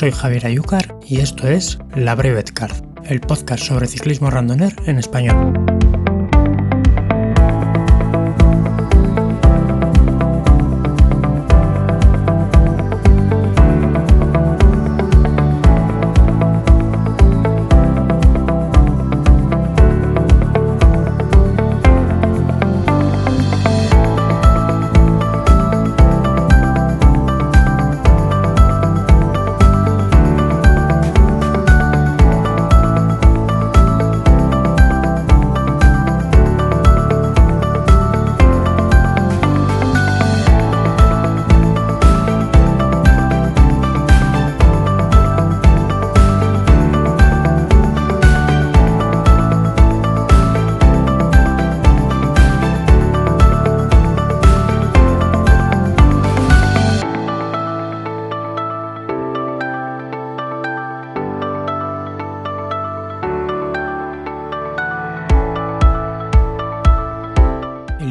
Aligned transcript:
soy 0.00 0.12
Javier 0.12 0.46
Ayúcar 0.46 0.96
y 1.06 1.20
esto 1.20 1.46
es 1.46 1.78
La 1.94 2.14
Brevet 2.14 2.52
Card, 2.52 2.72
el 3.04 3.20
podcast 3.20 3.64
sobre 3.64 3.86
ciclismo 3.86 4.30
randoner 4.30 4.74
en 4.86 4.98
español. 4.98 5.52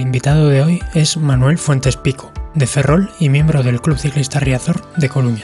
Invitado 0.09 0.49
de 0.49 0.63
hoy 0.63 0.83
es 0.95 1.17
Manuel 1.17 1.59
Fuentes 1.59 1.95
Pico, 1.95 2.31
de 2.55 2.65
Ferrol 2.65 3.11
y 3.19 3.29
miembro 3.29 3.61
del 3.61 3.79
Club 3.79 3.99
Ciclista 3.99 4.39
Riazor 4.39 4.81
de 4.95 5.07
Coruña. 5.07 5.43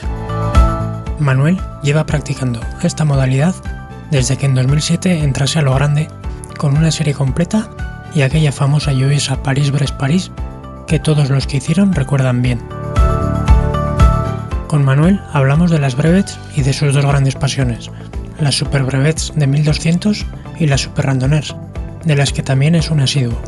Manuel 1.20 1.56
lleva 1.84 2.04
practicando 2.04 2.58
esta 2.82 3.04
modalidad 3.04 3.54
desde 4.10 4.36
que 4.36 4.46
en 4.46 4.56
2007 4.56 5.22
entrase 5.22 5.60
a 5.60 5.62
lo 5.62 5.72
grande 5.72 6.08
con 6.58 6.76
una 6.76 6.90
serie 6.90 7.14
completa 7.14 7.70
y 8.12 8.22
aquella 8.22 8.50
famosa 8.50 8.92
lluviosa 8.92 9.40
París-Brest-París 9.40 10.32
que 10.88 10.98
todos 10.98 11.30
los 11.30 11.46
que 11.46 11.58
hicieron 11.58 11.92
recuerdan 11.92 12.42
bien. 12.42 12.58
Con 14.66 14.84
Manuel 14.84 15.20
hablamos 15.32 15.70
de 15.70 15.78
las 15.78 15.94
brevets 15.94 16.40
y 16.56 16.62
de 16.62 16.72
sus 16.72 16.92
dos 16.92 17.06
grandes 17.06 17.36
pasiones, 17.36 17.88
las 18.40 18.56
super 18.56 18.82
brevets 18.82 19.32
de 19.36 19.46
1200 19.46 20.26
y 20.58 20.66
las 20.66 20.80
super 20.80 21.06
randonneurs, 21.06 21.54
de 22.04 22.16
las 22.16 22.32
que 22.32 22.42
también 22.42 22.74
es 22.74 22.90
un 22.90 22.98
asiduo. 22.98 23.40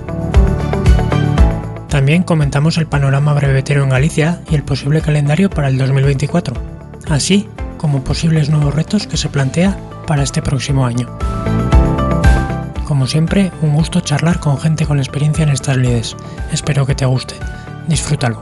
También 1.99 2.23
comentamos 2.23 2.79
el 2.79 2.87
panorama 2.87 3.35
brevetero 3.35 3.83
en 3.83 3.89
Galicia 3.89 4.41
y 4.49 4.55
el 4.55 4.63
posible 4.63 5.01
calendario 5.01 5.51
para 5.51 5.67
el 5.67 5.77
2024, 5.79 6.55
así 7.11 7.49
como 7.77 8.05
posibles 8.05 8.51
nuevos 8.51 8.73
retos 8.73 9.09
que 9.09 9.17
se 9.17 9.29
plantea 9.29 9.77
para 10.07 10.23
este 10.23 10.41
próximo 10.41 10.87
año. 10.87 11.09
Como 12.85 13.09
siempre, 13.09 13.51
un 13.63 13.75
gusto 13.75 13.99
charlar 13.99 14.39
con 14.39 14.59
gente 14.59 14.87
con 14.87 15.01
experiencia 15.01 15.43
en 15.43 15.49
estas 15.49 15.77
lides. 15.77 16.17
Espero 16.53 16.87
que 16.87 16.95
te 16.95 17.05
guste. 17.05 17.35
Disfrútalo. 17.89 18.41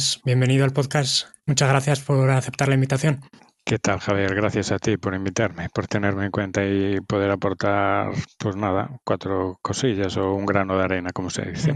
Buenas, 0.00 0.20
bienvenido 0.24 0.64
al 0.64 0.72
podcast. 0.72 1.26
Muchas 1.46 1.68
gracias 1.68 2.00
por 2.00 2.30
aceptar 2.30 2.68
la 2.68 2.74
invitación. 2.74 3.20
¿Qué 3.64 3.78
tal, 3.78 4.00
Javier? 4.00 4.34
Gracias 4.34 4.72
a 4.72 4.78
ti 4.78 4.96
por 4.96 5.14
invitarme, 5.14 5.68
por 5.68 5.86
tenerme 5.86 6.24
en 6.24 6.30
cuenta 6.30 6.64
y 6.64 7.00
poder 7.00 7.30
aportar, 7.30 8.10
pues 8.38 8.56
nada, 8.56 8.98
cuatro 9.04 9.58
cosillas 9.60 10.16
o 10.16 10.32
un 10.32 10.46
grano 10.46 10.78
de 10.78 10.84
arena, 10.84 11.10
como 11.12 11.28
se 11.28 11.42
dice. 11.42 11.74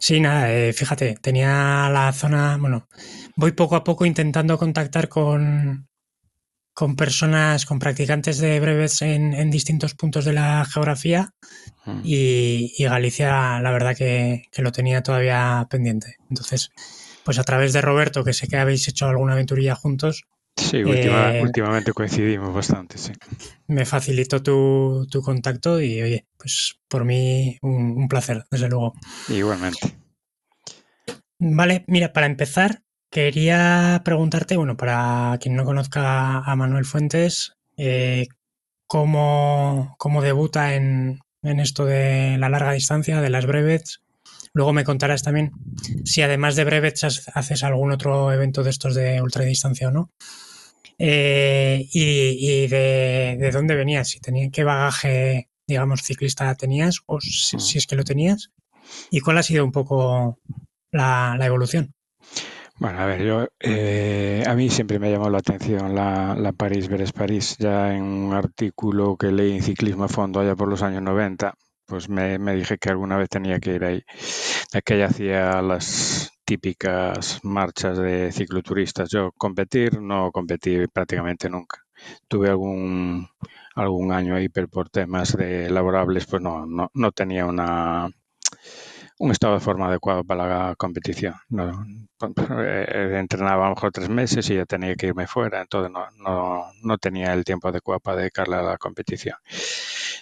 Sí, 0.00 0.20
nada, 0.20 0.52
eh, 0.52 0.74
fíjate, 0.74 1.16
tenía 1.22 1.88
la 1.88 2.12
zona, 2.12 2.58
bueno, 2.58 2.86
voy 3.36 3.52
poco 3.52 3.76
a 3.76 3.82
poco 3.82 4.04
intentando 4.04 4.58
contactar 4.58 5.08
con, 5.08 5.88
con 6.76 6.94
personas, 6.94 7.64
con 7.64 7.78
practicantes 7.78 8.36
de 8.38 8.60
breves 8.60 9.00
en, 9.00 9.32
en 9.32 9.50
distintos 9.50 9.94
puntos 9.94 10.24
de 10.26 10.34
la 10.34 10.64
geografía 10.66 11.30
Mm. 11.86 12.00
y, 12.04 12.74
y 12.76 12.84
Galicia, 12.84 13.60
la 13.60 13.70
verdad 13.70 13.96
que, 13.96 14.42
que 14.52 14.60
lo 14.62 14.72
tenía 14.72 15.02
todavía 15.02 15.66
pendiente. 15.70 16.16
Entonces, 16.28 16.70
pues 17.24 17.38
a 17.38 17.44
través 17.44 17.72
de 17.72 17.80
Roberto, 17.80 18.24
que 18.24 18.32
sé 18.34 18.46
que 18.48 18.56
habéis 18.56 18.86
hecho 18.88 19.06
alguna 19.06 19.32
aventurilla 19.32 19.74
juntos, 19.74 20.24
Sí, 20.58 20.82
última- 20.84 21.30
Eh, 21.32 21.42
últimamente 21.42 21.92
coincidimos 21.92 22.52
bastante, 22.54 22.98
sí. 22.98 23.12
me 23.68 23.84
facilitó 23.86 24.42
tu, 24.42 25.06
tu 25.10 25.22
contacto 25.22 25.80
y 25.80 26.02
oye, 26.02 26.26
pues 26.38 26.78
por 26.88 27.04
mí 27.04 27.56
un, 27.62 27.92
un 27.96 28.08
placer, 28.08 28.44
desde 28.50 28.68
luego. 28.68 28.92
Igualmente. 29.28 29.96
Vale, 31.38 31.84
mira, 31.88 32.12
para 32.12 32.26
empezar, 32.26 32.82
quería 33.16 34.02
preguntarte, 34.04 34.58
bueno, 34.58 34.76
para 34.76 35.38
quien 35.40 35.56
no 35.56 35.64
conozca 35.64 36.40
a 36.40 36.54
Manuel 36.54 36.84
Fuentes, 36.84 37.54
eh, 37.78 38.26
¿cómo, 38.86 39.94
cómo 39.96 40.20
debuta 40.20 40.74
en, 40.74 41.20
en 41.42 41.58
esto 41.58 41.86
de 41.86 42.36
la 42.36 42.50
larga 42.50 42.72
distancia, 42.72 43.22
de 43.22 43.30
las 43.30 43.46
brevets? 43.46 44.02
Luego 44.52 44.74
me 44.74 44.84
contarás 44.84 45.22
también 45.22 45.52
si 46.04 46.20
además 46.20 46.56
de 46.56 46.64
brevets 46.64 47.26
haces 47.32 47.64
algún 47.64 47.90
otro 47.90 48.34
evento 48.34 48.62
de 48.62 48.68
estos 48.68 48.94
de 48.94 49.22
ultradistancia 49.22 49.88
o 49.88 49.92
no. 49.92 50.10
Eh, 50.98 51.88
y 51.90 52.36
y 52.38 52.66
de, 52.66 53.38
de 53.40 53.50
dónde 53.50 53.76
venías, 53.76 54.08
si 54.08 54.20
tenía, 54.20 54.50
qué 54.50 54.62
bagaje, 54.62 55.48
digamos, 55.66 56.02
ciclista 56.02 56.54
tenías, 56.54 56.98
o 57.06 57.18
si, 57.22 57.58
si 57.60 57.78
es 57.78 57.86
que 57.86 57.96
lo 57.96 58.04
tenías, 58.04 58.50
y 59.10 59.20
cuál 59.20 59.38
ha 59.38 59.42
sido 59.42 59.64
un 59.64 59.72
poco 59.72 60.38
la, 60.90 61.36
la 61.38 61.46
evolución. 61.46 61.95
Bueno, 62.78 62.98
a 63.00 63.06
ver, 63.06 63.22
yo, 63.24 63.46
eh, 63.60 64.44
a 64.46 64.54
mí 64.54 64.68
siempre 64.68 64.98
me 64.98 65.10
llamó 65.10 65.30
la 65.30 65.38
atención 65.38 65.94
la, 65.94 66.34
la 66.36 66.52
París-Brest-París. 66.52 67.56
Ya 67.58 67.94
en 67.94 68.02
un 68.02 68.34
artículo 68.34 69.16
que 69.16 69.32
leí 69.32 69.52
en 69.56 69.62
Ciclismo 69.62 70.04
a 70.04 70.08
Fondo 70.08 70.40
allá 70.40 70.54
por 70.54 70.68
los 70.68 70.82
años 70.82 71.02
90, 71.02 71.54
pues 71.86 72.08
me, 72.10 72.38
me 72.38 72.54
dije 72.54 72.76
que 72.78 72.90
alguna 72.90 73.16
vez 73.16 73.28
tenía 73.30 73.58
que 73.60 73.74
ir 73.74 73.84
ahí. 73.84 74.02
Aquella 74.74 75.06
hacía 75.06 75.62
las 75.62 76.30
típicas 76.44 77.40
marchas 77.44 77.98
de 77.98 78.30
cicloturistas. 78.32 79.08
Yo 79.10 79.32
competir, 79.32 80.00
no 80.00 80.30
competí 80.32 80.86
prácticamente 80.88 81.48
nunca. 81.48 81.82
Tuve 82.28 82.50
algún, 82.50 83.26
algún 83.74 84.12
año 84.12 84.34
ahí, 84.36 84.48
pero 84.50 84.68
por 84.68 84.90
temas 84.90 85.34
de 85.36 85.70
laborables, 85.70 86.26
pues 86.26 86.42
no, 86.42 86.66
no, 86.66 86.90
no 86.94 87.12
tenía 87.12 87.46
una, 87.46 88.08
un 89.18 89.30
estado 89.30 89.54
de 89.54 89.60
forma 89.60 89.88
adecuado 89.88 90.24
para 90.24 90.46
la 90.46 90.74
competición. 90.76 91.34
No, 91.48 91.84
eh, 92.60 93.16
entrenaba 93.18 93.66
a 93.66 93.68
lo 93.68 93.74
mejor 93.74 93.92
tres 93.92 94.08
meses 94.08 94.48
y 94.50 94.56
ya 94.56 94.66
tenía 94.66 94.94
que 94.94 95.06
irme 95.06 95.26
fuera, 95.26 95.60
entonces 95.62 95.90
no, 95.90 96.06
no, 96.18 96.66
no 96.82 96.98
tenía 96.98 97.32
el 97.32 97.44
tiempo 97.44 97.68
adecuado 97.68 98.00
para 98.00 98.18
dedicarle 98.18 98.56
a 98.56 98.62
la 98.62 98.78
competición. 98.78 99.36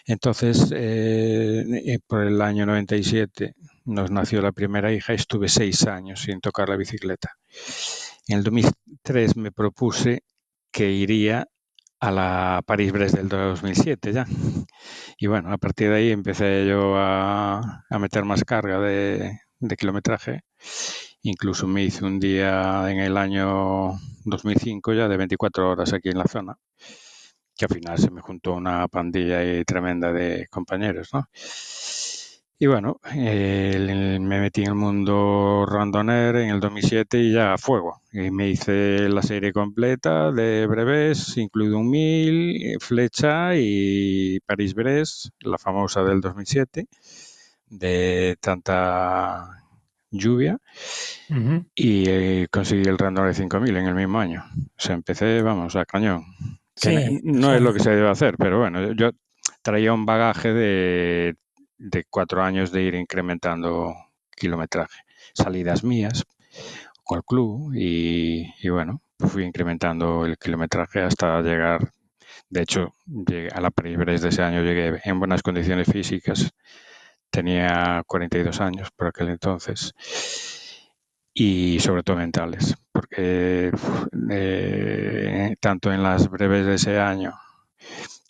Entonces, 0.07 0.71
eh, 0.75 1.99
por 2.07 2.25
el 2.25 2.41
año 2.43 2.67
97 2.67 3.55
nos 3.87 4.11
nació 4.11 4.43
la 4.43 4.53
primera 4.53 4.93
hija 4.93 5.13
y 5.13 5.17
estuve 5.17 5.49
seis 5.49 5.87
años 5.87 6.21
sin 6.21 6.41
tocar 6.41 6.69
la 6.69 6.77
bicicleta. 6.77 7.33
En 8.29 8.39
el 8.39 8.45
2003 8.45 9.37
me 9.37 9.53
propuse 9.53 10.23
que 10.71 10.91
iría 10.91 11.47
a 12.05 12.11
la 12.11 12.63
París-Brest 12.67 13.15
del 13.17 13.29
2007 13.29 14.13
ya. 14.13 14.27
Y 15.17 15.27
bueno, 15.27 15.51
a 15.53 15.57
partir 15.57 15.89
de 15.89 15.97
ahí 15.97 16.11
empecé 16.11 16.67
yo 16.67 16.97
a, 16.97 17.83
meter 17.99 18.25
más 18.25 18.45
carga 18.45 18.79
de, 18.79 19.39
kilometraje. 19.79 20.43
Incluso 21.23 21.67
me 21.67 21.83
hice 21.83 22.05
un 22.05 22.21
día 22.21 22.91
en 22.91 22.99
el 23.01 23.17
año 23.17 23.99
2005 24.25 24.93
ya 24.93 25.09
de 25.09 25.17
24 25.17 25.71
horas 25.71 25.95
aquí 25.95 26.11
en 26.11 26.19
la 26.19 26.27
zona, 26.27 26.59
que 27.57 27.65
al 27.65 27.71
final 27.71 27.99
se 27.99 28.11
me 28.11 28.21
juntó 28.21 28.53
una 28.53 28.87
pandilla 28.89 29.65
tremenda 29.65 30.13
de 30.13 30.47
compañeros, 30.51 31.09
¿no? 31.15 31.27
Y 32.57 32.67
bueno, 32.67 33.01
me 33.13 34.41
metí 34.41 34.63
en 34.63 34.69
el 34.69 34.75
mundo 34.75 35.67
randoner 35.67 36.37
en 36.37 36.51
el 36.51 36.61
2007 36.61 37.19
y 37.19 37.33
ya 37.33 37.55
a 37.55 37.59
fuego. 37.59 38.01
Y 38.13 38.31
me 38.31 38.49
hice 38.49 39.09
la 39.09 39.23
serie 39.23 39.53
completa 39.53 40.31
de 40.31 40.67
breves, 40.67 41.37
incluido 41.37 41.79
un 41.79 41.91
mil, 41.91 42.77
flecha 42.81 43.57
y 43.57 44.39
París-Brest, 44.47 45.31
la 45.41 45.59
famosa 45.59 46.05
del 46.05 46.21
2007, 46.21 46.87
de 47.67 48.37
tanta 48.41 49.65
lluvia. 50.13 50.57
Y 51.75 52.09
eh, 52.09 52.47
conseguí 52.53 52.89
el 52.89 52.99
randoner 52.99 53.31
de 53.31 53.35
5000 53.35 53.77
en 53.77 53.87
el 53.87 53.95
mismo 53.97 54.21
año. 54.21 54.45
O 54.57 54.81
sea, 54.81 54.95
empecé, 54.95 55.43
vamos, 55.43 55.75
a 55.75 55.85
cañón. 55.85 56.25
no 57.25 57.53
es 57.53 57.61
lo 57.61 57.75
que 57.75 57.81
se 57.81 57.91
debe 57.91 58.09
hacer, 58.09 58.37
pero 58.39 58.61
bueno, 58.61 58.93
yo 58.93 59.11
traía 59.63 59.93
un 59.93 60.07
bagaje 60.07 60.53
de 60.53 61.35
de 61.85 62.05
cuatro 62.09 62.43
años 62.43 62.73
de 62.73 62.83
ir 62.83 62.95
incrementando 62.95 63.95
kilometraje. 64.35 65.03
Salidas 65.35 65.85
mías 65.85 66.25
con 67.05 67.19
el 67.19 67.25
club 67.25 67.73
y, 67.75 68.69
bueno, 68.69 69.03
fui 69.19 69.45
incrementando 69.45 70.25
el 70.25 70.39
kilometraje 70.39 71.03
hasta 71.03 71.43
llegar, 71.43 71.93
de 72.49 72.63
hecho, 72.63 72.95
llegué 73.07 73.49
a 73.55 73.61
la 73.61 73.71
París 73.71 74.23
de 74.23 74.29
ese 74.29 74.43
año 74.43 74.63
llegué 74.63 75.01
en 75.05 75.19
buenas 75.19 75.43
condiciones 75.43 75.89
físicas, 75.91 76.51
tenía 77.31 78.03
42 78.07 78.61
años 78.61 78.91
por 78.97 79.09
aquel 79.09 79.29
entonces 79.29 79.93
y 81.35 81.81
sobre 81.81 82.03
todo 82.03 82.17
mentales, 82.17 82.77
porque 82.93 83.73
eh, 84.31 85.57
tanto 85.61 85.93
en 85.93 86.03
las 86.03 86.31
breves 86.31 86.65
de 86.65 86.75
ese 86.75 86.99
año 86.99 87.35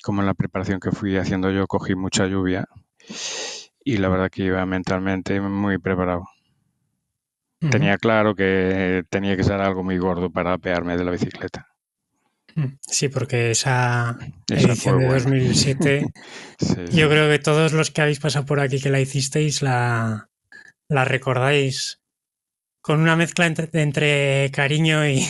como 0.02 0.22
en 0.22 0.26
la 0.26 0.34
preparación 0.34 0.80
que 0.80 0.90
fui 0.90 1.16
haciendo 1.16 1.50
yo 1.50 1.66
cogí 1.66 1.94
mucha 1.94 2.26
lluvia 2.26 2.66
y 3.84 3.96
la 3.98 4.08
verdad 4.08 4.30
que 4.30 4.44
iba 4.44 4.64
mentalmente 4.66 5.40
muy 5.40 5.78
preparado. 5.78 6.24
Tenía 7.70 7.96
claro 7.96 8.34
que 8.34 9.04
tenía 9.08 9.36
que 9.36 9.44
ser 9.44 9.60
algo 9.60 9.82
muy 9.82 9.96
gordo 9.96 10.30
para 10.30 10.52
apearme 10.52 10.96
de 10.96 11.04
la 11.04 11.10
bicicleta. 11.10 11.66
Sí, 12.82 13.08
porque 13.08 13.50
esa, 13.50 14.16
edición 14.48 14.98
de 14.98 15.08
2007, 15.08 16.06
yo 16.92 17.08
creo 17.08 17.28
que 17.28 17.38
todos 17.38 17.72
los 17.72 17.90
que 17.90 18.02
habéis 18.02 18.20
pasado 18.20 18.44
por 18.46 18.60
aquí 18.60 18.80
que 18.80 18.90
la 18.90 19.00
hicisteis 19.00 19.62
la, 19.62 20.28
la 20.88 21.04
recordáis 21.04 22.00
con 22.84 23.00
una 23.00 23.16
mezcla 23.16 23.46
entre, 23.46 24.50
cariño 24.50 25.08
y, 25.08 25.24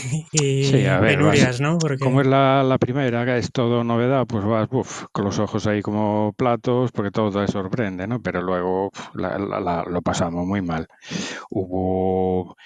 penurias, 0.72 1.60
¿no? 1.60 1.78
Como 2.00 2.20
es 2.20 2.26
la, 2.26 2.76
primera, 2.80 3.38
es 3.38 3.52
todo 3.52 3.84
novedad, 3.84 4.26
pues 4.26 4.44
vas 4.44 4.68
con 5.12 5.24
los 5.24 5.38
ojos 5.38 5.68
ahí 5.68 5.80
como 5.80 6.34
platos, 6.36 6.90
porque 6.90 7.12
todo 7.12 7.30
te 7.30 7.52
sorprende, 7.52 8.08
¿no? 8.08 8.20
Pero 8.20 8.42
luego 8.42 8.90
lo 9.14 10.02
pasamos 10.02 10.44
muy 10.44 10.62
mal. 10.62 10.88
Hubo 11.48 12.56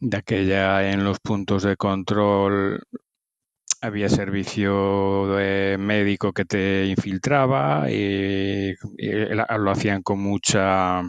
de 0.00 0.16
aquella 0.16 0.90
en 0.90 1.04
los 1.04 1.20
puntos 1.20 1.62
de 1.64 1.76
control 1.76 2.80
había 3.82 4.08
servicio 4.08 5.26
de 5.26 5.76
médico 5.78 6.32
que 6.32 6.46
te 6.46 6.86
infiltraba 6.86 7.90
y 7.90 8.72
lo 9.58 9.70
hacían 9.70 10.02
con 10.02 10.20
mucha 10.20 11.02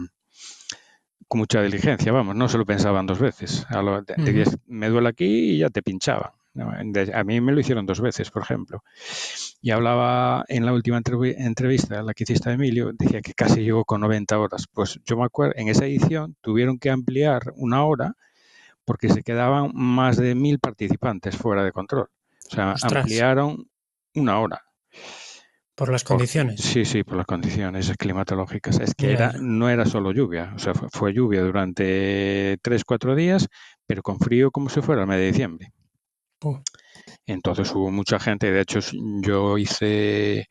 con 1.28 1.38
mucha 1.38 1.62
diligencia, 1.62 2.12
vamos, 2.12 2.34
no 2.36 2.48
se 2.48 2.58
lo 2.58 2.64
pensaban 2.64 3.06
dos 3.06 3.18
veces. 3.18 3.66
A 3.68 3.82
lo, 3.82 4.04
me 4.66 4.88
duele 4.88 5.08
aquí 5.08 5.54
y 5.54 5.58
ya 5.58 5.70
te 5.70 5.82
pinchaban. 5.82 6.30
A 6.56 7.24
mí 7.24 7.40
me 7.40 7.52
lo 7.52 7.60
hicieron 7.60 7.84
dos 7.84 8.00
veces, 8.00 8.30
por 8.30 8.42
ejemplo. 8.42 8.84
Y 9.60 9.72
hablaba 9.72 10.44
en 10.48 10.64
la 10.64 10.72
última 10.72 11.00
entrevista, 11.04 12.02
la 12.02 12.14
que 12.14 12.22
hiciste 12.24 12.50
a 12.50 12.52
Emilio, 12.52 12.92
decía 12.92 13.20
que 13.22 13.34
casi 13.34 13.62
llegó 13.62 13.84
con 13.84 14.02
90 14.02 14.38
horas. 14.38 14.66
Pues 14.72 15.00
yo 15.04 15.16
me 15.16 15.24
acuerdo, 15.24 15.54
en 15.56 15.68
esa 15.68 15.84
edición 15.86 16.36
tuvieron 16.40 16.78
que 16.78 16.90
ampliar 16.90 17.52
una 17.56 17.84
hora 17.84 18.14
porque 18.84 19.08
se 19.08 19.22
quedaban 19.22 19.72
más 19.74 20.16
de 20.16 20.34
mil 20.34 20.60
participantes 20.60 21.36
fuera 21.36 21.64
de 21.64 21.72
control. 21.72 22.08
O 22.46 22.54
sea, 22.54 22.74
ampliaron 22.82 23.68
una 24.14 24.38
hora. 24.38 24.62
Por 25.74 25.90
las 25.90 26.04
condiciones. 26.04 26.60
sí, 26.60 26.84
sí, 26.84 27.02
por 27.02 27.16
las 27.16 27.26
condiciones 27.26 27.92
climatológicas. 27.98 28.78
Es 28.78 28.94
que 28.94 29.12
era, 29.12 29.32
no 29.40 29.68
era 29.68 29.84
solo 29.84 30.12
lluvia, 30.12 30.52
o 30.54 30.58
sea, 30.58 30.72
fue, 30.74 31.12
lluvia 31.12 31.42
durante 31.42 32.58
tres, 32.62 32.84
cuatro 32.84 33.16
días, 33.16 33.48
pero 33.86 34.02
con 34.02 34.20
frío 34.20 34.52
como 34.52 34.68
si 34.68 34.80
fuera 34.82 35.02
el 35.02 35.08
mes 35.08 35.18
de 35.18 35.26
diciembre. 35.26 35.72
Entonces 37.26 37.72
hubo 37.74 37.90
mucha 37.90 38.20
gente, 38.20 38.52
de 38.52 38.60
hecho 38.60 38.80
yo 39.22 39.58
hice 39.58 40.46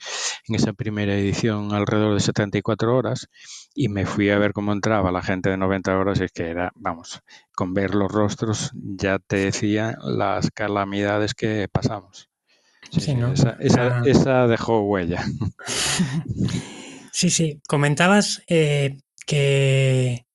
en 0.47 0.55
esa 0.55 0.73
primera 0.73 1.15
edición 1.15 1.71
alrededor 1.73 2.15
de 2.15 2.19
74 2.19 2.95
horas 2.95 3.27
y 3.75 3.89
me 3.89 4.05
fui 4.05 4.29
a 4.29 4.39
ver 4.39 4.53
cómo 4.53 4.73
entraba 4.73 5.11
la 5.11 5.21
gente 5.21 5.49
de 5.49 5.57
90 5.57 5.97
horas 5.97 6.19
y 6.19 6.25
es 6.25 6.31
que 6.31 6.49
era, 6.49 6.71
vamos, 6.75 7.21
con 7.55 7.73
ver 7.73 7.95
los 7.95 8.11
rostros 8.11 8.71
ya 8.73 9.19
te 9.19 9.37
decía 9.37 9.95
las 10.01 10.49
calamidades 10.51 11.33
que 11.33 11.67
pasamos. 11.71 12.32
Sí, 12.99 13.15
esa, 14.05 14.47
dejó 14.47 14.81
huella. 14.81 15.23
Sí, 17.15 17.29
sí. 17.29 17.61
Comentabas 17.67 18.41
eh, 18.47 18.97
que 19.27 20.25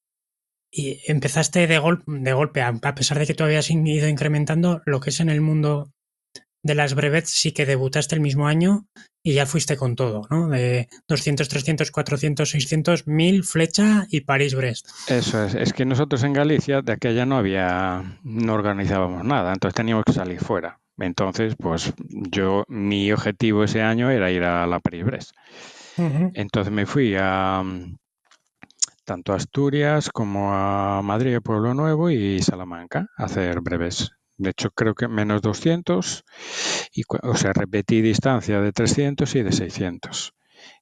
empezaste 0.71 1.67
de, 1.67 1.81
de 2.07 2.33
golpe, 2.33 2.63
a, 2.63 2.95
pesar 2.95 3.19
de 3.19 3.27
que 3.27 3.35
tú 3.35 3.43
habías 3.43 3.69
ido 3.69 4.07
incrementando 4.07 4.81
lo 4.87 5.01
que 5.01 5.11
es 5.11 5.19
en 5.19 5.29
el 5.29 5.41
mundo 5.41 5.91
de 6.63 6.75
las 6.77 6.95
brevets, 6.95 7.31
sí 7.31 7.53
que 7.53 7.67
debutaste 7.67 8.15
el 8.15 8.21
mismo 8.21 8.47
año 8.47 8.87
y 9.25 9.35
ya 9.35 9.47
fuiste 9.47 9.77
con 9.77 9.97
todo, 9.97 10.23
¿no? 10.31 10.49
De 10.49 10.89
200, 11.09 11.49
300, 11.49 11.91
400, 11.91 12.49
600, 12.49 13.07
1000, 13.07 13.45
flecha 13.45 14.07
y 14.11 14.21
París-Brest. 14.21 14.89
Eso 15.09 15.45
es. 15.45 15.55
Es 15.55 15.73
que 15.73 15.85
nosotros 15.85 16.23
en 16.23 16.33
Galicia 16.33 16.83
de 16.83 16.93
aquella 16.93 17.27
no 17.27 17.37
había, 17.37 18.21
no 18.23 18.55
organizábamos 18.55 19.25
nada, 19.25 19.53
entonces 19.53 19.75
teníamos 19.75 20.05
que 20.05 20.13
salir 20.13 20.41
fuera. 20.41 20.79
Entonces, 20.99 21.55
pues 21.57 21.93
yo, 22.09 22.65
mi 22.69 23.13
objetivo 23.13 23.65
ese 23.65 23.83
año 23.83 24.11
era 24.11 24.31
ir 24.31 24.43
a 24.43 24.67
la 24.67 24.81
París-Brest. 24.81 25.33
Entonces 26.35 26.73
me 26.73 26.87
fui 26.87 27.17
a 27.19 27.63
tanto 29.05 29.33
a 29.33 29.37
Asturias 29.37 30.11
como 30.11 30.53
a 30.55 31.01
Madrid, 31.03 31.39
Pueblo 31.43 31.75
Nuevo 31.75 32.11
y 32.11 32.41
Salamanca 32.41 33.09
a 33.17 33.25
hacer 33.25 33.61
breves. 33.61 34.11
De 34.37 34.51
hecho, 34.51 34.71
creo 34.71 34.95
que 34.95 35.09
menos 35.09 35.43
200, 35.43 36.25
y, 36.93 37.03
o 37.23 37.35
sea, 37.35 37.53
repetí 37.53 38.01
distancia 38.03 38.61
de 38.61 38.71
300 38.71 39.35
y 39.35 39.43
de 39.43 39.51
600. 39.51 40.35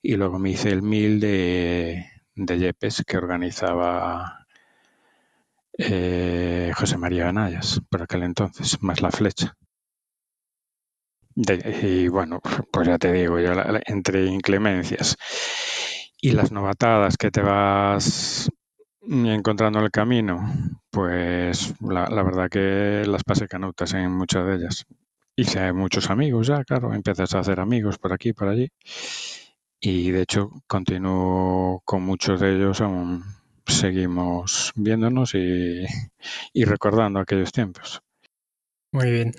Y 0.03 0.17
luego 0.17 0.39
me 0.39 0.51
hice 0.51 0.71
el 0.71 0.83
1000 0.83 1.21
de, 1.21 2.05
de 2.35 2.59
Yepes 2.59 3.05
que 3.07 3.17
organizaba 3.17 4.47
eh, 5.79 6.73
José 6.75 6.99
María 6.99 7.29
Anayas 7.29 7.81
por 7.89 8.03
aquel 8.03 8.25
entonces, 8.25 8.83
más 8.83 9.01
la 9.01 9.11
flecha 9.11 9.57
y 11.37 12.09
bueno, 12.09 12.41
pues 12.73 12.89
ya 12.89 12.99
te 12.99 13.13
digo, 13.13 13.39
yo 13.39 13.53
entre 13.87 14.27
inclemencias 14.27 15.17
y 16.21 16.33
las 16.33 16.51
novatadas 16.51 17.17
que 17.17 17.31
te 17.31 17.43
vas 17.43 18.51
encontrando 19.03 19.79
en 19.79 19.85
el 19.85 19.91
camino, 19.91 20.53
pues 20.91 21.75
la, 21.81 22.23
verdad 22.23 22.49
que 22.49 23.05
las 23.07 23.23
pasé 23.23 23.47
canutas 23.47 23.93
en 23.95 24.11
muchas 24.13 24.47
de 24.47 24.57
ellas. 24.57 24.87
Hice 25.37 25.73
muchos 25.73 26.09
amigos 26.11 26.47
ya, 26.47 26.65
claro, 26.65 26.95
empiezas 26.95 27.35
a 27.35 27.41
hacer 27.41 27.61
amigos 27.61 27.99
por 27.99 28.13
aquí, 28.13 28.33
por 28.33 28.49
allí. 28.49 28.69
Y 29.79 30.11
de 30.11 30.23
hecho 30.23 30.51
continúo 30.67 31.83
con 31.85 32.03
muchos 32.03 32.41
de 32.41 32.57
ellos, 32.57 32.81
aún 32.81 33.23
seguimos 33.67 34.73
viéndonos 34.75 35.35
y, 35.35 35.85
y 36.55 36.65
recordando 36.65 37.21
aquellos 37.21 37.53
tiempos. 37.53 38.01
Muy 38.93 39.11
bien. 39.11 39.33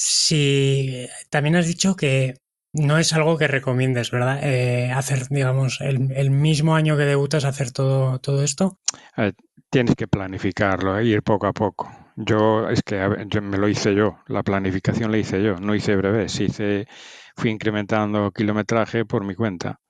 Sí, 0.00 1.08
también 1.28 1.56
has 1.56 1.66
dicho 1.66 1.96
que 1.96 2.36
no 2.72 2.98
es 2.98 3.12
algo 3.14 3.36
que 3.36 3.48
recomiendes, 3.48 4.12
¿verdad? 4.12 4.38
Eh, 4.44 4.92
hacer, 4.92 5.26
digamos, 5.28 5.80
el, 5.80 6.30
mismo 6.30 6.76
año 6.76 6.96
que 6.96 7.02
debutas, 7.02 7.44
hacer 7.44 7.72
todo, 7.72 8.20
todo 8.20 8.44
esto. 8.44 8.78
Eh, 9.16 9.32
tienes 9.68 9.96
que 9.96 10.06
planificarlo, 10.06 10.96
eh, 11.00 11.04
ir 11.04 11.24
poco 11.24 11.48
a 11.48 11.52
poco. 11.52 11.90
Yo, 12.14 12.68
es 12.70 12.80
que 12.84 12.96
me 13.40 13.58
lo 13.58 13.66
hice 13.66 13.92
yo, 13.92 14.20
la 14.28 14.44
planificación 14.44 15.10
la 15.10 15.18
hice 15.18 15.42
yo, 15.42 15.56
no 15.56 15.74
hice 15.74 15.96
breves, 15.96 16.38
hice, 16.38 16.86
fui 17.36 17.50
incrementando 17.50 18.30
kilometraje 18.30 19.04
por 19.04 19.24
mi 19.24 19.34
cuenta 19.34 19.80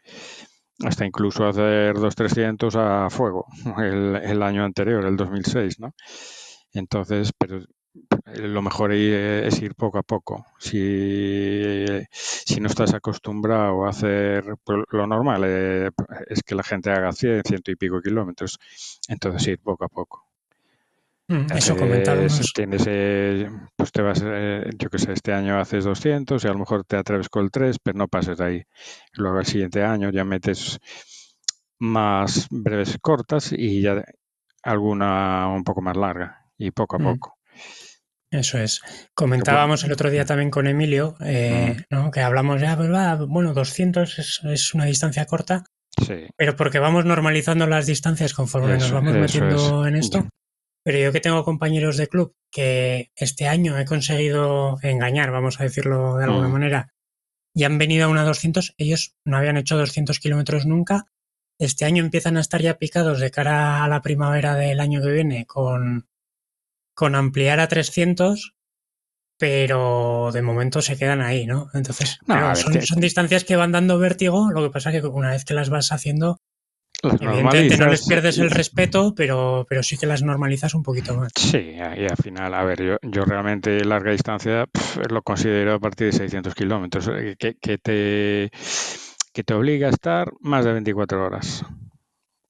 hasta 0.87 1.05
incluso 1.05 1.47
hacer 1.47 1.97
2.300 1.97 2.77
a 2.77 3.11
fuego 3.11 3.45
el, 3.79 4.17
el, 4.17 4.43
año 4.43 4.65
anterior, 4.65 5.05
el 5.05 5.17
2006, 5.17 5.81
¿no? 5.81 5.93
Entonces, 6.73 7.33
pero 7.37 7.61
lo 8.37 8.63
mejor 8.63 8.93
es 8.93 9.61
ir 9.63 9.75
poco 9.75 9.99
a 9.99 10.03
poco. 10.03 10.47
Si, 10.59 11.85
si 12.13 12.61
no 12.61 12.69
estás 12.69 12.95
acostumbrado 12.95 13.85
a 13.85 13.91
hacer 13.91 14.45
pues, 14.65 14.85
lo 14.91 15.07
normal, 15.07 15.43
eh, 15.47 15.91
es 16.29 16.43
que 16.43 16.55
la 16.55 16.63
gente 16.63 16.91
haga 16.91 17.13
100, 17.13 17.43
ciento 17.45 17.71
y 17.71 17.77
pico 17.77 18.01
kilómetros, 18.01 18.59
entonces 19.09 19.47
ir 19.49 19.61
poco 19.61 19.85
a 19.85 19.89
poco. 19.89 20.29
Mm, 21.29 21.53
eso 21.55 21.77
comentábamos. 21.77 22.53
Tienes, 22.55 22.85
eh, 22.87 23.51
pues 23.77 23.93
te 23.93 24.01
vas, 24.01 24.23
eh, 24.25 24.71
yo 24.79 24.89
que 24.89 24.99
sé, 24.99 25.13
este 25.13 25.35
año 25.35 25.59
haces 25.59 25.85
200 25.85 26.43
y 26.43 26.49
a 26.49 26.53
lo 26.53 26.59
mejor 26.59 26.85
te 26.85 26.97
atreves 26.97 27.29
con 27.29 27.45
el 27.45 27.51
3, 27.51 27.79
pero 27.83 27.99
no 27.99 28.09
pases 28.09 28.39
de 28.39 28.45
ahí. 28.45 28.63
Luego 29.13 29.39
el 29.39 29.47
siguiente 29.47 29.83
año 29.85 30.11
ya 30.11 30.25
metes 30.25 30.81
más 31.79 32.49
breves 32.51 32.97
cortas 33.01 33.53
y 33.53 33.83
ya 33.83 34.03
alguna 34.63 35.49
un 35.49 35.65
poco 35.65 35.83
más 35.83 35.97
larga 35.97 36.47
y 36.57 36.71
poco 36.71 36.97
a 36.97 36.99
mm. 36.99 37.05
poco. 37.05 37.38
Eso 38.31 38.59
es. 38.59 38.83
Comentábamos 39.15 39.85
el 39.85 39.93
otro 39.93 40.11
día 40.11 40.27
también 40.27 40.51
con 40.51 40.67
Emilio, 40.67 41.17
eh, 41.25 41.77
mm. 41.79 41.95
¿no? 41.95 42.11
que 42.11 42.21
hablamos 42.21 42.61
ya, 42.61 42.77
bueno, 42.77 43.55
200 43.55 44.19
es, 44.19 44.41
es, 44.45 44.75
una 44.75 44.85
distancia 44.85 45.25
corta, 45.25 45.65
sí. 46.07 46.27
pero 46.37 46.55
porque 46.55 46.79
vamos 46.79 47.07
normalizando 47.07 47.67
las 47.67 47.87
distancias 47.87 48.35
conforme 48.35 48.77
eso, 48.77 48.87
nos 48.87 48.93
vamos 48.93 49.15
metiendo 49.15 49.85
es. 49.85 49.89
en 49.89 49.97
esto. 49.97 50.29
Pero 50.85 50.99
yo 50.99 51.13
que 51.13 51.21
tengo 51.21 51.45
compañeros 51.45 51.97
de 51.97 52.07
club 52.07 52.35
que 52.51 53.11
este 53.17 53.49
año 53.49 53.79
he 53.79 53.85
conseguido 53.85 54.79
engañar, 54.83 55.31
vamos 55.31 55.61
a 55.61 55.65
decirlo 55.65 56.17
de 56.17 56.25
alguna 56.25 56.49
mm. 56.49 56.53
manera, 56.53 56.93
y 57.55 57.65
han 57.65 57.79
venido 57.79 58.07
a 58.07 58.09
una 58.09 58.25
200, 58.25 58.75
ellos 58.77 59.17
no 59.25 59.39
habían 59.39 59.57
hecho 59.57 59.77
200 59.79 60.19
kilómetros 60.21 60.67
nunca. 60.67 61.07
Este 61.59 61.87
año 61.87 62.05
empiezan 62.05 62.37
a 62.37 62.41
estar 62.41 62.63
ya 62.63 62.79
picados 62.79 63.21
de 63.21 63.31
cara 63.31 63.83
a 63.83 63.89
la 63.89 64.01
primavera 64.01 64.55
del 64.55 64.81
año 64.81 65.03
que 65.03 65.11
viene 65.11 65.45
con, 65.45 66.09
con 66.99 67.15
ampliar 67.15 67.61
a 67.61 67.69
300, 67.69 68.57
pero 69.39 70.31
de 70.33 70.43
momento 70.43 70.83
se 70.83 70.99
quedan 70.99 71.21
ahí, 71.21 71.47
¿no? 71.47 71.71
Entonces, 71.73 72.19
No, 72.27 72.35
claro, 72.35 72.57
son, 72.57 72.99
distancias 72.99 73.45
que 73.45 73.55
van 73.55 73.71
dando 73.71 74.01
vértigo, 74.01 74.51
lo 74.51 74.65
que 74.65 74.71
pasa 74.71 74.91
es 74.91 75.01
que 75.01 75.07
una 75.07 75.31
vez 75.31 75.45
que 75.45 75.55
las 75.55 75.71
vas 75.71 75.93
haciendo, 75.93 76.41
Las 77.05 77.23
evidentemente 77.23 77.77
no 77.77 77.87
les 77.87 78.05
pierdes 78.05 78.39
el 78.39 78.51
respeto, 78.51 79.15
pero, 79.15 79.65
pero 79.69 79.85
sí 79.85 79.97
que 79.97 80.07
las 80.07 80.25
normalizas 80.25 80.75
un 80.75 80.83
poquito 80.83 81.17
más. 81.17 81.31
Sí, 81.37 81.77
y 81.77 81.79
al 81.79 82.17
final, 82.21 82.53
a 82.53 82.65
ver, 82.65 82.83
yo, 82.83 82.97
yo 83.03 83.25
realmente 83.25 83.85
larga 83.85 84.11
distancia 84.11 84.65
lo 85.09 85.23
considero 85.23 85.75
a 85.75 85.79
partir 85.79 86.09
de 86.09 86.15
600 86.15 86.53
kilómetros, 86.53 87.09
eh, 87.15 87.37
que, 87.39 87.55
que 87.61 87.79
te, 87.79 88.51
que 89.33 89.45
te 89.45 89.55
obliga 89.55 89.87
a 89.87 89.91
estar 89.91 90.33
más 90.41 90.65
de 90.65 90.73
24 90.73 91.25
horas. 91.25 91.65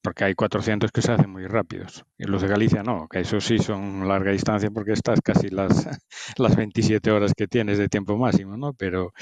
Porque 0.09 0.25
hay 0.25 0.35
400 0.35 0.91
que 0.91 1.03
se 1.03 1.13
hacen 1.13 1.29
muy 1.31 1.47
rápidos. 1.47 2.05
Y 2.17 2.25
los 2.25 2.41
de 2.41 2.49
Galicia 2.49 2.83
no, 2.83 3.09
que 3.09 3.21
eso 3.21 3.43
sí 3.43 3.59
son 3.59 4.09
larga 4.09 4.33
distancia 4.33 4.71
porque 4.71 4.93
estás 4.93 5.21
casi 5.21 5.51
las, 5.51 5.87
las 6.39 6.57
27 6.57 7.11
horas 7.11 7.33
que 7.37 7.47
tienes 7.47 7.77
de 7.77 7.89
tiempo 7.91 8.17
máximo, 8.17 8.57
¿no? 8.57 8.73
Pero 8.73 9.13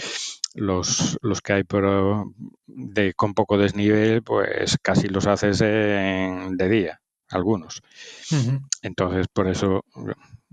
los, 0.54 1.18
los 1.22 1.42
que 1.42 1.54
hay 1.54 1.64
por, 1.64 2.26
de, 2.68 3.14
con 3.14 3.34
poco 3.34 3.58
desnivel, 3.58 4.22
pues 4.22 4.78
casi 4.80 5.08
los 5.08 5.26
haces 5.26 5.60
en- 5.60 6.56
de 6.56 6.68
día, 6.68 7.00
algunos. 7.30 7.82
Entonces, 8.82 9.26
por 9.32 9.48
eso, 9.48 9.84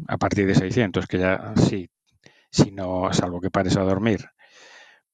a 0.08 0.18
partir 0.18 0.48
de 0.48 0.56
600, 0.56 1.08
que 1.08 1.20
ya 1.20 1.54
sí, 1.58 1.90
si 2.52 2.72
no, 2.72 3.14
salvo 3.14 3.42
que 3.42 3.52
pares 3.52 3.78
a 3.78 3.84
dormir, 3.84 4.22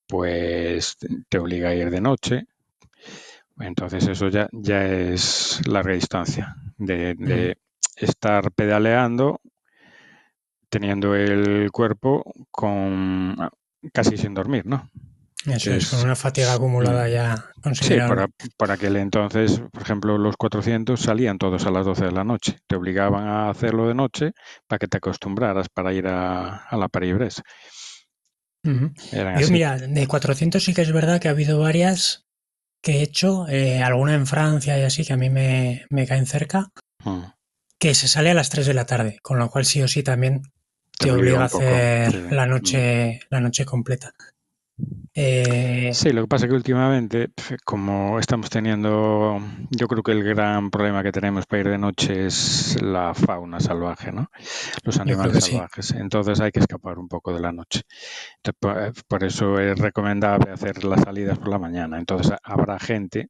pues 0.07 0.97
te 1.29 1.37
obliga 1.39 1.69
a 1.69 1.75
ir 1.75 1.89
de 1.91 2.01
noche. 2.01 2.45
Entonces, 3.59 4.07
eso 4.07 4.29
ya, 4.29 4.47
ya 4.51 4.85
es 4.85 5.61
larga 5.67 5.93
distancia, 5.93 6.55
de, 6.77 7.15
de 7.15 7.57
estar 7.97 8.51
pedaleando, 8.51 9.41
teniendo 10.69 11.15
el 11.15 11.71
cuerpo 11.71 12.23
con 12.51 13.35
casi 13.93 14.17
sin 14.17 14.33
dormir, 14.33 14.65
¿no? 14.65 14.89
Eso 15.47 15.73
es, 15.73 15.89
con 15.89 16.01
una 16.01 16.15
fatiga 16.15 16.53
acumulada 16.53 17.07
ya 17.07 17.35
Sí, 17.55 17.61
considerable. 17.61 18.09
para, 18.09 18.27
para 18.57 18.73
aquel 18.73 18.97
entonces, 18.97 19.61
por 19.71 19.81
ejemplo, 19.81 20.17
los 20.17 20.35
400 20.35 20.99
salían 20.99 21.37
todos 21.37 21.65
a 21.65 21.71
las 21.71 21.85
12 21.85 22.05
de 22.05 22.11
la 22.11 22.25
noche. 22.25 22.57
Te 22.67 22.75
obligaban 22.75 23.25
a 23.27 23.49
hacerlo 23.49 23.87
de 23.87 23.95
noche 23.95 24.31
para 24.67 24.79
que 24.79 24.87
te 24.87 24.97
acostumbraras 24.97 25.69
para 25.69 25.93
ir 25.93 26.07
a, 26.07 26.57
a 26.65 26.77
la 26.77 26.89
Yo, 29.39 29.45
así. 29.45 29.53
mira, 29.53 29.77
de 29.77 30.07
400 30.07 30.63
sí 30.63 30.73
que 30.73 30.81
es 30.81 30.91
verdad 30.91 31.19
que 31.21 31.29
ha 31.29 31.31
habido 31.31 31.59
varias 31.59 32.28
que 32.81 32.97
he 32.99 33.01
hecho, 33.01 33.47
eh, 33.49 33.81
alguna 33.83 34.13
en 34.15 34.25
Francia 34.27 34.77
y 34.79 34.83
así, 34.83 35.05
que 35.05 35.13
a 35.13 35.17
mí 35.17 35.29
me, 35.29 35.85
me 35.89 36.07
caen 36.07 36.25
cerca, 36.25 36.69
Mm. 37.03 37.23
que 37.79 37.95
se 37.95 38.07
sale 38.09 38.29
a 38.31 38.33
las 38.33 38.49
3 38.49 38.65
de 38.65 38.73
la 38.73 38.85
tarde, 38.85 39.19
con 39.21 39.39
lo 39.39 39.49
cual 39.49 39.65
sí 39.65 39.81
o 39.81 39.87
sí 39.87 40.03
también 40.03 40.41
Te 40.97 41.05
te 41.05 41.11
obliga 41.11 41.39
obliga 41.39 41.41
a 41.43 41.45
hacer 41.45 42.31
la 42.33 42.45
Mm. 42.45 42.49
noche, 42.49 43.19
la 43.29 43.39
noche 43.39 43.63
completa. 43.65 44.11
Eh, 45.15 45.89
Sí, 45.93 46.11
lo 46.11 46.21
que 46.21 46.27
pasa 46.27 46.45
es 46.45 46.49
que 46.49 46.55
últimamente, 46.55 47.29
como 47.65 48.19
estamos 48.19 48.49
teniendo, 48.49 49.41
yo 49.71 49.87
creo 49.87 50.03
que 50.03 50.11
el 50.11 50.23
gran 50.23 50.69
problema 50.69 51.01
que 51.03 51.11
tenemos 51.11 51.45
para 51.45 51.61
ir 51.61 51.69
de 51.69 51.77
noche 51.77 52.27
es 52.27 52.79
la 52.81 53.13
fauna 53.13 53.59
salvaje, 53.59 54.11
¿no? 54.11 54.29
Los 54.83 54.99
animales 54.99 55.43
sí. 55.43 55.51
salvajes. 55.51 55.91
Entonces 55.91 56.39
hay 56.39 56.51
que 56.51 56.59
escapar 56.59 56.99
un 56.99 57.07
poco 57.07 57.33
de 57.33 57.39
la 57.41 57.51
noche. 57.51 57.81
Entonces, 58.37 58.57
por, 58.59 58.77
eh, 58.83 58.91
por 59.07 59.23
eso 59.23 59.59
es 59.59 59.77
recomendable 59.79 60.51
hacer 60.51 60.83
las 60.83 61.01
salidas 61.01 61.37
por 61.39 61.49
la 61.49 61.59
mañana. 61.59 61.97
Entonces 61.97 62.33
habrá 62.43 62.79
gente 62.79 63.29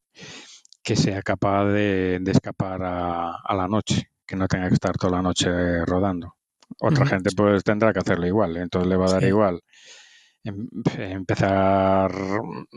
que 0.83 0.95
sea 0.95 1.21
capaz 1.21 1.65
de, 1.65 2.19
de 2.21 2.31
escapar 2.31 2.83
a, 2.83 3.36
a 3.43 3.55
la 3.55 3.67
noche, 3.67 4.12
que 4.25 4.36
no 4.36 4.48
tenga 4.48 4.67
que 4.67 4.75
estar 4.75 4.98
toda 4.98 5.17
la 5.17 5.21
noche 5.21 5.50
rodando. 5.86 6.36
Otra 6.81 7.05
gente 7.05 7.31
pues 7.36 7.63
tendrá 7.63 7.93
que 7.93 8.00
hacerlo 8.00 8.27
igual, 8.27 8.55
entonces 8.57 8.88
le 8.89 8.95
va 8.98 9.07
a 9.07 9.12
dar 9.13 9.21
Sí. 9.21 9.27
igual 9.27 9.62
empezar 10.97 12.11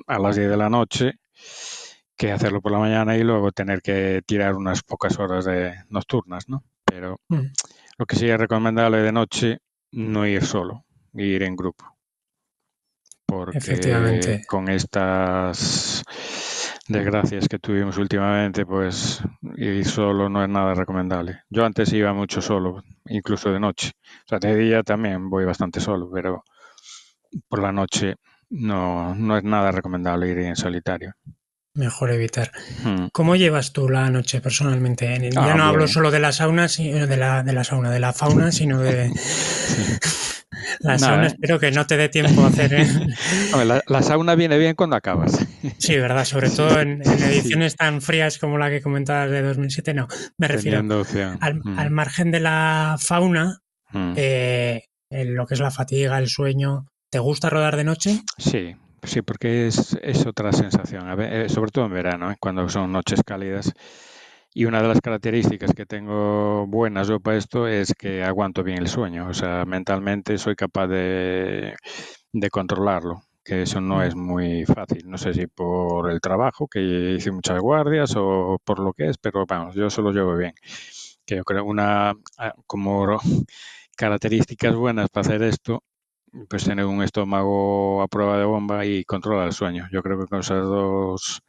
a 0.06 0.18
las 0.18 0.36
10 0.36 0.48
de 0.50 0.56
la 0.56 0.68
noche 0.70 1.12
que 2.16 2.30
hacerlo 2.32 2.60
por 2.60 2.72
la 2.72 2.78
mañana 2.78 3.16
y 3.16 3.22
luego 3.24 3.50
tener 3.52 3.82
que 3.82 4.22
tirar 4.26 4.54
unas 4.54 4.82
pocas 4.82 5.18
horas 5.18 5.44
de 5.44 5.74
nocturnas, 5.88 6.48
¿no? 6.48 6.62
Pero 6.84 7.18
Mm. 7.28 7.46
lo 7.98 8.06
que 8.06 8.16
sí 8.16 8.28
es 8.28 8.38
recomendable 8.38 8.98
de 8.98 9.12
noche, 9.12 9.58
no 9.92 10.26
ir 10.26 10.44
solo, 10.44 10.84
ir 11.14 11.42
en 11.42 11.56
grupo. 11.56 11.84
Porque 13.26 13.56
Efectivamente. 13.58 14.42
con 14.46 14.68
estas 14.68 16.04
desgracias 16.88 17.48
que 17.48 17.58
tuvimos 17.58 17.96
últimamente, 17.96 18.66
pues 18.66 19.22
ir 19.56 19.84
solo 19.86 20.28
no 20.28 20.42
es 20.42 20.48
nada 20.48 20.74
recomendable. 20.74 21.40
Yo 21.48 21.64
antes 21.64 21.92
iba 21.92 22.12
mucho 22.12 22.42
solo, 22.42 22.82
incluso 23.06 23.50
de 23.50 23.60
noche. 23.60 23.92
O 24.26 24.28
sea, 24.28 24.38
de 24.38 24.54
día 24.56 24.82
también 24.82 25.30
voy 25.30 25.44
bastante 25.44 25.80
solo, 25.80 26.10
pero 26.12 26.44
por 27.48 27.60
la 27.62 27.72
noche 27.72 28.16
no, 28.50 29.14
no 29.14 29.36
es 29.36 29.44
nada 29.44 29.72
recomendable 29.72 30.28
ir 30.30 30.38
en 30.38 30.56
solitario. 30.56 31.14
Mejor 31.74 32.10
evitar. 32.10 32.50
Hmm. 32.84 33.06
¿Cómo 33.12 33.34
llevas 33.34 33.72
tú 33.72 33.88
la 33.88 34.10
noche 34.10 34.42
personalmente? 34.42 35.14
En- 35.14 35.38
Ah, 35.38 35.46
Ya 35.48 35.54
no 35.54 35.64
hablo 35.64 35.88
solo 35.88 36.10
de 36.10 36.20
la 36.20 36.30
sauna, 36.32 36.66
de 36.68 37.16
la, 37.16 37.42
de 37.42 37.52
la 37.54 37.64
sauna, 37.64 37.90
de 37.90 37.98
la 38.00 38.12
fauna, 38.12 38.52
sino 38.52 38.78
de 38.80 39.08
Sí. 39.08 39.82
la 40.80 40.96
Nada, 40.96 40.98
sauna. 40.98 41.24
¿eh? 41.24 41.26
Espero 41.28 41.58
que 41.58 41.70
no 41.70 41.86
te 41.86 41.96
dé 41.96 42.10
tiempo 42.10 42.42
a 42.44 42.48
hacer. 42.48 42.74
¿eh? 42.74 42.86
La, 43.64 43.82
la 43.86 44.02
sauna 44.02 44.34
viene 44.34 44.58
bien 44.58 44.74
cuando 44.74 44.96
acabas. 44.96 45.46
Sí, 45.78 45.96
¿verdad? 45.96 46.24
Sobre 46.26 46.50
todo 46.50 46.78
en, 46.80 47.00
en 47.02 47.18
Sí, 47.18 47.24
ediciones 47.24 47.74
tan 47.76 48.02
frías 48.02 48.36
como 48.38 48.58
la 48.58 48.68
que 48.68 48.82
comentabas 48.82 49.30
de 49.30 49.40
2007. 49.42 49.94
No, 49.94 50.08
me 50.36 50.48
refiero 50.48 50.78
al, 51.40 51.60
al 51.78 51.90
margen 51.90 52.30
de 52.30 52.40
la 52.40 52.96
fauna, 53.00 53.60
eh, 54.16 54.82
en 55.10 55.34
lo 55.34 55.46
que 55.46 55.54
es 55.54 55.60
la 55.60 55.70
fatiga, 55.70 56.18
el 56.18 56.28
sueño. 56.28 56.86
¿Te 57.12 57.19
gusta 57.19 57.50
rodar 57.50 57.76
de 57.76 57.85
noche? 57.85 58.23
Sí, 58.38 58.75
sí, 59.02 59.21
porque 59.21 59.66
es, 59.66 59.99
es 60.00 60.25
otra 60.25 60.50
sensación, 60.50 61.11
a 61.11 61.14
ver, 61.14 61.42
eh, 61.42 61.49
sobre 61.50 61.71
todo 61.71 61.85
en 61.85 61.92
verano, 61.92 62.33
¿eh? 62.33 62.37
cuando 62.40 62.66
son 62.71 62.90
noches 62.90 63.21
cálidas. 63.23 63.75
Y 64.54 64.64
una 64.64 64.81
de 64.81 64.88
las 64.88 65.02
características 65.02 65.73
que 65.75 65.85
tengo 65.85 66.66
buenas 66.66 67.09
yo 67.09 67.21
para 67.21 67.37
esto 67.37 67.69
es 67.69 67.92
que 67.99 68.23
aguanto 68.25 68.62
bien 68.62 68.78
el 68.78 68.88
sueño, 68.88 69.28
o 69.28 69.35
sea, 69.35 69.66
mentalmente 69.66 70.38
soy 70.38 70.57
capaz 70.57 70.87
de, 70.87 71.75
de 72.33 72.50
controlarlo, 72.50 73.21
que 73.45 73.62
eso 73.62 73.83
no 73.83 74.02
es 74.02 74.14
Mm, 74.14 74.19
muy 74.19 74.64
fácil. 74.64 75.02
No 75.11 75.19
sé 75.19 75.35
si 75.35 75.47
por 75.49 76.11
el 76.11 76.21
trabajo, 76.23 76.66
que 76.66 76.81
hice 77.19 77.31
muchas 77.31 77.61
guardias, 77.61 78.14
o 78.16 78.59
por 78.64 78.78
lo 78.78 78.95
que 78.95 79.09
es, 79.11 79.19
pero 79.19 79.45
vamos, 79.47 79.75
yo 79.75 79.87
eso 79.88 80.00
lo 80.00 80.12
llevo 80.12 80.35
bien. 80.35 80.54
Que 81.26 81.37
yo 81.37 81.45
creo 81.45 81.64
una, 81.66 82.14
ah, 82.38 82.54
como 82.66 83.19
características 83.97 84.75
buenas 84.75 85.11
para 85.11 85.26
hacer 85.28 85.42
esto 85.42 85.83
pues 86.48 86.64
tener 86.64 86.86
un 86.86 87.02
estómago 87.02 88.02
a 88.02 88.08
prueba 88.08 88.38
de 88.38 88.44
bomba 88.44 88.86
y 88.86 89.04
controlar 89.04 89.46
el 89.46 89.52
sueño. 89.52 89.88
Yo 89.92 90.02
creo 90.02 90.18
que 90.18 90.26
con 90.26 90.40
esas 90.40 90.64
dos 90.64 91.42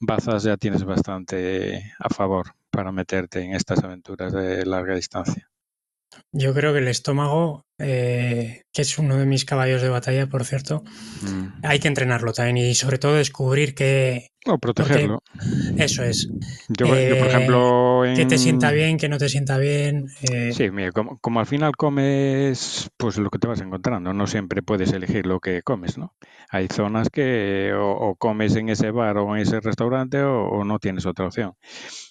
bazas 0.00 0.42
ya 0.44 0.56
tienes 0.56 0.84
bastante 0.84 1.92
a 1.98 2.08
favor 2.08 2.54
para 2.70 2.92
meterte 2.92 3.42
en 3.42 3.54
estas 3.54 3.84
aventuras 3.84 4.32
de 4.32 4.66
larga 4.66 4.94
distancia. 4.96 5.48
Yo 6.32 6.54
creo 6.54 6.72
que 6.72 6.80
el 6.80 6.88
estómago, 6.88 7.62
eh, 7.78 8.62
que 8.72 8.82
es 8.82 8.98
uno 8.98 9.16
de 9.16 9.26
mis 9.26 9.44
caballos 9.44 9.82
de 9.82 9.88
batalla, 9.88 10.26
por 10.26 10.44
cierto, 10.44 10.82
Mm. 11.22 11.46
hay 11.64 11.78
que 11.78 11.88
entrenarlo 11.88 12.32
también 12.32 12.56
y 12.58 12.74
sobre 12.74 12.98
todo 12.98 13.14
descubrir 13.16 13.74
que 13.74 14.28
O 14.46 14.58
protegerlo. 14.58 15.20
eso 15.76 16.02
es, 16.04 16.28
Yo, 16.68 16.86
yo, 16.86 16.92
por 17.18 17.28
eh, 17.28 17.28
ejemplo, 17.28 18.02
que 18.16 18.26
te 18.26 18.34
en- 18.34 18.38
sienta 18.38 18.70
bien, 18.70 18.96
que 18.98 19.08
no 19.08 19.18
te 19.18 19.28
sienta 19.28 19.58
bien. 19.58 20.06
eh, 20.32 20.52
Sí, 20.52 20.70
mira, 20.70 20.92
como, 20.92 21.18
como 21.20 21.40
al 21.40 21.46
final 21.46 21.72
comes 21.76 22.88
pues 22.96 23.16
lo 23.18 23.30
que 23.30 23.38
te 23.38 23.48
vas 23.48 23.60
encontrando, 23.60 24.12
no 24.12 24.26
siempre 24.26 24.62
puedes 24.62 24.92
elegir 24.92 25.26
lo 25.26 25.40
que 25.40 25.62
comes, 25.62 25.98
¿no? 25.98 26.14
Hay 26.50 26.68
zonas 26.68 27.08
que 27.10 27.72
o, 27.74 27.90
o 27.90 28.14
comes 28.16 28.54
en 28.56 28.68
ese 28.68 28.90
bar 28.90 29.16
o 29.18 29.34
en 29.36 29.42
ese 29.42 29.60
restaurante 29.60 30.22
o, 30.22 30.44
o 30.48 30.64
no 30.64 30.78
tienes 30.78 31.06
otra 31.06 31.26
opción. 31.26 31.54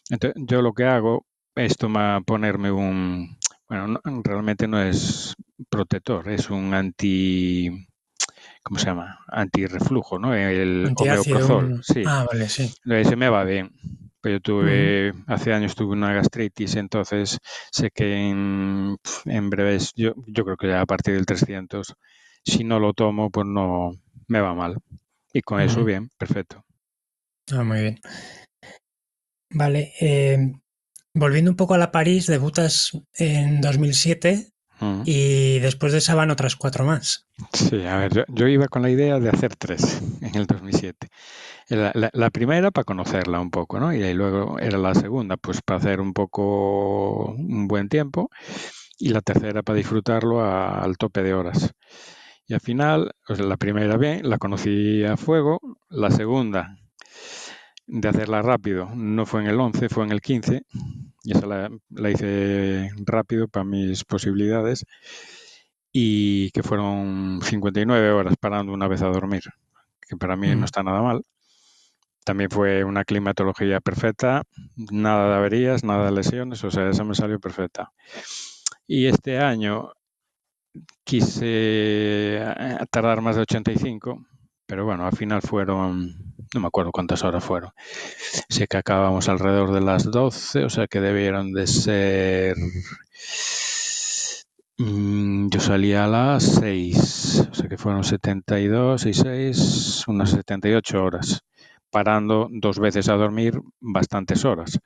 Entonces, 0.09 0.41
yo 0.47 0.61
lo 0.61 0.73
que 0.73 0.85
hago 0.85 1.25
es 1.55 1.77
tomar, 1.77 2.23
ponerme 2.25 2.71
un, 2.71 3.37
bueno, 3.73 3.87
no- 4.03 4.21
realmente 4.23 4.67
no 4.67 4.81
es 4.81 5.33
protector, 5.69 6.29
es 6.29 6.49
un 6.49 6.73
anti, 6.75 7.69
¿cómo 8.63 8.79
se 8.79 8.87
llama? 8.87 9.19
Antirreflujo, 9.27 10.19
¿no? 10.19 10.35
El 10.35 10.93
omeprazol, 10.97 11.65
un- 11.65 11.83
sí. 11.83 12.03
Ah, 12.05 12.25
vale, 12.31 12.49
sí. 12.49 12.73
Ese 12.85 13.15
me 13.15 13.29
va 13.29 13.43
bien. 13.43 13.71
Pues 14.21 14.33
yo 14.35 14.39
tuve, 14.41 15.13
hace 15.27 15.53
años 15.53 15.75
tuve 15.75 15.93
una 15.93 16.13
gastritis, 16.13 16.75
entonces 16.75 17.39
sé 17.71 17.91
que 17.91 18.29
en, 18.29 18.97
en 19.25 19.49
breves, 19.49 19.91
yo, 19.95 20.13
yo 20.27 20.45
creo 20.45 20.57
que 20.57 20.67
ya 20.67 20.81
a 20.81 20.85
partir 20.85 21.15
del 21.15 21.25
300, 21.25 21.95
si 22.45 22.63
no 22.63 22.79
lo 22.79 22.93
tomo, 22.93 23.31
pues 23.31 23.47
no 23.47 23.91
me 24.27 24.39
va 24.41 24.53
mal. 24.53 24.77
Y 25.33 25.41
con 25.41 25.61
eso, 25.61 25.83
bien, 25.83 26.09
perfecto. 26.17 26.63
Ah, 27.51 27.63
muy 27.63 27.81
bien. 27.81 27.99
Vale, 29.51 29.93
eh, 30.01 30.37
volviendo 31.13 31.51
un 31.51 31.57
poco 31.57 31.73
a 31.73 31.77
la 31.77 31.91
París, 31.91 32.27
debutas 32.27 32.91
en 33.15 33.61
2007 33.61 34.49
Mm. 34.79 35.03
y 35.05 35.59
después 35.59 35.91
de 35.93 35.99
esa 35.99 36.15
van 36.15 36.31
otras 36.31 36.55
cuatro 36.55 36.83
más. 36.83 37.27
Sí, 37.53 37.83
a 37.85 37.95
ver, 37.97 38.13
yo, 38.13 38.23
yo 38.27 38.47
iba 38.47 38.67
con 38.67 38.81
la 38.81 38.89
idea 38.89 39.19
de 39.19 39.29
hacer 39.29 39.55
tres 39.55 40.01
en 40.21 40.35
el 40.35 40.45
2007. 40.47 41.07
La, 41.69 41.91
la- 41.93 42.09
la 42.11 42.29
primera 42.31 42.71
para 42.71 42.83
conocerla 42.83 43.39
un 43.39 43.51
poco, 43.51 43.79
¿no? 43.79 43.93
Y 43.93 44.01
ahí 44.03 44.13
luego 44.15 44.59
era 44.59 44.77
la 44.79 44.93
segunda, 44.95 45.37
pues 45.37 45.61
para 45.61 45.77
hacer 45.77 46.01
un 46.01 46.13
poco 46.13 47.27
un 47.33 47.67
buen 47.67 47.87
tiempo. 47.87 48.29
Y 48.97 49.09
la 49.09 49.21
tercera 49.21 49.61
para 49.61 49.77
disfrutarlo 49.77 50.41
a- 50.41 50.79
al 50.81 50.97
tope 50.97 51.21
de 51.23 51.33
horas. 51.35 51.71
Y 52.47 52.53
al 52.55 52.59
final, 52.59 53.11
pues 53.25 53.39
la 53.39 53.55
primera 53.57 53.95
bien, 53.95 54.27
la 54.27 54.37
conocí 54.39 55.05
a 55.05 55.15
fuego. 55.17 55.59
La 55.89 56.09
segunda, 56.11 56.77
de 57.87 58.09
hacerla 58.09 58.41
rápido, 58.41 58.89
no 58.95 59.25
fue 59.25 59.41
en 59.41 59.47
el 59.47 59.59
11, 59.59 59.89
fue 59.89 60.05
en 60.05 60.11
el 60.11 60.21
15. 60.21 60.63
Y 61.23 61.31
esa 61.37 61.45
la, 61.47 61.69
la 61.89 62.09
hice 62.11 62.89
rápido 63.05 63.47
para 63.47 63.65
mis 63.65 64.03
posibilidades. 64.05 64.85
Y 65.93 66.51
que 66.51 66.63
fueron 66.63 67.39
59 67.43 68.11
horas 68.11 68.35
parando 68.39 68.73
una 68.73 68.87
vez 68.87 69.01
a 69.01 69.07
dormir, 69.07 69.43
que 70.07 70.17
para 70.17 70.35
mí 70.35 70.55
Mm. 70.55 70.59
no 70.59 70.65
está 70.65 70.83
nada 70.83 71.01
mal. 71.01 71.23
También 72.25 72.49
fue 72.49 72.83
una 72.83 73.03
climatología 73.05 73.79
perfecta, 73.81 74.43
nada 74.91 75.29
de 75.29 75.35
averías, 75.35 75.83
nada 75.83 76.05
de 76.05 76.11
lesiones, 76.13 76.63
o 76.63 76.71
sea, 76.71 76.89
esa 76.89 77.03
me 77.03 77.15
salió 77.15 77.39
perfecta. 77.39 77.91
Y 78.87 79.07
este 79.07 79.39
año 79.39 79.91
quise 81.03 81.45
eh, 81.45 82.77
tardar 82.91 83.21
más 83.21 83.35
de 83.35 83.43
85, 83.43 84.25
pero 84.65 84.85
bueno, 84.85 85.05
al 85.05 85.15
final 85.15 85.41
fueron, 85.41 86.32
no 86.53 86.61
me 86.61 86.67
acuerdo 86.67 86.91
cuántas 86.91 87.23
horas 87.23 87.43
fueron. 87.43 87.71
Sé 88.49 88.67
que 88.67 88.77
acabamos 88.77 89.29
alrededor 89.29 89.73
de 89.73 89.81
las 89.81 90.09
12, 90.09 90.63
o 90.65 90.69
sea 90.69 90.87
que 90.87 91.01
debieron 91.01 91.53
de 91.53 91.67
ser... 91.67 92.55
mm, 94.77 95.49
Yo 95.49 95.59
salí 95.59 95.93
a 95.93 96.07
las 96.07 96.43
6, 96.43 97.47
o 97.51 97.53
sea 97.53 97.67
que 97.69 97.77
fueron 97.77 98.03
72 98.03 99.05
y 99.05 99.13
6, 99.13 100.03
unas 100.07 100.31
78 100.31 101.03
horas, 101.03 101.41
parando 101.89 102.47
dos 102.51 102.79
veces 102.79 103.09
a 103.09 103.13
dormir 103.15 103.59
bastantes 103.79 104.45
horas. 104.45 104.79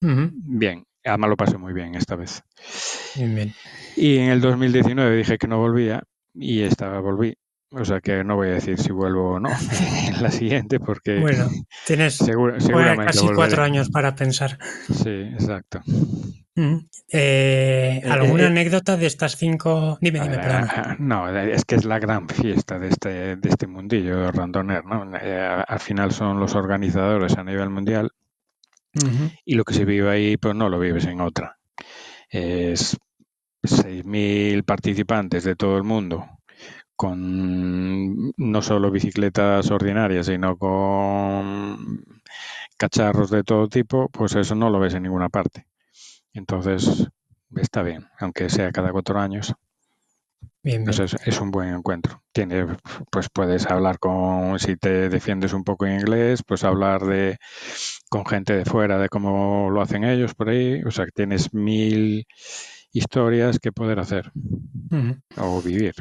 Bien, 0.00 0.84
además 1.04 1.30
lo 1.30 1.36
pasé 1.36 1.58
muy 1.58 1.72
bien 1.72 1.94
esta 1.94 2.16
vez. 2.16 2.42
Bien, 3.14 3.34
bien. 3.34 3.54
Y 3.96 4.18
en 4.18 4.30
el 4.30 4.40
2019 4.40 5.16
dije 5.16 5.38
que 5.38 5.48
no 5.48 5.58
volvía 5.58 6.02
y 6.34 6.62
esta 6.62 6.98
volví. 7.00 7.34
O 7.76 7.84
sea 7.84 8.00
que 8.00 8.22
no 8.24 8.36
voy 8.36 8.48
a 8.48 8.52
decir 8.52 8.78
si 8.78 8.92
vuelvo 8.92 9.32
o 9.32 9.40
no 9.40 9.48
en 10.08 10.22
la 10.22 10.30
siguiente 10.30 10.78
porque 10.80 11.18
Bueno, 11.20 11.48
tienes 11.86 12.14
segura- 12.16 12.60
seguramente 12.60 13.06
casi 13.06 13.18
volveré. 13.20 13.36
cuatro 13.36 13.62
años 13.64 13.90
para 13.90 14.14
pensar. 14.14 14.58
Sí, 14.92 15.10
exacto. 15.32 15.80
Mm. 16.56 16.76
Eh, 17.12 18.00
Eh, 18.04 18.08
¿Alguna 18.08 18.44
eh, 18.44 18.46
anécdota 18.46 18.96
de 18.96 19.06
estas 19.06 19.36
cinco? 19.36 19.98
Dime, 20.00 20.20
dime, 20.20 20.36
ver, 20.36 20.40
perdona. 20.46 20.72
ah, 20.74 20.96
no, 21.00 21.28
es 21.38 21.64
que 21.64 21.74
es 21.74 21.84
la 21.84 21.98
gran 21.98 22.28
fiesta 22.28 22.78
de 22.78 22.88
este, 22.88 23.36
de 23.36 23.48
este 23.48 23.66
mundillo 23.66 24.30
randoner, 24.30 24.84
¿no? 24.84 25.10
Eh, 25.20 25.64
al 25.66 25.80
final 25.80 26.12
son 26.12 26.38
los 26.38 26.54
organizadores 26.54 27.36
a 27.36 27.42
nivel 27.44 27.70
mundial 27.70 28.10
y 29.44 29.54
lo 29.56 29.64
que 29.64 29.74
se 29.74 29.84
vive 29.84 30.08
ahí, 30.10 30.36
pues 30.36 30.54
no 30.54 30.68
lo 30.68 30.78
vives 30.78 31.04
en 31.06 31.20
otra. 31.20 31.58
Es 32.30 32.96
6.000 33.64 34.62
participantes 34.64 35.42
de 35.44 35.56
todo 35.56 35.76
el 35.76 35.82
mundo, 35.82 36.24
con 36.96 38.32
no 38.36 38.62
solo 38.62 38.90
bicicletas 38.90 39.70
ordinarias, 39.70 40.26
sino 40.26 40.56
con 40.56 42.04
cacharros 42.76 43.30
de 43.30 43.44
todo 43.44 43.68
tipo, 43.68 44.08
pues 44.08 44.34
eso 44.34 44.54
no 44.54 44.70
lo 44.70 44.80
ves 44.80 44.94
en 44.94 45.04
ninguna 45.04 45.28
parte. 45.28 45.66
Entonces, 46.32 47.08
está 47.56 47.82
bien, 47.82 48.06
aunque 48.18 48.48
sea 48.50 48.72
cada 48.72 48.92
cuatro 48.92 49.18
años. 49.18 49.54
Bien, 50.62 50.84
bien. 50.84 51.02
es, 51.02 51.14
es 51.24 51.40
un 51.40 51.50
buen 51.50 51.74
encuentro. 51.74 52.22
Tiene, 52.32 52.66
pues 53.10 53.28
puedes 53.28 53.66
hablar 53.66 53.98
con, 53.98 54.58
si 54.58 54.76
te 54.76 55.08
defiendes 55.10 55.52
un 55.52 55.62
poco 55.62 55.86
en 55.86 56.00
inglés, 56.00 56.42
pues 56.42 56.64
hablar 56.64 57.02
de 57.04 57.38
con 58.08 58.24
gente 58.24 58.54
de 58.54 58.64
fuera 58.64 58.98
de 58.98 59.08
cómo 59.08 59.68
lo 59.70 59.82
hacen 59.82 60.04
ellos 60.04 60.34
por 60.34 60.48
ahí. 60.48 60.82
O 60.84 60.90
sea 60.90 61.04
que 61.04 61.12
tienes 61.12 61.52
mil 61.52 62.26
historias 62.92 63.58
que 63.58 63.72
poder 63.72 63.98
hacer 63.98 64.32
o 65.36 65.60
vivir. 65.60 65.94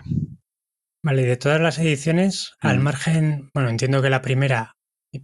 Vale, 1.03 1.23
y 1.23 1.25
de 1.25 1.37
todas 1.37 1.59
las 1.59 1.77
ediciones, 1.79 2.53
al 2.61 2.79
margen, 2.79 3.49
bueno, 3.53 3.69
entiendo 3.69 4.01
que 4.01 4.09
la 4.09 4.21
primera, 4.21 4.77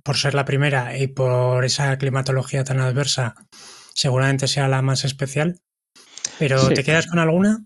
por 0.03 0.17
ser 0.17 0.33
la 0.33 0.43
primera 0.45 0.97
y 0.97 1.07
por 1.07 1.63
esa 1.63 1.97
climatología 1.97 2.63
tan 2.65 2.81
adversa, 2.81 3.35
seguramente 3.93 4.47
sea 4.47 4.67
la 4.67 4.81
más 4.81 5.05
especial. 5.05 5.59
Pero 6.37 6.59
Sí. 6.59 6.73
¿te 6.73 6.83
quedas 6.83 7.07
con 7.07 7.19
alguna? 7.19 7.65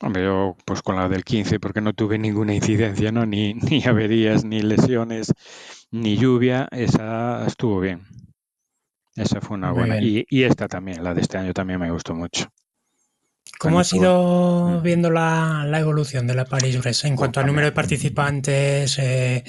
Hombre, 0.00 0.24
yo 0.24 0.56
pues 0.64 0.82
con 0.82 0.96
la 0.96 1.08
del 1.08 1.22
15 1.24 1.60
porque 1.60 1.80
no 1.80 1.92
tuve 1.92 2.18
ninguna 2.18 2.52
incidencia, 2.52 3.12
¿no? 3.12 3.24
Ni, 3.26 3.54
ni 3.80 3.84
averías, 3.84 4.44
ni 4.44 4.60
lesiones, 4.60 5.32
ni 5.92 6.16
lluvia. 6.16 6.66
Esa 6.72 7.46
estuvo 7.46 7.78
bien. 7.78 8.02
Esa 9.14 9.40
fue 9.40 9.56
una 9.56 9.70
buena. 9.72 9.98
y 10.00 10.42
esta 10.42 10.66
también, 10.66 11.04
la 11.04 11.14
de 11.14 11.20
este 11.20 11.38
año 11.38 11.52
también 11.52 11.78
me 11.78 11.90
gustó 11.92 12.14
mucho. 12.14 12.48
¿Cómo 13.58 13.78
has 13.80 13.90
Cuando 13.90 14.06
ido 14.06 14.78
Mm. 14.80 14.82
viendo 14.82 15.10
la, 15.10 15.64
la 15.66 15.80
evolución 15.80 16.26
de 16.26 16.34
la 16.34 16.44
París-Brest 16.44 17.04
en 17.04 17.14
Oh, 17.14 17.16
cuanto 17.16 17.40
al 17.40 17.46
número 17.46 17.66
de 17.66 17.72
participantes? 17.72 18.98
eh, 18.98 19.44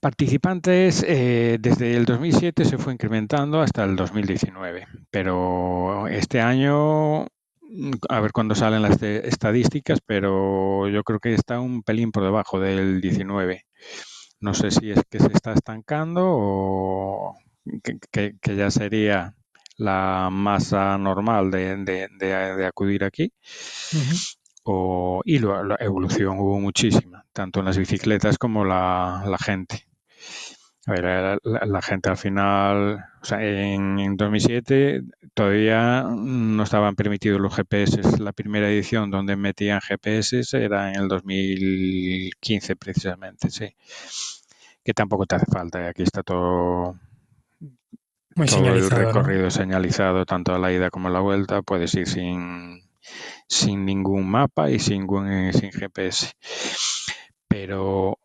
Participantes 0.00 1.04
eh, 1.06 1.58
desde 1.60 1.96
el 1.96 2.04
2007 2.06 2.64
se 2.64 2.76
fue 2.76 2.92
incrementando 2.92 3.60
hasta 3.60 3.84
el 3.84 3.94
2019, 3.94 4.86
pero 5.10 6.08
este 6.08 6.40
año, 6.40 7.22
mm, 7.60 7.92
a 8.08 8.20
ver 8.20 8.32
cuándo 8.32 8.54
salen 8.56 8.82
las 8.82 9.00
estadísticas, 9.02 10.00
pero 10.04 10.88
yo 10.88 11.04
creo 11.04 11.20
que 11.20 11.34
está 11.34 11.60
un 11.60 11.82
pelín 11.84 12.10
por 12.10 12.24
debajo 12.24 12.58
del 12.58 13.00
19. 13.00 13.64
No 14.40 14.54
sé 14.54 14.70
si 14.72 14.90
es 14.90 15.00
que 15.08 15.20
se 15.20 15.28
está 15.32 15.52
estancando 15.52 16.22
o 16.26 17.36
que, 17.84 17.98
que- 18.10 18.34
que 18.40 18.56
ya 18.56 18.70
sería 18.70 19.34
la 19.78 20.28
masa 20.32 20.98
normal 20.98 21.50
de, 21.50 21.76
de- 21.78 22.08
de- 22.18 22.56
de 22.56 22.66
acudir 22.66 23.04
aquí. 23.04 23.32
O, 24.64 25.22
y 25.24 25.38
lo- 25.38 25.64
la 25.64 25.76
evolución 25.80 26.38
hubo 26.38 26.60
muchísima, 26.60 27.24
tanto 27.32 27.60
en 27.60 27.66
las 27.66 27.78
bicicletas 27.78 28.36
como 28.36 28.66
la, 28.66 29.24
la 29.26 29.38
gente. 29.38 29.86
A 30.86 30.92
ver, 30.92 31.04
la, 31.04 31.38
la- 31.42 31.66
la 31.66 31.82
gente 31.82 32.10
al 32.10 32.16
final, 32.16 32.98
o 33.20 33.24
sea, 33.24 33.42
en, 33.42 33.98
en 33.98 34.16
2007 34.16 35.02
todavía 35.34 36.02
no 36.04 36.62
estaban 36.62 36.94
permitidos 36.94 37.40
los 37.40 37.54
GPS. 37.56 38.00
La 38.20 38.32
primera 38.32 38.68
edición 38.70 39.10
donde 39.10 39.36
metían 39.36 39.80
GPS 39.80 40.42
era 40.52 40.92
en 40.92 41.00
el 41.00 41.08
2015 41.08 42.76
precisamente, 42.76 43.50
sí. 43.50 43.74
Que 44.84 44.94
tampoco 44.94 45.26
te 45.26 45.36
hace 45.36 45.46
falta, 45.46 45.82
y 45.82 45.86
aquí 45.86 46.02
está 46.02 46.22
todo, 46.22 46.98
Muy 48.36 48.46
todo 48.46 48.58
el 48.58 48.82
señalizado, 48.82 49.02
¿no? 49.02 49.06
recorrido 49.06 49.50
señalizado, 49.50 50.26
tanto 50.26 50.54
a 50.54 50.58
la 50.58 50.70
ida 50.70 50.90
como 50.90 51.08
a 51.08 51.10
la 51.10 51.20
vuelta. 51.20 51.62
Puedes 51.62 51.94
ir 51.94 52.06
sin, 52.06 52.82
sin 53.48 53.84
ningún 53.84 54.16
ningún 54.20 54.30
mapa 54.30 54.70
y 54.70 54.78
sin, 54.78 55.06
sin 55.52 55.72
GPS. 55.72 56.32
Pero 57.48 58.18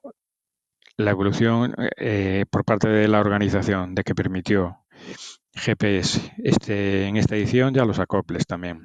la 0.97 1.12
evolución 1.12 1.76
eh, 1.97 2.45
por 2.50 2.65
parte 2.65 2.89
de 2.89 3.08
la 3.08 3.19
organización 3.19 3.95
de 3.95 4.04
que 4.04 4.13
permitió 4.13 4.86
GPS 5.54 6.34
este, 6.43 7.06
en 7.06 7.17
esta 7.17 7.36
edición 7.36 7.74
ya 7.74 7.86
los 7.86 8.00
acoples 8.00 8.45
también 8.45 8.82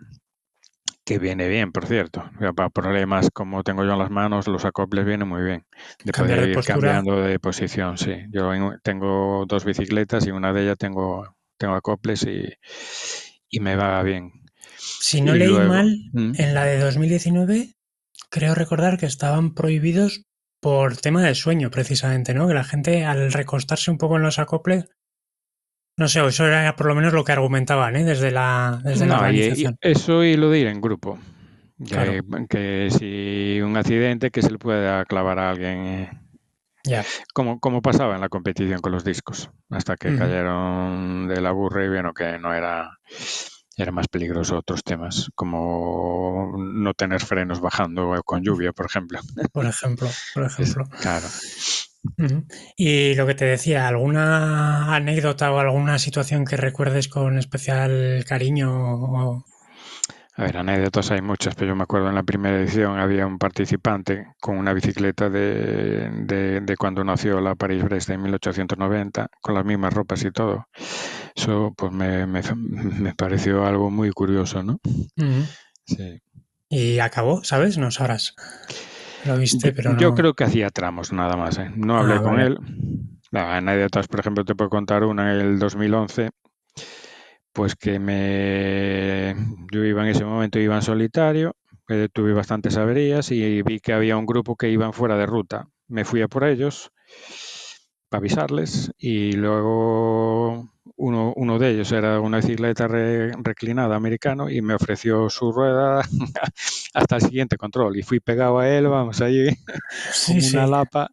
que 1.07 1.21
viene 1.21 1.49
bien, 1.49 1.71
por 1.71 1.87
cierto. 1.87 2.29
Para 2.57 2.69
problemas 2.69 3.31
como 3.33 3.62
tengo 3.62 3.85
yo 3.85 3.92
en 3.92 4.01
las 4.01 4.11
manos, 4.11 4.49
los 4.49 4.64
acoples 4.64 5.07
vienen 5.07 5.29
muy 5.29 5.40
bien. 5.40 5.64
De 6.05 6.12
poder 6.12 6.49
ir 6.49 6.59
cambiando 6.64 7.21
de 7.21 7.38
posición, 7.38 7.97
sí. 7.97 8.12
Yo 8.33 8.51
tengo 8.83 9.45
dos 9.47 9.64
bicicletas 9.64 10.27
y 10.27 10.33
una 10.33 10.53
de 10.53 10.64
ellas 10.64 10.77
tengo, 10.77 11.37
tengo 11.59 11.75
acoples 11.77 12.25
y, 12.25 12.53
y 13.49 13.61
me 13.61 13.77
va 13.77 14.03
bien. 14.03 14.33
Si 14.77 15.21
no 15.21 15.33
leí 15.35 15.53
mal, 15.53 15.97
¿Mm? 16.12 16.33
en 16.38 16.55
la 16.55 16.64
de 16.64 16.81
2019 16.81 17.77
creo 18.29 18.57
recordar 18.57 18.99
que 18.99 19.07
estaban 19.07 19.55
prohibidos 19.55 20.25
por 20.61 20.97
tema 20.97 21.23
de 21.23 21.37
sueño, 21.37 21.71
precisamente, 21.71 22.35
¿no? 22.35 22.49
Que 22.49 22.55
la 22.55 22.64
gente 22.64 23.05
al 23.05 23.33
recostarse 23.33 23.92
un 23.92 23.99
poco 23.99 24.16
en 24.16 24.23
los 24.23 24.40
acoples 24.40 24.87
no 25.97 26.09
sé, 26.09 26.25
eso 26.27 26.47
era 26.47 26.77
por 26.77 26.87
lo 26.87 26.95
menos 26.95 27.13
lo 27.13 27.25
que 27.25 27.33
argumentaban 27.33 27.97
¿eh? 27.97 28.05
desde 28.05 28.31
la, 28.31 28.81
desde 28.85 29.07
la 29.07 29.19
organización. 29.19 29.79
eso 29.81 30.25
y 30.25 30.37
lo 30.37 30.51
de 30.51 30.59
ir 30.59 30.67
en 30.67 30.81
grupo. 30.81 31.19
Que, 32.49 32.89
si 32.91 33.61
un 33.61 33.77
accidente 33.77 34.31
que 34.31 34.43
se 34.43 34.51
le 34.51 34.59
pueda 34.59 35.05
clavar 35.05 35.39
a 35.39 35.51
alguien. 35.51 36.09
Ya. 36.85 37.05
Como, 37.35 37.59
como 37.61 37.83
pasaba 37.83 38.15
en 38.15 38.21
la 38.21 38.29
competición 38.29 38.81
con 38.81 38.93
los 38.93 39.05
discos, 39.05 39.51
hasta 39.71 39.97
que 39.97 40.17
cayeron 40.17 41.27
de 41.27 41.41
la 41.41 41.51
burra 41.51 41.85
y 41.85 41.89
vieron 41.89 42.15
que 42.15 42.39
no 42.39 42.55
era, 42.55 42.99
era 43.77 43.91
más 43.91 44.07
peligroso 44.07 44.59
otros 44.59 44.85
temas, 44.85 45.31
como 45.35 46.55
no 46.57 46.95
tener 46.95 47.21
frenos 47.23 47.61
bajando 47.61 48.23
con 48.25 48.43
lluvia, 48.43 48.73
por 48.73 48.87
ejemplo. 48.87 49.19
Por 49.53 49.67
ejemplo, 49.67 50.09
por 50.33 50.45
ejemplo. 50.45 50.85
claro. 51.01 51.27
Y 52.77 53.14
lo 53.14 53.27
que 53.27 53.35
te 53.35 53.45
decía, 53.45 53.88
¿alguna 53.88 54.95
anécdota 54.95 55.53
o 55.53 55.59
alguna 55.59 55.99
situación 55.99 56.45
que 56.45 56.57
recuerdes 56.57 57.09
con 57.09 57.38
especial 57.38 58.25
cariño? 58.27 59.45
A 60.38 60.42
ver, 60.42 60.59
anécdotas 60.59 61.11
hay 61.12 61.23
muchas, 61.23 61.55
pero 61.55 61.69
yo 61.69 61.77
me 61.77 61.85
acuerdo 61.85 62.11
en 62.11 62.14
la 62.14 62.23
primera 62.23 62.59
edición 62.61 62.99
había 62.99 63.27
un 63.27 63.38
participante 63.38 64.27
con 64.38 64.59
una 64.59 64.75
bicicleta 64.75 65.31
de, 65.31 66.11
de, 66.11 66.77
cuando 66.77 67.03
nació 67.05 67.40
la 67.40 67.55
París-Brest 67.55 68.11
en 68.11 68.23
1890, 68.23 69.29
con 69.40 69.55
las 69.55 69.64
mismas 69.64 69.95
ropas 69.95 70.23
y 70.25 70.31
todo. 70.31 70.66
Eso 71.35 71.73
pues 71.75 71.90
me, 71.90 72.27
me, 72.27 72.42
pareció 73.14 73.64
algo 73.64 73.90
muy 73.90 74.11
curioso, 74.11 74.62
¿no? 74.62 74.79
Sí. 75.87 76.21
Y 76.69 76.99
acabó, 76.99 77.42
¿sabes? 77.42 77.79
No 77.79 77.90
sabrás. 77.90 78.35
Lo 79.27 79.37
viste, 79.37 79.73
pero 79.73 79.97
Yo 79.97 80.15
creo 80.15 80.35
que 80.35 80.45
hacía 80.45 80.71
tramos 80.71 81.12
nada 81.12 81.37
más. 81.37 81.59
¿eh? 81.59 81.71
No 81.75 81.99
hablé 81.99 82.15
ah, 82.15 82.23
con 82.23 82.41
él. 82.41 82.59
Nada, 83.31 83.59
en 83.59 83.69
anécdotas, 83.69 84.09
por 84.09 84.21
ejemplo, 84.21 84.45
te 84.45 84.55
puedo 84.55 84.71
contar 84.71 85.05
una 85.05 85.35
en 85.35 85.41
el 85.41 85.59
2011. 85.59 86.31
Pues 87.53 87.75
que 87.75 87.99
me. 87.99 89.35
Yo 89.73 89.85
iba 89.85 90.03
en 90.03 90.09
ese 90.09 90.25
momento, 90.25 90.59
iba 90.59 90.77
en 90.77 90.83
solitario, 90.83 91.57
eh, 91.89 92.09
tuve 92.12 92.33
bastantes 92.33 92.77
averías 92.77 93.31
y 93.31 93.62
vi 93.62 93.81
que 93.81 93.93
había 93.93 94.17
un 94.17 94.27
grupo 94.27 94.57
que 94.57 94.69
iban 94.69 94.93
fuera 94.93 95.17
de 95.17 95.27
ruta. 95.27 95.69
Me 95.89 96.05
fui 96.05 96.21
a 96.21 96.29
por 96.29 96.45
ellos 96.45 96.93
para 98.09 98.21
avisarles 98.21 98.93
y 98.99 99.33
luego 99.33 100.71
uno, 100.97 101.33
uno, 101.37 101.59
de 101.59 101.71
ellos 101.71 101.93
era 101.93 102.21
una 102.21 102.39
bicicleta 102.39 102.89
reclinada 102.89 103.97
americano 103.97 104.51
y 104.51 104.63
me 104.63 104.75
ofreció 104.75 105.29
su 105.29 105.53
rueda 105.53 106.01
hasta 106.95 107.17
el 107.17 107.23
siguiente 107.23 107.57
control 107.57 107.97
y 107.99 108.03
fui 108.03 108.21
pegado 108.21 108.59
a 108.59 108.69
él, 108.69 108.89
vamos, 108.89 109.21
allí 109.21 109.47
con 110.27 110.37
una 110.37 110.67
lapa. 110.67 111.11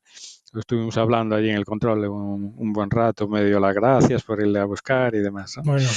Estuvimos 0.53 0.97
hablando 0.97 1.35
allí 1.35 1.49
en 1.49 1.57
el 1.57 1.65
control 1.65 2.07
un, 2.07 2.73
buen 2.73 2.91
rato, 2.91 3.27
me 3.27 3.43
dio 3.43 3.59
las 3.59 3.73
gracias 3.73 4.21
por 4.21 4.39
irle 4.39 4.59
a 4.59 4.65
buscar 4.65 5.15
y 5.15 5.19
demás. 5.19 5.55
Bueno, 5.63 5.89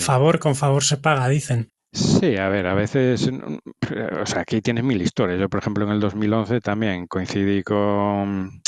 favor 0.00 0.40
con 0.40 0.56
favor 0.56 0.82
se 0.82 0.96
paga, 0.96 1.28
dicen. 1.28 1.70
Sí, 1.92 2.36
a 2.38 2.48
ver, 2.48 2.66
a 2.66 2.74
veces, 2.74 3.28
o 3.28 4.26
sea, 4.26 4.40
aquí 4.40 4.62
tienes 4.62 4.82
mil 4.82 5.00
historias. 5.00 5.38
Yo, 5.38 5.48
por 5.48 5.60
ejemplo, 5.60 5.84
en 5.84 5.92
el 5.92 6.00
2011 6.00 6.60
también 6.60 7.06
coincidí 7.06 7.62
con 7.62 8.62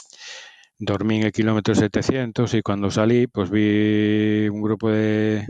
dormí 0.79 1.19
en 1.19 1.25
el 1.25 1.33
kilómetro 1.33 1.75
700 1.75 2.55
y 2.55 2.63
cuando 2.63 2.91
salí 2.91 3.27
pues 3.27 3.51
vi 3.51 4.49
un 4.49 4.61
grupo 4.63 4.91
de 4.91 5.47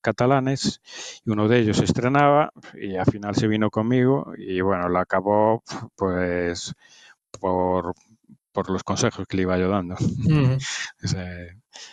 catalanes 0.00 0.80
y 1.24 1.30
uno 1.30 1.48
de 1.48 1.60
ellos 1.60 1.80
estrenaba 1.80 2.52
y 2.74 2.96
al 2.96 3.06
final 3.06 3.34
se 3.34 3.46
vino 3.46 3.70
conmigo 3.70 4.32
y 4.36 4.60
bueno, 4.60 4.88
la 4.88 5.00
acabó 5.00 5.62
pues 5.96 6.74
por, 7.40 7.94
los 8.68 8.84
consejos 8.84 9.26
que 9.26 9.36
le 9.36 9.42
iba 9.42 9.58
yo 9.58 9.68
dando. 9.68 9.96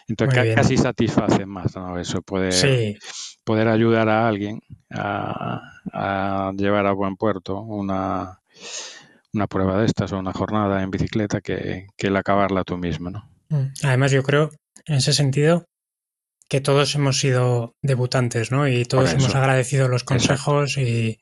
Entonces 0.07 0.55
casi 0.55 0.77
satisface 0.77 1.45
más 1.45 1.75
¿no? 1.75 1.97
eso, 1.99 2.21
poder, 2.21 2.97
poder 3.43 3.67
ayudar 3.67 4.09
a 4.09 4.27
alguien 4.27 4.61
a, 4.91 5.61
a 5.91 6.51
llevar 6.55 6.85
a 6.85 6.93
buen 6.93 7.15
puerto 7.15 7.59
una 7.61 8.41
una 9.33 9.47
prueba 9.47 9.79
de 9.79 9.85
estas 9.85 10.11
o 10.11 10.19
una 10.19 10.33
jornada 10.33 10.81
en 10.81 10.91
bicicleta 10.91 11.41
que, 11.41 11.87
el 11.97 12.15
acabarla 12.15 12.63
tú 12.63 12.77
mismo, 12.77 13.09
¿no? 13.09 13.29
Mm. 13.49 13.73
Además, 13.83 14.11
yo 14.11 14.23
creo, 14.23 14.51
en 14.85 14.95
ese 14.95 15.13
sentido, 15.13 15.65
que 16.49 16.61
todos 16.61 16.95
hemos 16.95 17.19
sido 17.19 17.75
debutantes, 17.81 18.51
¿no? 18.51 18.67
Y 18.67 18.83
todos 18.85 19.13
hemos 19.13 19.33
agradecido 19.35 19.87
los 19.87 20.03
consejos 20.03 20.77
y, 20.77 21.17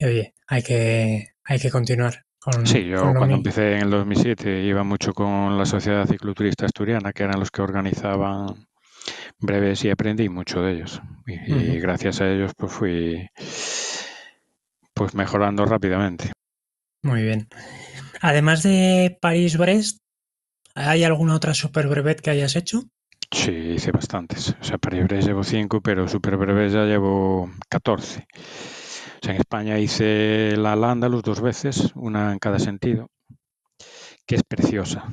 oye, 0.00 0.34
hay 0.46 0.62
que, 0.62 1.28
hay 1.44 1.58
que 1.58 1.70
continuar. 1.70 2.24
Con, 2.38 2.66
sí, 2.66 2.84
yo 2.84 3.00
cuando 3.14 3.36
empecé 3.36 3.76
en 3.76 3.82
el 3.82 3.90
2007 3.90 4.64
iba 4.64 4.82
mucho 4.82 5.14
con 5.14 5.56
la 5.56 5.64
Sociedad 5.64 6.06
Cicloturista 6.06 6.66
Asturiana, 6.66 7.12
que 7.12 7.22
eran 7.22 7.38
los 7.38 7.52
que 7.52 7.62
organizaban 7.62 8.66
breves 9.38 9.84
y 9.84 9.90
aprendí 9.90 10.28
mucho 10.28 10.60
de 10.60 10.72
ellos. 10.72 11.00
Y, 11.26 11.34
y 11.54 11.78
gracias 11.78 12.20
a 12.20 12.28
ellos 12.28 12.52
pues 12.56 12.72
fui 12.72 13.28
pues 14.92 15.14
mejorando 15.14 15.64
rápidamente. 15.64 16.32
Muy 17.02 17.22
bien. 17.22 17.48
Además 18.20 18.62
de 18.62 19.18
París-Brest, 19.20 19.98
¿hay 20.74 21.04
alguna 21.04 21.34
otra 21.34 21.54
super 21.54 21.88
brevet 21.88 22.20
que 22.20 22.30
hayas 22.30 22.54
hecho? 22.56 22.84
Sí, 23.30 23.50
hice 23.50 23.90
bastantes. 23.90 24.54
O 24.60 24.64
sea, 24.64 24.78
París-Brest 24.78 25.26
llevo 25.26 25.42
cinco, 25.42 25.80
pero 25.80 26.06
super 26.06 26.36
brevet 26.36 26.72
ya 26.72 26.84
llevo 26.84 27.50
14. 27.68 28.26
O 28.30 29.24
sea, 29.24 29.34
en 29.34 29.40
España 29.40 29.78
hice 29.78 30.56
la 30.56 30.72
Al-Ándalus 30.72 31.22
dos 31.22 31.40
veces, 31.40 31.92
una 31.94 32.32
en 32.32 32.38
cada 32.38 32.58
sentido, 32.58 33.08
que 34.26 34.36
es 34.36 34.42
preciosa. 34.42 35.04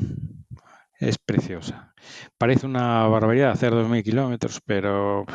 Es 0.99 1.17
preciosa. 1.17 1.93
Parece 2.37 2.65
una 2.65 3.07
barbaridad 3.07 3.51
hacer 3.51 3.71
2.000 3.71 4.03
kilómetros, 4.03 4.59
pero 4.65 5.25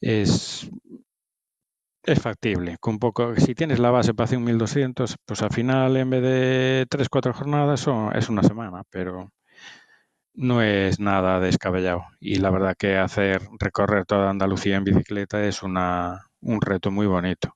es 0.00 0.68
es 2.06 2.20
factible. 2.20 2.76
Con 2.78 2.98
poco, 2.98 3.34
si 3.36 3.54
tienes 3.54 3.78
la 3.78 3.90
base 3.90 4.14
para 4.14 4.24
hacer 4.26 4.38
un 4.38 4.44
1200, 4.44 5.16
pues 5.24 5.42
al 5.42 5.52
final 5.52 5.96
en 5.96 6.10
vez 6.10 6.22
de 6.22 6.86
3-4 6.88 7.32
jornadas 7.34 7.80
son, 7.80 8.14
es 8.16 8.28
una 8.28 8.42
semana, 8.42 8.82
pero 8.90 9.30
no 10.34 10.62
es 10.62 11.00
nada 11.00 11.40
descabellado. 11.40 12.04
Y 12.20 12.36
la 12.36 12.50
verdad 12.50 12.76
que 12.78 12.96
hacer 12.96 13.42
recorrer 13.58 14.06
toda 14.06 14.30
Andalucía 14.30 14.76
en 14.76 14.84
bicicleta 14.84 15.44
es 15.44 15.62
una, 15.62 16.28
un 16.40 16.60
reto 16.60 16.90
muy 16.90 17.06
bonito. 17.06 17.54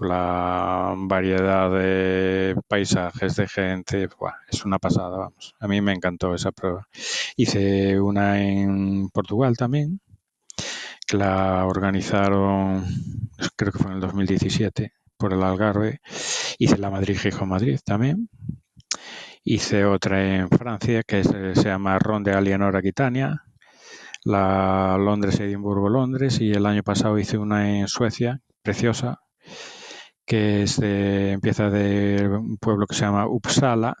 la 0.00 0.94
variedad 0.96 1.70
de 1.70 2.54
paisajes, 2.68 3.36
de 3.36 3.48
gente, 3.48 4.08
es 4.50 4.64
una 4.64 4.78
pasada, 4.78 5.16
vamos. 5.18 5.54
A 5.60 5.68
mí 5.68 5.80
me 5.80 5.92
encantó 5.92 6.34
esa 6.34 6.52
prueba. 6.52 6.86
Hice 7.36 7.98
una 8.00 8.42
en 8.42 9.08
Portugal 9.10 9.56
también, 9.56 10.00
la 11.12 11.64
organizaron, 11.66 12.84
creo 13.56 13.72
que 13.72 13.78
fue 13.78 13.90
en 13.90 13.96
el 13.96 14.00
2017, 14.00 14.92
por 15.16 15.32
el 15.32 15.42
Algarve. 15.42 16.00
Hice 16.58 16.78
la 16.78 16.90
Madrid-Gijón-Madrid 16.90 17.78
también. 17.84 18.28
Hice 19.44 19.84
otra 19.84 20.36
en 20.36 20.48
Francia 20.50 21.02
que 21.04 21.22
se 21.22 21.54
llama 21.54 21.98
Ronde 21.98 22.32
Alienor 22.32 22.76
Aquitania, 22.76 23.44
la 24.24 24.96
Londres-Edimburgo-Londres 24.98 26.40
y 26.40 26.50
el 26.50 26.66
año 26.66 26.82
pasado 26.82 27.18
hice 27.18 27.38
una 27.38 27.78
en 27.78 27.86
Suecia, 27.86 28.40
preciosa, 28.62 29.20
que 30.26 30.64
es 30.64 30.80
empieza 30.80 31.70
de 31.70 32.28
un 32.28 32.56
pueblo 32.58 32.86
que 32.88 32.96
se 32.96 33.02
llama 33.02 33.28
Uppsala 33.28 33.96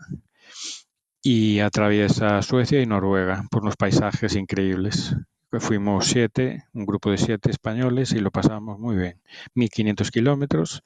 y 1.22 1.60
atraviesa 1.60 2.42
Suecia 2.42 2.82
y 2.82 2.86
Noruega 2.86 3.44
por 3.50 3.62
unos 3.62 3.76
paisajes 3.76 4.34
increíbles 4.34 5.14
fuimos 5.60 6.06
siete, 6.06 6.64
un 6.72 6.86
grupo 6.86 7.10
de 7.10 7.18
siete 7.18 7.50
españoles 7.50 8.12
y 8.12 8.20
lo 8.20 8.30
pasamos 8.30 8.78
muy 8.78 8.96
bien. 8.96 9.20
1500 9.54 10.10
kilómetros, 10.10 10.82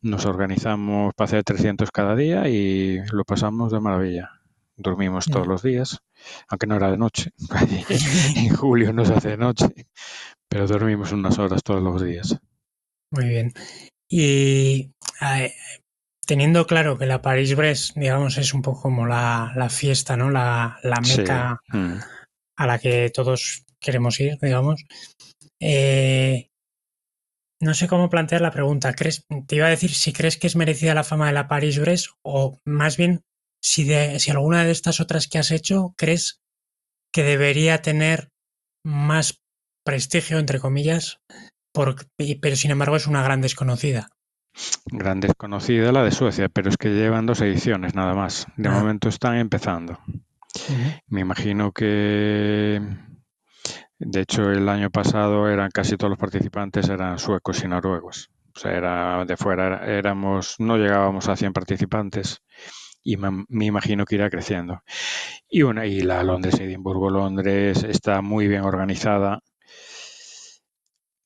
nos 0.00 0.26
organizamos 0.26 1.14
para 1.14 1.26
hacer 1.26 1.44
300 1.44 1.90
cada 1.90 2.16
día 2.16 2.48
y 2.48 2.98
lo 3.12 3.24
pasamos 3.24 3.72
de 3.72 3.80
maravilla. 3.80 4.30
Dormimos 4.76 5.26
todos 5.26 5.46
los 5.46 5.62
días, 5.62 5.98
aunque 6.48 6.66
no 6.66 6.76
era 6.76 6.90
de 6.90 6.96
noche. 6.96 7.32
en 8.36 8.54
julio 8.56 8.92
no 8.92 9.04
se 9.04 9.14
hace 9.14 9.30
de 9.30 9.36
noche, 9.36 9.66
pero 10.48 10.66
dormimos 10.66 11.12
unas 11.12 11.38
horas 11.38 11.62
todos 11.62 11.82
los 11.82 12.02
días. 12.02 12.38
Muy 13.10 13.28
bien. 13.28 13.52
Y 14.08 14.90
eh, 15.20 15.52
teniendo 16.26 16.66
claro 16.66 16.96
que 16.96 17.06
la 17.06 17.20
París-Brest, 17.20 17.96
digamos, 17.96 18.38
es 18.38 18.54
un 18.54 18.62
poco 18.62 18.82
como 18.82 19.06
la, 19.06 19.52
la 19.54 19.68
fiesta, 19.68 20.16
¿no? 20.16 20.30
La, 20.30 20.78
la 20.82 21.00
meta 21.00 21.60
Sí. 21.70 21.76
Mm. 21.76 21.98
a 22.56 22.66
la 22.66 22.78
que 22.78 23.10
todos 23.10 23.64
queremos 23.80 24.18
ir, 24.20 24.38
digamos. 24.40 24.84
Eh, 25.60 26.48
no 27.60 27.74
sé 27.74 27.88
cómo 27.88 28.08
plantear 28.08 28.40
la 28.40 28.50
pregunta. 28.52 28.94
¿Crees, 28.94 29.26
te 29.46 29.56
iba 29.56 29.66
a 29.66 29.70
decir 29.70 29.92
si 29.92 30.12
crees 30.12 30.36
que 30.38 30.46
es 30.46 30.56
merecida 30.56 30.94
la 30.94 31.04
fama 31.04 31.26
de 31.26 31.32
la 31.32 31.48
París-Brest 31.48 32.06
o 32.22 32.58
más 32.64 32.96
bien 32.96 33.22
si, 33.62 33.84
de, 33.84 34.18
si 34.18 34.30
alguna 34.30 34.64
de 34.64 34.70
estas 34.72 35.00
otras 35.00 35.28
que 35.28 35.38
has 35.38 35.50
hecho 35.50 35.94
crees 35.96 36.40
que 37.12 37.22
debería 37.22 37.82
tener 37.82 38.28
más 38.84 39.40
prestigio, 39.84 40.38
entre 40.38 40.60
comillas, 40.60 41.18
por, 41.74 41.96
pero 42.40 42.56
sin 42.56 42.70
embargo 42.70 42.96
es 42.96 43.06
una 43.06 43.22
gran 43.22 43.40
desconocida. 43.42 44.08
Gran 44.86 45.20
desconocida 45.20 45.92
la 45.92 46.02
de 46.02 46.10
Suecia, 46.10 46.48
pero 46.48 46.70
es 46.70 46.76
que 46.76 46.88
llevan 46.90 47.26
dos 47.26 47.40
ediciones 47.40 47.94
nada 47.94 48.14
más. 48.14 48.46
De 48.56 48.68
Ah. 48.68 48.72
momento 48.72 49.08
están 49.08 49.36
empezando. 49.36 49.98
Me 51.06 51.20
imagino 51.20 51.72
que, 51.72 52.80
de 54.00 54.20
hecho, 54.22 54.50
el 54.50 54.68
año 54.68 54.90
pasado 54.90 55.48
eran 55.48 55.70
casi 55.70 55.96
todos 55.96 56.10
los 56.10 56.18
participantes 56.18 56.88
eran 56.88 57.18
suecos 57.18 57.62
y 57.64 57.68
noruegos. 57.68 58.30
O 58.56 58.58
sea, 58.58 58.72
era 58.72 59.24
de 59.24 59.36
fuera, 59.36 59.66
era- 59.68 59.86
éramos, 59.86 60.56
no 60.58 60.76
llegábamos 60.76 61.28
a 61.28 61.36
100 61.36 61.52
participantes 61.52 62.42
y 63.04 63.16
me, 63.18 63.46
imagino 63.66 64.04
que 64.06 64.16
irá 64.16 64.30
creciendo. 64.30 64.82
Y 65.50 65.62
una, 65.62 65.86
y 65.86 66.00
la 66.02 66.22
Londres-Edimburgo-Londres 66.24 67.84
está 67.84 68.22
muy 68.22 68.48
bien 68.48 68.62
organizada. 68.64 69.40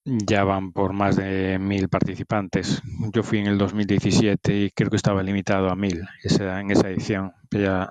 Ya 0.06 0.44
van 0.44 0.72
por 0.72 0.92
más 0.94 1.16
de 1.16 1.58
mil 1.58 1.88
participantes. 1.90 2.80
Yo 3.12 3.22
fui 3.22 3.38
en 3.40 3.46
el 3.46 3.58
2017 3.58 4.56
y 4.56 4.70
creo 4.70 4.88
que 4.90 4.96
estaba 4.96 5.22
limitado 5.22 5.68
a 5.70 5.76
mil 5.76 6.00
en 6.24 6.70
esa 6.70 6.88
edición. 6.90 7.32
Ya 7.50 7.90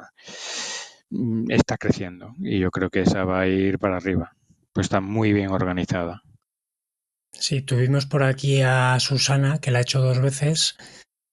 mm, 1.12 1.52
está 1.52 1.78
creciendo 1.78 2.34
y 2.40 2.60
yo 2.60 2.72
creo 2.72 2.90
que 2.90 3.02
esa 3.02 3.24
va 3.26 3.42
a 3.42 3.48
ir 3.48 3.80
para 3.80 3.98
arriba. 3.98 4.34
Pues 4.74 4.86
está 4.86 5.02
muy 5.02 5.34
bien 5.34 5.50
organizada. 5.52 6.22
Sí, 7.32 7.62
tuvimos 7.62 8.06
por 8.06 8.24
aquí 8.24 8.62
a 8.62 9.00
Susana, 9.00 9.60
que 9.60 9.72
la 9.72 9.80
ha 9.80 9.82
hecho 9.82 10.00
dos 10.02 10.20
veces, 10.22 10.78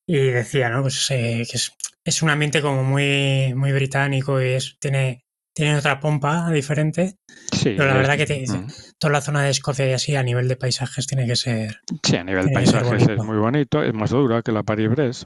y 0.07 0.16
decía, 0.18 0.70
¿no? 0.70 0.83
Pues 0.83 1.11
eh, 1.11 1.46
que 1.48 1.57
es, 1.57 1.72
es 2.05 2.22
un 2.22 2.31
ambiente 2.31 2.62
como 2.62 2.83
muy, 2.83 3.53
muy 3.55 3.72
británico 3.72 4.40
y 4.42 4.48
es, 4.50 4.76
tiene, 4.81 5.24
tiene 5.55 5.76
otra 5.76 6.00
pompa 6.00 6.50
diferente. 6.50 7.16
Sí, 7.53 7.74
Pero 7.76 7.87
la 7.87 7.92
es- 7.92 7.98
verdad 7.98 8.16
que 8.16 8.26
te- 8.26 8.46
mm. 8.48 8.66
Toda 8.98 9.12
la 9.12 9.20
zona 9.20 9.42
de 9.44 9.50
Escocia 9.50 9.88
y 9.88 9.92
así 9.92 10.16
a 10.16 10.22
nivel 10.22 10.48
de 10.48 10.57
paisajes 10.57 11.07
tiene 11.07 11.26
que 11.26 11.37
ser. 11.37 11.81
Sí, 12.03 12.16
a 12.16 12.24
nivel 12.24 12.44
ser 12.44 12.53
paisajes 12.53 13.09
es 13.09 13.18
muy 13.18 13.38
bonito, 13.38 13.83
es 13.83 13.94
más 13.94 14.11
dura 14.11 14.42
que 14.42 14.53
la 14.53 14.62
París-Brest. 14.62 15.24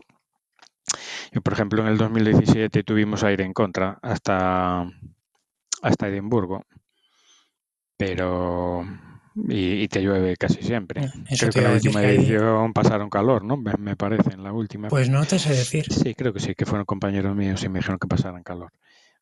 Yo, 1.32 1.40
por 1.40 1.54
ejemplo, 1.54 1.82
en 1.82 1.88
el 1.88 1.98
2017 1.98 2.84
tuvimos 2.84 3.24
aire 3.24 3.44
en 3.44 3.52
contra 3.52 3.98
hasta, 4.02 4.86
hasta 5.82 6.08
Edimburgo, 6.08 6.64
pero 7.96 8.84
y, 9.48 9.82
y 9.82 9.88
te 9.88 10.00
llueve 10.00 10.36
casi 10.36 10.62
siempre. 10.62 11.02
Eso 11.28 11.46
Creo 11.48 11.52
que 11.52 11.60
iba 11.60 11.68
la 11.70 11.74
última 11.76 12.00
ahí- 12.00 12.06
edición 12.16 12.72
pasaron 12.72 13.10
calor, 13.10 13.44
¿no? 13.44 13.56
Me, 13.56 13.72
me 13.78 13.96
parece, 13.96 14.32
en 14.32 14.42
la 14.42 14.52
última. 14.52 14.88
Pues 14.88 15.08
no 15.08 15.24
te 15.26 15.38
sé 15.38 15.50
decir. 15.54 15.84
Sí, 15.90 16.14
creo 16.14 16.32
que 16.32 16.40
sí, 16.40 16.54
que 16.54 16.66
fueron 16.66 16.84
compañeros 16.84 17.34
míos 17.34 17.62
y 17.64 17.68
me 17.68 17.78
dijeron 17.80 17.98
que 17.98 18.06
pasaran 18.08 18.42
calor. 18.42 18.70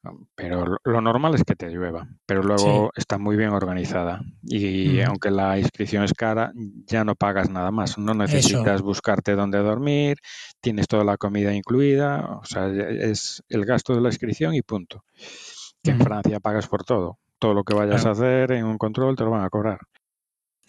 Um, 0.05 0.27
Pero 0.35 0.67
lo, 0.67 0.77
lo 0.83 1.01
normal 1.01 1.37
es 1.37 1.45
que 1.45 1.55
te 1.55 1.69
llueva, 1.71 2.09
pero 2.27 2.43
luego 2.43 2.91
está 2.97 3.19
muy 3.19 3.37
bien 3.37 3.51
organizada 3.51 4.21
y 4.43 4.99
Ujú. 5.01 5.11
aunque 5.11 5.31
la 5.31 5.57
inscripción 5.61 6.03
es 6.03 6.13
cara, 6.13 6.51
ya 6.87 7.05
no 7.05 7.15
pagas 7.15 7.49
nada 7.51 7.71
más, 7.71 7.99
no 7.99 8.13
necesitas 8.13 8.83
buscarte 8.83 9.37
dónde 9.37 9.59
dormir, 9.59 10.17
tienes 10.61 10.89
toda 10.89 11.05
la 11.05 11.17
comida 11.19 11.55
incluida, 11.55 12.39
o 12.43 12.45
sea, 12.45 12.67
es 12.69 13.45
el 13.49 13.65
gasto 13.65 13.95
de 13.95 14.01
la 14.01 14.09
inscripción 14.09 14.55
y 14.57 14.63
punto. 14.63 15.05
Que 15.85 15.93
en 15.93 15.99
Ujú. 15.99 16.07
Francia 16.07 16.41
pagas 16.41 16.67
por 16.67 16.83
todo, 16.83 17.19
todo 17.43 17.55
lo 17.55 17.65
que 17.65 17.75
vayas 17.75 18.03
Claro. 18.03 18.09
a 18.11 18.13
hacer 18.13 18.53
en 18.53 18.65
un 18.65 18.79
control 18.79 19.17
te 19.17 19.25
lo 19.25 19.31
van 19.33 19.45
a 19.45 19.51
cobrar. 19.51 19.81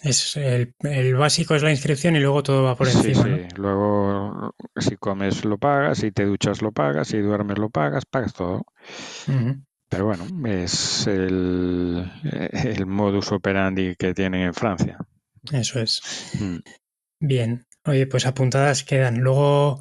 Es 0.01 0.35
el, 0.35 0.73
el 0.81 1.15
básico 1.15 1.53
es 1.55 1.61
la 1.63 1.69
inscripción 1.71 2.15
y 2.15 2.19
luego 2.19 2.41
todo 2.43 2.63
va 2.63 2.75
por 2.75 2.87
encima. 2.89 3.23
sí. 3.23 3.29
¿no? 3.29 3.47
Luego, 3.61 4.55
si 4.75 4.97
comes 4.97 5.45
lo 5.45 5.57
pagas, 5.57 5.99
si 5.99 6.11
te 6.11 6.25
duchas 6.25 6.61
lo 6.61 6.71
pagas, 6.71 7.07
si 7.07 7.19
duermes 7.19 7.57
lo 7.59 7.69
pagas, 7.69 8.05
pagas 8.05 8.33
todo. 8.33 8.65
Pero 9.89 10.05
bueno, 10.05 10.25
es 10.47 11.05
el, 11.07 12.11
el 12.53 12.85
modus 12.87 13.31
operandi 13.31 13.95
que 13.97 14.13
tienen 14.15 14.41
en 14.41 14.53
Francia. 14.53 14.97
Eso 15.51 15.79
es. 15.79 16.01
Mm. 16.39 16.57
Bien. 17.21 17.65
Oye, 17.85 18.07
pues 18.07 18.25
apuntadas 18.25 18.83
quedan. 18.83 19.19
Luego 19.19 19.79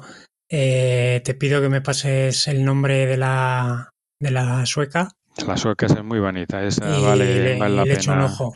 eh, 0.49 1.21
te 1.25 1.33
pido 1.33 1.59
que 1.61 1.69
me 1.69 1.81
pases 1.81 2.47
el 2.47 2.63
nombre 2.63 3.07
de 3.07 3.17
la, 3.17 3.89
de 4.19 4.31
la 4.31 4.65
sueca 4.65 5.09
La 5.47 5.57
sueca 5.57 5.87
es 5.87 6.03
muy 6.03 6.19
bonita, 6.19 6.63
esa 6.63 6.87
y 6.97 7.01
vale, 7.03 7.25
le, 7.25 7.59
vale 7.59 7.73
y 7.73 7.77
la 7.77 7.83
le 7.85 7.93
echo 7.93 8.11
un 8.11 8.17
pena. 8.17 8.25
ojo. 8.27 8.53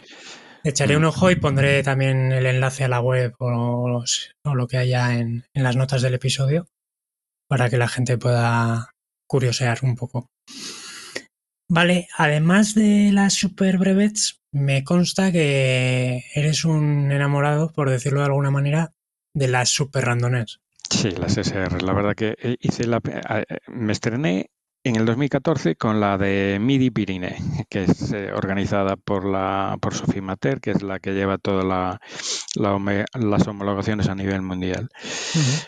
Le 0.63 0.69
echaré 0.71 0.95
Mm. 0.95 0.97
un 0.99 1.05
ojo 1.05 1.31
y 1.31 1.35
pondré 1.35 1.83
también 1.83 2.31
el 2.31 2.45
enlace 2.45 2.83
a 2.83 2.87
la 2.87 2.99
web 3.01 3.33
o, 3.39 3.87
los- 3.89 4.31
o 4.43 4.55
lo 4.55 4.67
que 4.67 4.77
haya 4.77 5.15
en, 5.17 5.45
en 5.53 5.63
las 5.63 5.75
notas 5.75 6.01
del 6.01 6.13
episodio 6.13 6.67
para 7.47 7.69
que 7.69 7.77
la 7.77 7.87
gente 7.87 8.17
pueda 8.17 8.91
curiosear 9.27 9.79
un 9.83 9.95
poco. 9.95 10.29
Vale, 11.69 12.07
además 12.17 12.75
de 12.75 13.11
las 13.11 13.33
super 13.33 13.77
brevets, 13.77 14.41
me 14.53 14.83
consta 14.83 15.31
que 15.31 16.23
eres 16.33 16.63
un 16.63 17.11
enamorado, 17.11 17.71
por 17.73 17.89
decirlo 17.89 18.21
de 18.21 18.27
alguna 18.27 18.51
manera, 18.51 18.93
de 19.33 19.47
las 19.49 19.69
super 19.69 20.05
randones. 20.05 20.59
Sí, 20.89 21.11
las 21.11 21.35
SR. 21.37 21.81
La 21.81 21.93
verdad 21.93 22.15
que 22.15 22.35
eh, 22.41 22.55
hice 22.61 22.85
la, 22.87 23.01
eh, 23.09 23.43
eh, 23.49 23.57
me 23.67 23.91
estrené 23.91 24.49
en 24.87 24.95
el 24.95 25.05
2014 25.05 25.75
con 25.75 25.99
la 25.99 26.17
de 26.17 26.57
Midi 26.61 26.89
Pirine, 26.91 27.35
que 27.69 27.83
es 27.83 28.11
eh, 28.11 28.31
organizada 28.33 28.95
por 28.95 29.25
la 29.25 29.77
por 29.81 29.93
Sophie 29.93 30.21
Mater, 30.21 30.59
que 30.59 30.71
es 30.71 30.81
la 30.81 30.99
que 30.99 31.13
lleva 31.13 31.37
todas 31.37 31.65
la, 31.65 31.99
la 32.55 32.73
home- 32.75 33.05
las 33.13 33.47
homologaciones 33.47 34.07
a 34.09 34.15
nivel 34.15 34.41
mundial. 34.41 34.89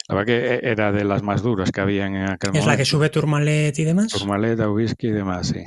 La 0.07 0.15
verdad 0.15 0.25
que 0.25 0.55
eh, 0.55 0.59
era 0.63 0.91
de 0.91 1.03
las 1.03 1.21
más 1.23 1.41
duras 1.43 1.71
que 1.71 1.81
habían 1.81 2.15
en 2.15 2.29
aquel 2.29 2.51
¿Es 2.51 2.55
la 2.57 2.61
que 2.61 2.83
momento. 2.83 2.85
sube 2.85 3.09
Tourmalet 3.09 3.77
y 3.79 3.83
demás? 3.83 4.07
Tourmalet, 4.07 4.59
whisky 4.67 5.07
y 5.07 5.11
demás, 5.11 5.47
sí. 5.47 5.63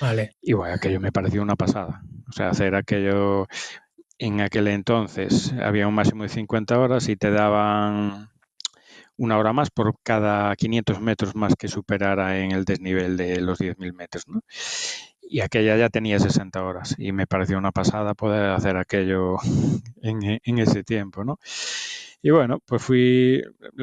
Vale. 0.00 0.36
Y 0.42 0.52
bueno, 0.52 0.74
aquello 0.74 1.00
me 1.00 1.12
pareció 1.12 1.42
una 1.42 1.56
pasada. 1.56 2.02
O 2.28 2.32
sea, 2.32 2.50
hacer 2.50 2.74
aquello 2.74 3.46
en 4.18 4.40
aquel 4.40 4.68
entonces 4.68 5.52
había 5.60 5.88
un 5.88 5.94
máximo 5.94 6.22
de 6.22 6.28
50 6.28 6.78
horas 6.78 7.08
y 7.08 7.16
te 7.16 7.30
daban 7.30 8.28
una 9.16 9.38
hora 9.38 9.52
más 9.52 9.70
por 9.70 9.94
cada 10.02 10.54
500 10.56 11.00
metros 11.00 11.34
más 11.36 11.54
que 11.56 11.68
superara 11.68 12.38
en 12.40 12.52
el 12.52 12.64
desnivel 12.64 13.16
de 13.16 13.40
los 13.40 13.58
10.000 13.58 13.92
metros, 13.94 14.26
¿no? 14.28 14.42
Y 15.22 15.40
aquella 15.40 15.76
ya 15.76 15.88
tenía 15.88 16.18
60 16.18 16.62
horas 16.64 16.94
y 16.98 17.12
me 17.12 17.26
pareció 17.26 17.58
una 17.58 17.72
pasada 17.72 18.14
poder 18.14 18.50
hacer 18.50 18.76
aquello 18.76 19.36
en, 20.02 20.58
ese 20.58 20.84
tiempo, 20.84 21.24
¿no? 21.24 21.38
Y 22.22 22.30
bueno, 22.30 22.60
pues 22.66 22.82
fui, 22.82 23.42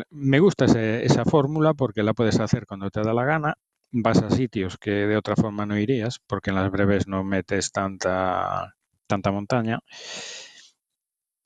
me 0.09 0.39
gusta 0.39 0.65
ese- 0.65 1.05
esa 1.05 1.25
fórmula 1.25 1.73
porque 1.73 2.03
la 2.03 2.13
puedes 2.13 2.39
hacer 2.39 2.65
cuando 2.65 2.89
te 2.89 3.01
da 3.01 3.13
la 3.13 3.25
gana, 3.25 3.55
vas 3.91 4.21
a 4.23 4.29
sitios 4.31 4.77
que 4.77 4.91
de 4.91 5.17
otra 5.17 5.35
forma 5.35 5.65
no 5.65 5.77
irías, 5.77 6.19
porque 6.27 6.49
en 6.51 6.55
las 6.57 6.71
breves 6.71 7.07
no 7.07 7.23
metes 7.23 7.71
tanta, 7.71 8.75
tanta 9.07 9.31
montaña 9.31 9.79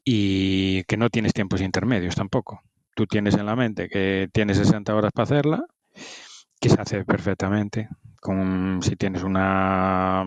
y 0.06 0.84
que 0.86 0.98
no 0.98 1.10
tienes 1.10 1.34
tiempos 1.34 1.62
intermedios 1.62 2.16
tampoco. 2.16 2.62
Tú 2.96 3.06
tienes 3.06 3.36
en 3.36 3.46
la 3.46 3.56
mente 3.56 3.88
que 3.90 4.30
tienes 4.34 4.58
60 4.58 4.96
horas 4.96 5.12
para 5.14 5.26
hacerla, 5.26 5.66
que 6.60 6.70
se 6.70 6.82
hace 6.82 7.06
perfectamente, 7.06 7.90
con, 8.20 8.80
si 8.82 8.96
tienes 8.96 9.22
una, 9.22 10.24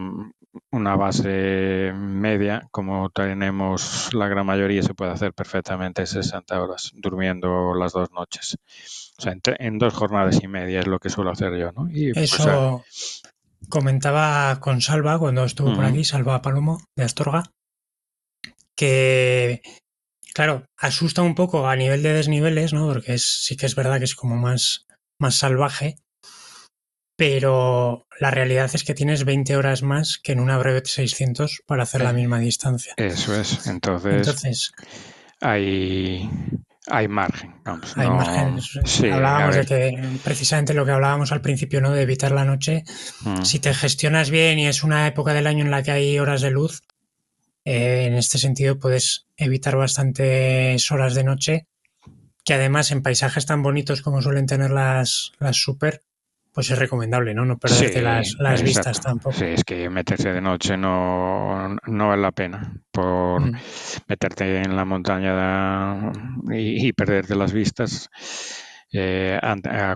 una 0.71 0.97
base 0.97 1.93
media, 1.95 2.69
como 2.71 3.11
tenemos 3.11 4.13
la 4.13 4.29
gran 4.29 4.47
mayoría, 4.47 4.83
se 4.83 4.95
puede 4.95 5.13
hacer 5.13 5.33
perfectamente 5.33 6.07
60 6.07 6.63
horas, 6.63 6.93
durmiendo 6.95 7.75
las 7.75 7.93
dos 7.93 8.11
noches. 8.13 8.57
O 9.19 9.23
sea, 9.23 9.33
en, 9.33 9.41
en 9.59 9.79
dos 9.79 9.95
jornadas 9.95 10.43
y 10.43 10.49
media 10.49 10.81
es 10.81 10.87
lo 10.87 10.99
que 10.99 11.11
suelo 11.11 11.31
hacer 11.31 11.57
yo, 11.57 11.73
¿no? 11.73 11.89
Y 11.91 12.13
pues, 12.13 12.35
Eso 12.35 12.85
comentaba 13.69 14.61
con 14.61 14.81
Salva 14.81 15.19
cuando 15.19 15.45
estuvo 15.45 15.75
por 15.75 15.85
aquí, 15.85 16.05
Salva 16.05 16.43
Palomo 16.43 16.81
de 16.97 17.05
Astorga, 17.05 17.45
que, 18.75 19.63
claro, 20.39 20.67
asusta 20.77 21.23
un 21.23 21.35
poco 21.35 21.67
a 21.67 21.75
nivel 21.75 22.01
de 22.05 22.13
desniveles, 22.13 22.73
¿no? 22.73 22.87
Porque 22.87 23.15
es, 23.15 23.25
sí 23.45 23.57
que 23.57 23.67
es 23.67 23.75
verdad 23.75 23.99
que 23.99 24.05
es 24.05 24.15
como 24.15 24.37
más, 24.37 24.87
más 25.21 25.35
salvaje, 25.35 25.97
pero 27.17 28.07
la 28.21 28.31
realidad 28.31 28.71
es 28.73 28.85
que 28.85 28.95
tienes 28.95 29.25
20 29.25 29.57
horas 29.57 29.83
más 29.83 30.19
que 30.23 30.31
en 30.31 30.39
una 30.39 30.57
Brevet 30.57 30.87
600 30.87 31.63
para 31.67 31.83
hacer 31.83 32.03
la 32.03 32.11
Eh, 32.11 32.15
misma 32.15 32.39
distancia. 32.39 32.95
eso 32.97 33.35
es. 33.35 33.67
Entonces, 33.67 34.13
Entonces, 34.17 34.73
hay, 35.41 36.31
hay 36.87 37.09
margen, 37.09 37.57
vamos. 37.65 37.95
hay 37.97 38.09
no- 38.09 38.15
márgenes. 38.17 38.79
Sí, 38.85 39.09
a 39.09 39.17
hablábamos 39.17 39.57
de 39.57 39.67
que 39.67 39.99
precisamente 40.23 40.73
lo 40.73 40.85
que 40.85 40.93
hablábamos 40.93 41.33
al 41.33 41.41
principio, 41.41 41.81
¿no? 41.81 41.91
De 41.91 42.03
evitar 42.03 42.31
la 42.31 42.45
noche. 42.45 42.85
mm, 43.25 43.43
Si 43.43 43.59
te 43.59 43.75
gestionas 43.75 44.31
bien 44.31 44.61
y 44.61 44.69
es 44.69 44.85
una 44.85 45.09
época 45.09 45.35
del 45.35 45.49
año 45.49 45.65
en 45.65 45.73
la 45.73 45.83
que 45.83 45.91
hay 45.91 46.19
horas 46.21 46.43
de 46.43 46.53
luz, 46.53 46.83
eh, 47.69 48.07
en 48.07 48.15
este 48.15 48.39
sentido 48.39 48.79
puedes 48.79 49.27
evitar 49.37 49.77
bastantes 49.77 50.91
horas 50.91 51.15
de 51.15 51.25
noche 51.25 51.67
que 52.45 52.55
además 52.55 52.91
en 52.93 53.03
paisajes 53.03 53.45
tan 53.45 53.63
bonitos 53.63 54.01
como 54.01 54.23
suelen 54.23 54.47
tener 54.47 54.71
las, 54.71 55.33
las 55.39 55.57
super, 55.57 56.03
pues 56.55 56.71
es 56.71 56.79
recomendable, 56.79 57.35
¿no? 57.35 57.45
No 57.45 57.59
perderte 57.59 57.99
Sí, 57.99 58.01
las, 58.01 58.37
las 58.39 58.63
vistas 58.63 59.03
tampoco. 59.03 59.37
Sí, 59.37 59.45
es 59.45 59.65
que 59.65 59.91
meterse 59.91 60.33
de 60.33 60.41
noche 60.41 60.79
no, 60.79 61.77
no 61.87 62.09
vale 62.09 62.23
la 62.23 62.33
pena 62.33 62.73
por 62.91 63.43
Mm, 63.43 63.57
meterte 64.09 64.63
en 64.63 64.75
la 64.75 64.87
montaña 64.87 66.11
y, 66.51 66.89
y 66.89 66.93
perderte 66.95 67.37
las 67.37 67.53
vistas. 67.53 68.09
Eh, 68.91 69.39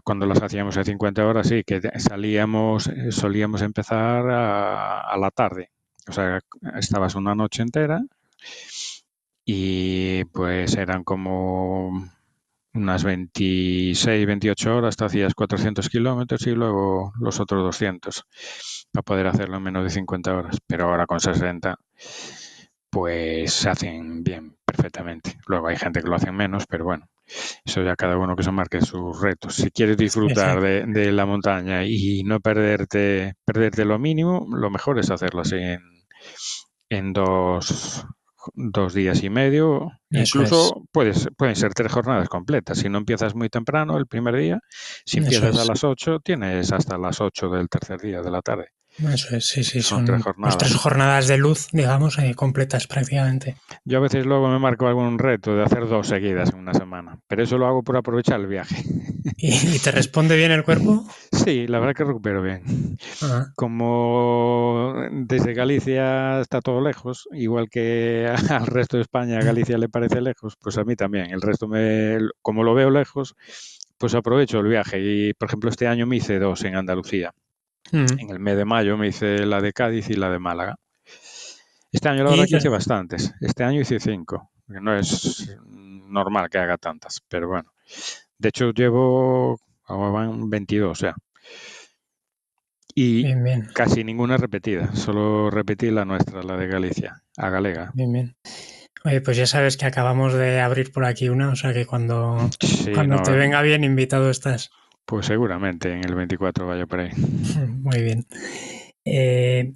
cuando 0.04 0.26
las 0.26 0.42
hacíamos 0.42 0.76
a 0.76 0.84
50 0.84 1.26
horas, 1.26 1.48
sí, 1.48 1.64
que 1.64 1.80
salíamos, 1.96 2.90
solíamos 3.10 3.62
empezar 3.62 4.28
a, 4.28 5.00
a 5.00 5.16
la 5.16 5.30
tarde. 5.30 5.70
O 6.08 6.12
sea, 6.12 6.40
estabas 6.78 7.14
una 7.14 7.34
noche 7.34 7.62
entera 7.62 8.00
y 9.44 10.24
pues 10.26 10.76
eran 10.76 11.04
como 11.04 12.10
unas 12.74 13.04
26, 13.04 14.26
28 14.26 14.76
horas, 14.76 14.96
te 14.96 15.04
hacías 15.04 15.34
400 15.34 15.88
kilómetros 15.88 16.46
y 16.46 16.52
luego 16.52 17.12
los 17.20 17.38
otros 17.40 17.62
200 17.62 18.24
para 18.92 19.02
poder 19.02 19.26
hacerlo 19.26 19.56
en 19.56 19.62
menos 19.62 19.84
de 19.84 19.90
50 19.90 20.34
horas. 20.34 20.58
Pero 20.66 20.88
ahora 20.88 21.06
con 21.06 21.20
60, 21.20 21.76
pues 22.90 23.52
se 23.52 23.68
hacen 23.68 24.22
bien, 24.24 24.56
perfectamente. 24.64 25.38
Luego 25.46 25.68
hay 25.68 25.76
gente 25.76 26.00
que 26.02 26.08
lo 26.08 26.16
hace 26.16 26.32
menos, 26.32 26.66
pero 26.66 26.84
bueno, 26.84 27.06
eso 27.64 27.82
ya 27.82 27.96
cada 27.96 28.16
uno 28.16 28.36
que 28.36 28.42
se 28.42 28.52
marque 28.52 28.80
sus 28.80 29.20
retos. 29.20 29.54
Si 29.56 29.70
quieres 29.70 29.96
disfrutar 29.96 30.60
de, 30.60 30.84
de 30.86 31.12
la 31.12 31.26
montaña 31.26 31.84
y 31.84 32.22
no 32.24 32.40
perderte, 32.40 33.34
perderte 33.44 33.84
lo 33.84 33.98
mínimo, 33.98 34.46
lo 34.50 34.70
mejor 34.70 34.98
es 34.98 35.10
hacerlo 35.10 35.42
así 35.42 35.56
en, 35.56 35.91
en 36.88 37.12
dos, 37.12 38.04
dos 38.54 38.94
días 38.94 39.22
y 39.22 39.30
medio. 39.30 39.90
eso 40.10 40.38
Incluso 40.38 40.84
puedes, 40.92 41.28
pueden 41.36 41.56
ser 41.56 41.74
tres 41.74 41.92
jornadas 41.92 42.28
completas. 42.28 42.78
Si 42.78 42.88
no 42.88 42.98
empiezas 42.98 43.34
muy 43.34 43.48
temprano 43.48 43.96
el 43.96 44.06
primer 44.06 44.36
día, 44.36 44.60
si 45.04 45.18
eso 45.18 45.24
empiezas 45.24 45.58
a 45.58 45.64
las 45.64 45.84
8, 45.84 46.20
tienes 46.24 46.72
hasta 46.72 46.98
las 46.98 47.20
8 47.20 47.48
del 47.50 47.68
tercer 47.68 48.00
día 48.00 48.20
de 48.22 48.30
la 48.30 48.42
tarde. 48.42 48.68
Eso 49.12 49.36
es, 49.36 49.46
sí, 49.46 49.64
sí, 49.64 49.80
Son 49.82 50.04
tres 50.04 50.22
son 50.22 50.34
tres 50.34 50.34
jornadas. 50.34 50.74
jornadas 50.76 51.28
de 51.28 51.38
luz, 51.38 51.68
digamos, 51.72 52.18
eh, 52.18 52.34
completas 52.34 52.86
prácticamente. 52.86 53.56
Yo 53.84 53.98
a 53.98 54.00
veces 54.00 54.26
luego 54.26 54.48
me 54.48 54.58
marco 54.58 54.86
algún 54.86 55.18
reto 55.18 55.56
de 55.56 55.62
hacer 55.64 55.88
dos 55.88 56.08
seguidas 56.08 56.50
en 56.52 56.58
una 56.58 56.74
semana, 56.74 57.18
pero 57.26 57.42
eso 57.42 57.58
lo 57.58 57.66
hago 57.66 57.82
por 57.82 57.96
aprovechar 57.96 58.40
el 58.40 58.46
viaje. 58.46 58.84
¿Y, 59.36 59.54
y 59.76 59.78
te 59.78 59.90
responde 59.90 60.36
bien 60.36 60.52
el 60.52 60.64
cuerpo? 60.64 61.04
Sí, 61.32 61.66
la 61.66 61.80
verdad 61.80 61.94
que 61.96 62.04
recupero 62.04 62.40
bien. 62.40 62.62
Ah, 63.22 63.46
Como 63.56 64.94
desde 65.10 65.54
Galicia 65.54 66.40
está 66.40 66.60
todo 66.60 66.80
lejos, 66.80 67.26
igual 67.32 67.68
que 67.68 68.32
al 68.50 68.66
resto 68.66 68.96
de 68.96 69.02
España 69.02 69.40
Galicia 69.40 69.76
le 69.78 69.88
parece 69.88 70.20
lejos, 70.20 70.56
pues 70.60 70.78
a 70.78 70.84
mí 70.84 70.94
también. 70.94 71.30
El 71.32 71.40
resto 71.42 71.66
me, 71.66 72.18
como 72.42 72.62
lo 72.62 72.74
veo 72.74 72.90
lejos, 72.90 73.34
pues 73.98 74.14
aprovecho 74.14 74.60
el 74.60 74.68
viaje. 74.68 75.00
Y 75.00 75.32
por 75.34 75.48
ejemplo, 75.48 75.70
este 75.70 75.88
año 75.88 76.06
me 76.06 76.16
hice 76.16 76.38
dos 76.38 76.62
en 76.64 76.76
Andalucía. 76.76 77.32
Mm. 77.92 78.18
En 78.18 78.30
el 78.30 78.38
mes 78.40 78.56
de 78.56 78.64
mayo 78.64 78.96
me 78.96 79.08
hice 79.08 79.46
la 79.46 79.60
de 79.60 79.72
Cádiz 79.72 80.10
y 80.10 80.14
la 80.14 80.30
de 80.30 80.38
Málaga. 80.38 80.76
Este 81.92 82.08
año 82.08 82.24
la 82.24 82.30
verdad 82.30 82.46
que 82.48 82.56
hice 82.56 82.68
bastantes. 82.68 83.34
Este 83.40 83.64
año 83.64 83.80
hice 83.80 84.00
cinco. 84.00 84.50
No 84.66 84.96
es 84.96 85.48
normal 85.68 86.48
que 86.48 86.58
haga 86.58 86.78
tantas, 86.78 87.20
pero 87.28 87.48
bueno. 87.48 87.72
De 88.38 88.48
hecho 88.48 88.72
llevo, 88.72 89.58
ahora 89.84 90.10
van 90.10 90.48
22 90.48 91.00
ya. 91.00 91.14
Y 92.94 93.22
bien, 93.22 93.44
bien, 93.44 93.68
casi 93.74 94.04
ninguna 94.04 94.36
repetida. 94.36 94.94
Solo 94.94 95.50
repetí 95.50 95.90
la 95.90 96.04
nuestra, 96.04 96.42
la 96.42 96.56
de 96.56 96.66
Galicia, 96.66 97.22
a 97.36 97.48
Galega. 97.48 97.90
bien, 97.94 98.12
bien. 98.12 98.36
Oye, 99.04 99.20
pues 99.20 99.36
ya 99.36 99.46
sabes 99.46 99.76
que 99.76 99.86
acabamos 99.86 100.32
de 100.32 100.60
abrir 100.60 100.92
por 100.92 101.04
aquí 101.04 101.28
una, 101.28 101.48
o 101.48 101.56
sea 101.56 101.72
que 101.72 101.86
cuando, 101.86 102.50
Sí, 102.60 102.92
cuando 102.92 103.16
no, 103.16 103.22
te 103.22 103.32
venga 103.32 103.60
bien, 103.62 103.82
invitado 103.82 104.30
estás. 104.30 104.70
Pues 105.06 105.26
seguramente 105.26 105.92
en 105.92 106.04
el 106.04 106.14
24 106.14 106.66
vaya 106.66 106.86
por 106.86 107.00
ahí. 107.00 107.10
Muy 107.68 108.02
bien. 108.02 108.26
Eh, 109.04 109.74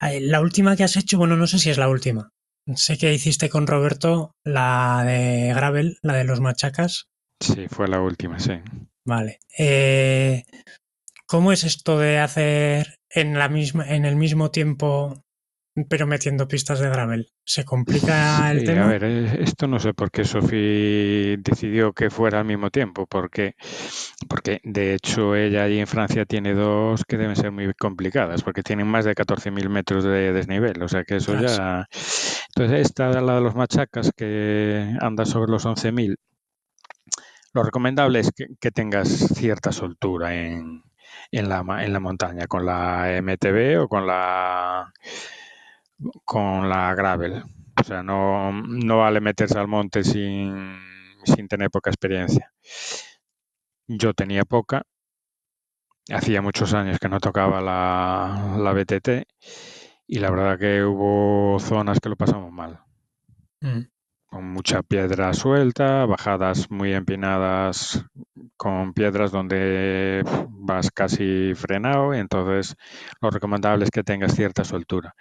eh, 0.00 0.20
la 0.20 0.40
última 0.40 0.76
que 0.76 0.84
has 0.84 0.96
hecho, 0.96 1.18
bueno, 1.18 1.36
no 1.36 1.46
sé 1.46 1.58
si 1.58 1.70
es 1.70 1.78
la 1.78 1.88
última. 1.88 2.30
Sé 2.74 2.96
que 2.96 3.12
hiciste 3.12 3.48
con 3.48 3.66
Roberto 3.66 4.36
la 4.44 5.02
de 5.04 5.52
Gravel, 5.54 5.98
la 6.02 6.14
de 6.14 6.24
los 6.24 6.40
machacas. 6.40 7.08
Sí, 7.40 7.66
fue 7.68 7.88
la 7.88 8.00
última, 8.00 8.38
sí. 8.38 8.60
Vale. 9.04 9.40
Eh, 9.58 10.44
¿Cómo 11.26 11.50
es 11.50 11.64
esto 11.64 11.98
de 11.98 12.18
hacer 12.18 12.96
en 13.10 13.38
la 13.38 13.48
misma, 13.48 13.88
en 13.88 14.04
el 14.04 14.16
mismo 14.16 14.50
tiempo, 14.50 15.24
pero 15.88 16.06
metiendo 16.06 16.48
pistas 16.48 16.80
de 16.80 16.88
gravel? 16.88 17.32
¿Se 17.44 17.64
complica 17.64 18.50
el 18.50 18.60
Sí, 18.60 18.76
a 18.76 18.84
tema? 18.84 18.86
ver, 18.86 19.04
eh, 19.04 19.42
esto 19.42 19.66
no 19.66 19.78
sé 19.80 19.94
por 19.94 20.10
qué 20.10 20.24
Sophie 20.24 21.38
decidió 21.38 21.92
que 21.94 22.10
fuera 22.10 22.40
al 22.40 22.44
mismo 22.44 22.70
tiempo, 22.70 23.06
porque, 23.06 23.54
porque 24.28 24.60
de 24.64 24.94
hecho 24.94 25.34
ella 25.34 25.64
allí 25.64 25.78
en 25.80 25.86
Francia 25.86 26.26
tiene 26.26 26.54
dos 26.54 27.04
que 27.06 27.16
deben 27.16 27.36
ser 27.36 27.50
muy 27.50 27.72
complicadas, 27.74 28.42
porque 28.42 28.62
tienen 28.62 28.86
más 28.86 29.04
de 29.06 29.14
14.000 29.14 29.68
metros 29.70 30.04
de 30.04 30.32
desnivel, 30.32 30.82
o 30.82 30.88
sea 30.88 31.04
que 31.04 31.16
eso 31.16 31.34
ya... 31.40 31.88
Entonces 32.54 32.80
esta, 32.86 33.20
la 33.22 33.36
de 33.36 33.40
los 33.40 33.54
machacas, 33.54 34.12
que 34.16 34.94
anda 35.00 35.24
sobre 35.24 35.50
los 35.50 35.64
11.000, 35.66 36.16
lo 37.54 37.62
recomendable 37.62 38.20
es 38.20 38.30
que, 38.32 38.46
que 38.60 38.70
tengas 38.70 39.08
cierta 39.08 39.72
soltura 39.72 40.34
en, 40.34 40.82
en 41.30 41.48
la, 41.48 41.64
en 41.84 41.92
la 41.92 42.00
montaña, 42.00 42.46
con 42.46 42.64
la 42.66 43.08
MTB 43.22 43.82
o 43.82 43.88
con 43.88 44.06
la, 44.06 44.92
con 46.24 46.68
la 46.68 46.94
gravel. 46.94 47.42
O 47.80 47.84
sea, 47.84 48.02
no, 48.02 48.52
no 48.52 48.98
vale 48.98 49.20
meterse 49.20 49.58
al 49.58 49.68
monte 49.68 50.04
sin, 50.04 50.78
sin 51.24 51.48
tener 51.48 51.70
poca 51.70 51.90
experiencia. 51.90 52.52
Yo 53.88 54.14
tenía 54.14 54.44
poca, 54.44 54.82
hacía 56.10 56.42
muchos 56.42 56.74
años 56.74 56.98
que 56.98 57.08
no 57.08 57.20
tocaba 57.20 57.60
la, 57.60 58.56
la 58.58 58.72
BTT 58.72 59.26
y 60.06 60.18
la 60.18 60.30
verdad 60.30 60.58
que 60.58 60.84
hubo 60.84 61.58
zonas 61.58 62.00
que 62.00 62.08
lo 62.08 62.16
pasamos 62.16 62.52
mal. 62.52 62.80
Mm, 63.60 63.82
con 64.26 64.50
mucha 64.50 64.82
piedra 64.82 65.34
suelta, 65.34 66.06
bajadas 66.06 66.70
muy 66.70 66.94
empinadas 66.94 68.04
con 68.56 68.94
piedras 68.94 69.30
donde 69.30 70.24
vas 70.48 70.90
casi 70.90 71.52
frenado, 71.54 72.14
y 72.14 72.18
entonces 72.18 72.76
lo 73.20 73.30
recomendable 73.30 73.84
es 73.84 73.90
que 73.90 74.02
tengas 74.02 74.34
cierta 74.34 74.64
soltura. 74.64 75.14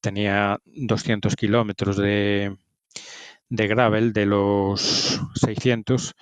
Tenía 0.00 0.58
200 0.64 1.36
kilómetros 1.36 1.96
de, 1.96 2.56
de 3.48 3.66
gravel 3.68 4.12
de 4.12 4.26
los 4.26 5.20
600 5.34 6.14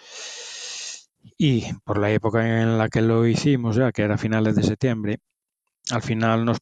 y 1.39 1.73
por 1.85 1.99
la 1.99 2.11
época 2.13 2.63
en 2.63 2.79
la 2.79 2.89
que 2.89 3.03
lo 3.03 3.27
hicimos 3.27 3.77
ya, 3.77 3.93
que 3.93 4.03
era 4.03 4.19
finales 4.19 4.57
de 4.57 4.63
septiembre, 4.63 5.19
al 5.91 6.03
final 6.03 6.45
nos 6.45 6.59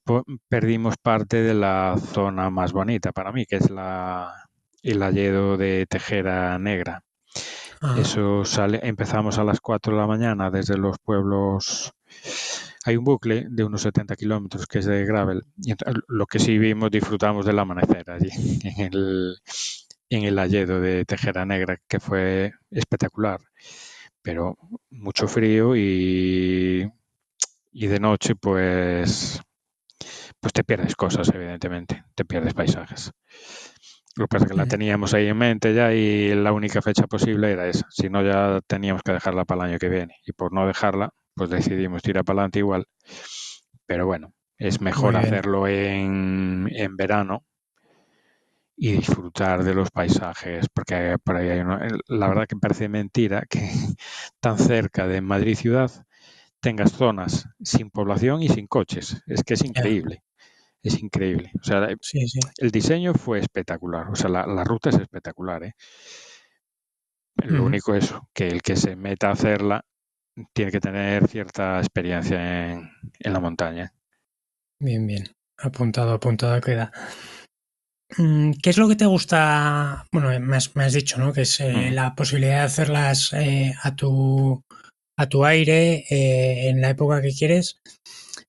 perdimos 0.48 0.96
parte 1.02 1.38
de 1.42 1.54
la 1.54 1.96
zona 2.14 2.50
más 2.50 2.72
bonita 2.72 3.12
para 3.12 3.32
mí, 3.32 3.46
que 3.46 3.56
es 3.56 3.70
la, 3.70 4.32
el 4.82 5.02
alledo 5.02 5.56
de 5.56 5.86
Tejera 5.88 6.58
Negra. 6.58 7.02
ah, 7.82 7.96
Eso 7.96 8.44
sale, 8.44 8.80
empezamos 8.82 9.38
a 9.38 9.44
las 9.44 9.60
4 9.60 9.94
de 9.94 10.00
la 10.00 10.06
mañana 10.06 10.50
desde 10.50 10.76
los 10.78 10.98
pueblos. 10.98 11.92
Hay 12.84 12.96
un 12.96 13.04
bucle 13.04 13.46
de 13.48 13.64
unos 13.64 13.82
70 13.82 14.16
kilómetros 14.16 14.66
que 14.66 14.80
es 14.80 14.86
de 14.86 15.04
gravel. 15.04 15.42
Y 15.56 15.74
lo 16.08 16.26
que 16.26 16.38
sí 16.38 16.58
vimos, 16.58 16.90
disfrutamos 16.90 17.46
del 17.46 17.58
amanecer 17.58 18.10
allí, 18.10 18.30
en 18.76 18.92
el, 18.92 19.36
en 20.10 20.24
el 20.24 20.38
alledo 20.38 20.80
de 20.80 21.04
Tejera 21.04 21.46
Negra, 21.46 21.78
que 21.88 22.00
fue 22.00 22.52
espectacular. 22.70 23.40
Pero 24.22 24.56
mucho 24.90 25.28
frío 25.28 25.76
y, 25.76 26.88
y 27.72 27.86
de 27.86 28.00
noche, 28.00 28.34
pues, 28.36 29.40
pues 30.40 30.52
te 30.52 30.64
pierdes 30.64 30.96
cosas, 30.96 31.28
evidentemente. 31.34 32.04
Te 32.14 32.24
pierdes 32.24 32.54
paisajes. 32.54 33.12
Lo 34.16 34.26
que 34.26 34.28
pasa 34.28 34.44
es 34.44 34.50
que 34.50 34.56
la 34.56 34.66
teníamos 34.66 35.14
ahí 35.14 35.26
en 35.26 35.38
mente 35.38 35.72
ya 35.72 35.94
y 35.94 36.34
la 36.34 36.52
única 36.52 36.82
fecha 36.82 37.06
posible 37.06 37.50
era 37.50 37.66
esa. 37.68 37.86
Si 37.90 38.10
no, 38.10 38.22
ya 38.22 38.60
teníamos 38.66 39.02
que 39.02 39.12
dejarla 39.12 39.44
para 39.44 39.64
el 39.64 39.70
año 39.70 39.78
que 39.78 39.88
viene. 39.88 40.16
Y 40.26 40.32
por 40.32 40.52
no 40.52 40.66
dejarla, 40.66 41.14
pues 41.34 41.50
decidimos 41.50 42.02
tirar 42.02 42.24
para 42.24 42.40
adelante 42.40 42.60
igual. 42.60 42.86
Pero 43.86 44.06
bueno, 44.06 44.32
es 44.58 44.80
mejor 44.80 45.16
hacerlo 45.16 45.68
en, 45.68 46.68
en 46.72 46.96
verano 46.96 47.44
y 48.76 48.92
disfrutar 48.92 49.62
de 49.64 49.74
los 49.74 49.90
paisajes, 49.90 50.66
porque 50.72 51.16
por 51.22 51.36
ahí 51.36 51.48
hay 51.50 51.60
uno- 51.60 51.78
la 52.08 52.28
verdad 52.28 52.46
que 52.48 52.56
parece 52.56 52.88
mentira 52.88 53.42
que 53.48 53.60
tan 54.40 54.58
cerca 54.58 55.06
de 55.06 55.20
Madrid 55.20 55.56
ciudad 55.56 55.90
tengas 56.60 56.92
zonas 56.92 57.48
sin 57.62 57.90
población 57.90 58.42
y 58.42 58.48
sin 58.50 58.66
coches. 58.68 59.22
Es 59.26 59.44
que 59.44 59.54
es 59.54 59.64
increíble, 59.64 60.22
es 60.82 61.02
increíble. 61.02 61.52
O 61.60 61.64
sea, 61.64 61.88
sí, 62.00 62.28
sí. 62.28 62.40
el 62.58 62.70
diseño 62.72 63.14
fue 63.14 63.40
espectacular, 63.40 64.10
o 64.10 64.16
sea, 64.16 64.30
la, 64.30 64.46
la 64.46 64.64
ruta 64.64 64.90
es 64.90 64.98
espectacular, 64.98 65.64
¿eh? 65.64 65.74
Lo 67.44 67.64
Ujú, 67.64 67.66
único 67.66 67.94
es 67.94 68.14
que 68.32 68.48
el 68.48 68.62
que 68.62 68.74
se 68.74 68.96
meta 68.96 69.28
a 69.28 69.32
hacerla 69.32 69.84
tiene 70.52 70.70
que 70.70 70.80
tener 70.80 71.28
cierta 71.28 71.78
experiencia 71.78 72.72
en, 72.72 72.90
en 73.18 73.32
la 73.32 73.40
montaña. 73.40 73.92
Bien, 74.80 75.06
bien. 75.06 75.24
Apuntado, 75.58 76.12
apuntado 76.12 76.60
queda. 76.60 76.90
mm, 78.18 78.52
¿qué 78.62 78.70
es 78.70 78.78
lo 78.78 78.88
que 78.88 78.96
te 78.96 79.06
gusta? 79.06 80.06
Bueno, 80.12 80.28
me 80.40 80.56
has, 80.56 80.92
dicho, 80.92 81.18
¿no? 81.18 81.32
Que 81.32 81.42
es 81.42 81.60
eh, 81.60 81.90
Mm. 81.90 81.94
la 81.94 82.14
posibilidad 82.14 82.58
de 82.58 82.64
hacerlas 82.64 83.32
eh, 83.32 83.74
a 83.82 83.94
tu 83.94 84.62
a 85.16 85.28
tu 85.28 85.44
aire 85.44 86.04
eh, 86.10 86.68
en 86.68 86.80
la 86.80 86.90
época 86.90 87.22
que 87.22 87.32
quieres. 87.32 87.80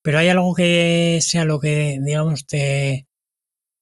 Pero 0.01 0.19
hay 0.19 0.29
algo 0.29 0.53
que 0.55 1.19
sea 1.21 1.45
lo 1.45 1.59
que, 1.59 1.99
digamos, 2.01 2.47
te, 2.47 3.05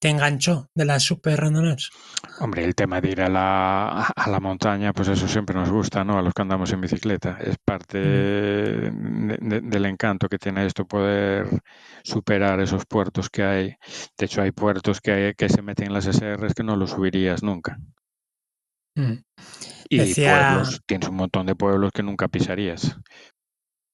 te 0.02 0.10
enganchó 0.10 0.68
de 0.74 0.84
las 0.86 1.04
super 1.04 1.40
randonas. 1.40 1.92
Hombre, 2.40 2.64
el 2.66 2.74
tema 2.74 3.00
de 3.00 3.12
ir 3.12 3.22
a 3.22 3.30
la, 3.30 4.02
a 4.08 4.30
la 4.32 4.40
montaña, 4.40 4.94
pues 4.94 5.08
eso 5.10 5.28
siempre 5.28 5.54
nos 5.56 5.70
gusta, 5.70 6.04
¿no? 6.04 6.18
A 6.18 6.24
los 6.24 6.34
que 6.34 6.42
andamos 6.42 6.74
en 6.74 6.82
bicicleta. 6.82 7.38
Es 7.40 7.56
parte 7.64 8.00
de- 8.00 8.92
de- 9.40 9.62
del 9.62 9.86
encanto 9.86 10.28
que 10.28 10.40
tiene 10.40 10.66
esto, 10.66 10.86
poder 10.88 11.48
superar 12.04 12.60
esos 12.62 12.86
puertos 12.88 13.30
que 13.30 13.44
hay. 13.44 13.76
De 14.18 14.26
hecho, 14.26 14.42
hay 14.42 14.52
puertos 14.52 15.00
que, 15.02 15.12
hay- 15.12 15.34
que 15.36 15.50
se 15.50 15.62
meten 15.62 15.88
en 15.88 15.94
las 15.94 16.08
SRs 16.08 16.56
que 16.56 16.64
no 16.64 16.76
los 16.76 16.90
subirías 16.90 17.44
nunca. 17.44 17.78
Mm. 18.96 19.20
Y 19.88 19.98
Decía- 20.00 20.50
pueblos, 20.54 20.82
tienes 20.88 21.10
un 21.10 21.16
montón 21.16 21.46
de 21.46 21.56
pueblos 21.56 21.92
que 21.94 22.02
nunca 22.02 22.28
pisarías. 22.28 22.98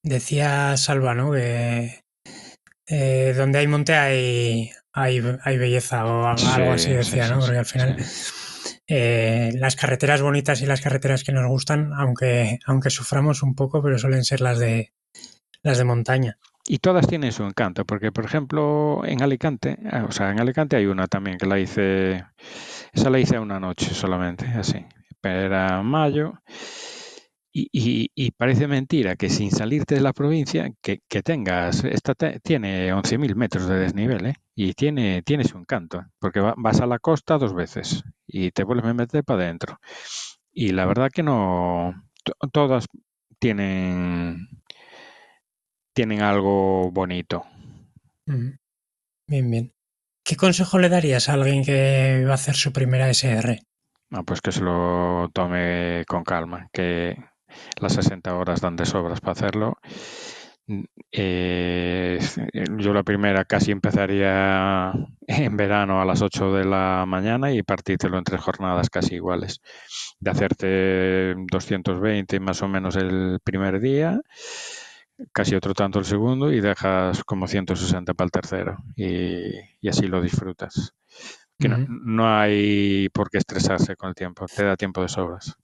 Decía 0.03 0.77
Salva, 0.77 1.13
¿no? 1.15 1.33
Que 1.33 2.01
eh, 2.87 3.33
donde 3.35 3.59
hay 3.59 3.67
monte 3.67 3.95
hay, 3.95 4.71
hay, 4.93 5.21
hay 5.43 5.57
belleza 5.57 6.05
o 6.05 6.25
algo 6.25 6.37
Sí, 6.37 6.61
así 6.61 6.85
sí, 6.85 6.93
decía, 6.93 7.27
sí, 7.27 7.33
¿no? 7.33 7.39
Porque 7.39 7.57
al 7.57 7.65
final 7.65 7.97
eh, 8.87 9.51
las 9.55 9.75
carreteras 9.75 10.21
bonitas 10.21 10.61
y 10.61 10.65
las 10.65 10.81
carreteras 10.81 11.23
que 11.23 11.33
nos 11.33 11.47
gustan, 11.47 11.91
aunque, 11.93 12.59
aunque 12.65 12.89
suframos 12.89 13.43
un 13.43 13.55
poco, 13.55 13.81
pero 13.83 13.97
suelen 13.99 14.23
ser 14.23 14.41
las 14.41 14.59
de 14.59 14.93
las 15.63 15.77
de 15.77 15.83
montaña. 15.83 16.37
Y 16.65 16.79
todas 16.79 17.07
tienen 17.07 17.31
su 17.31 17.43
encanto, 17.43 17.85
porque 17.85 18.11
por 18.11 18.25
ejemplo 18.25 19.01
en 19.05 19.21
Alicante, 19.21 19.77
ah, 19.91 20.05
o 20.07 20.11
sea, 20.11 20.31
en 20.31 20.39
Alicante 20.39 20.75
hay 20.75 20.85
una 20.85 21.07
también 21.07 21.37
que 21.37 21.45
la 21.45 21.59
hice, 21.59 22.25
esa 22.93 23.09
la 23.09 23.19
hice 23.19 23.39
una 23.39 23.59
noche 23.59 23.93
solamente, 23.93 24.45
así, 24.47 24.85
pero 25.21 25.41
era 25.41 25.81
mayo. 25.81 26.41
Y, 27.59 27.69
y- 27.71 28.11
y 28.13 28.31
parece 28.31 28.67
mentira 28.67 29.15
que 29.15 29.29
sin 29.31 29.49
salirte 29.49 29.95
de 29.95 30.01
la 30.01 30.13
provincia, 30.13 30.69
que, 30.81 30.99
que 31.09 31.23
tengas, 31.23 31.83
esta 31.85 32.13
te- 32.13 32.39
tiene 32.41 32.93
11.000 32.93 33.35
metros 33.35 33.67
de 33.67 33.79
desnivel, 33.79 34.27
¿eh? 34.27 34.35
Y 34.55 34.73
tiene, 34.73 35.23
tiene 35.23 35.43
su 35.43 35.57
encanto, 35.57 36.05
porque 36.19 36.39
va- 36.39 36.53
vas 36.57 36.81
a 36.81 36.85
la 36.85 36.99
costa 36.99 37.37
dos 37.39 37.55
veces 37.55 38.03
y 38.27 38.51
te 38.51 38.63
vuelves 38.63 38.85
a 38.91 38.93
meter 38.93 39.23
para 39.23 39.43
adentro. 39.45 39.79
Y 40.51 40.71
la 40.73 40.85
verdad 40.85 41.09
que 41.11 41.23
no, 41.23 41.93
to- 42.23 42.33
todas 42.51 42.85
tienen, 43.39 44.47
tienen 45.93 46.21
algo 46.21 46.91
bonito. 46.91 47.43
Mm. 48.27 48.49
Bien, 49.27 49.51
bien. 49.51 49.73
¿Qué 50.25 50.35
consejo 50.37 50.79
le 50.79 50.89
darías 50.89 51.29
a 51.29 51.33
alguien 51.33 51.63
que 51.63 52.23
va 52.25 52.31
a 52.33 52.35
hacer 52.35 52.55
su 52.55 52.73
primera 52.73 53.09
SR? 53.09 53.59
Ah, 54.11 54.23
pues 54.23 54.41
que 54.41 54.51
se 54.51 54.61
lo 54.61 55.29
tome 55.33 56.03
con 56.07 56.23
calma, 56.23 56.67
que 56.71 57.15
las 57.79 57.93
60 57.93 58.35
horas 58.35 58.61
dan 58.61 58.75
de 58.75 58.85
sobras 58.85 59.21
para 59.21 59.33
hacerlo. 59.33 59.77
Eh, 61.13 62.19
yo 62.77 62.93
la 62.93 63.03
primera 63.03 63.45
casi 63.45 63.71
empezaría 63.71 64.91
en 65.27 65.55
verano 65.55 66.01
a 66.01 66.05
las 66.05 66.21
8 66.21 66.53
de 66.53 66.65
la 66.65 67.05
mañana 67.07 67.53
y 67.53 67.63
partírtelo 67.63 68.17
en 68.17 68.25
tres 68.25 68.41
jornadas 68.41 68.89
casi 68.89 69.15
iguales. 69.15 69.61
De 70.19 70.31
hacerte 70.31 71.35
220 71.49 72.39
más 72.39 72.61
o 72.61 72.67
menos 72.67 72.95
el 72.97 73.39
primer 73.43 73.79
día, 73.79 74.19
casi 75.31 75.55
otro 75.55 75.73
tanto 75.73 75.99
el 75.99 76.05
segundo 76.05 76.51
y 76.51 76.59
dejas 76.59 77.23
como 77.23 77.47
160 77.47 78.13
para 78.13 78.25
el 78.25 78.31
tercero 78.31 78.77
y, 78.95 79.51
y 79.81 79.89
así 79.89 80.07
lo 80.07 80.21
disfrutas. 80.21 80.93
Que 81.59 81.69
no, 81.69 81.77
no 81.87 82.37
hay 82.37 83.09
por 83.09 83.29
qué 83.29 83.39
estresarse 83.39 83.95
con 83.95 84.09
el 84.09 84.15
tiempo, 84.15 84.45
te 84.53 84.63
da 84.63 84.75
tiempo 84.75 85.01
de 85.01 85.07
sobras. 85.09 85.55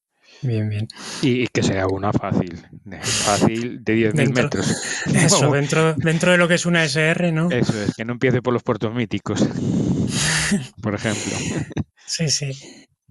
Bien, 0.41 0.67
bien. 0.69 0.87
Y, 1.21 1.43
y 1.43 1.47
que 1.47 1.63
sea 1.63 1.87
una 1.87 2.11
fácil, 2.11 2.59
fácil 3.01 3.83
de 3.83 3.95
10.000 3.95 4.13
Dentro- 4.13 4.43
metros. 4.43 4.83
Eso, 5.13 5.45
No, 5.45 5.51
dentro, 5.53 5.93
dentro 5.95 6.31
de 6.31 6.37
lo 6.37 6.47
que 6.47 6.55
es 6.55 6.65
una 6.65 6.83
SR, 6.83 7.31
¿no? 7.31 7.49
eso 7.49 7.73
es, 7.81 7.93
que 7.95 8.03
no 8.05 8.13
empiece 8.13 8.41
por 8.41 8.53
los 8.53 8.63
puertos 8.63 8.93
míticos, 8.93 9.39
por 10.81 10.95
ejemplo. 10.95 11.31
Sí, 12.05 12.29
sí. 12.29 12.51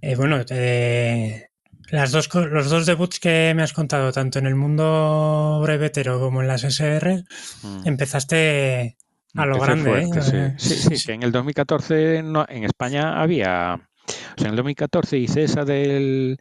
Eh, 0.01 0.17
bueno, 0.17 0.41
eh, 0.51 1.47
las 1.91 2.11
dos, 2.11 2.29
los 2.35 2.69
dos 2.71 2.87
debuts 2.87 3.21
que 3.21 3.53
me 3.57 3.63
has 3.63 3.73
contado, 3.73 4.13
tanto 4.13 4.39
en 4.39 4.47
el 4.47 4.55
mundo 4.55 5.61
brevetero 5.63 6.21
como 6.21 6.43
en 6.43 6.49
las 6.49 6.65
SR, 6.65 7.25
Mm. 7.63 7.87
empezaste 7.87 8.97
a 9.35 9.47
lo 9.47 9.55
Empecé 9.55 9.67
grande, 9.73 9.91
¿eh? 10.03 10.07
fuerte, 10.09 10.23
sí. 10.23 10.37
Eh, 10.37 10.55
Sí, 10.59 10.97
sí, 10.99 11.07
que 11.07 11.13
en 11.15 11.23
el 11.23 11.33
2014 11.33 12.23
no, 12.23 12.45
en 12.49 12.65
España 12.65 13.21
había, 13.23 13.75
o 13.77 14.11
sea, 14.37 14.47
en 14.47 14.51
el 14.51 14.57
2014 14.57 15.17
hice 15.19 15.45
esa 15.45 15.65
del 15.65 16.39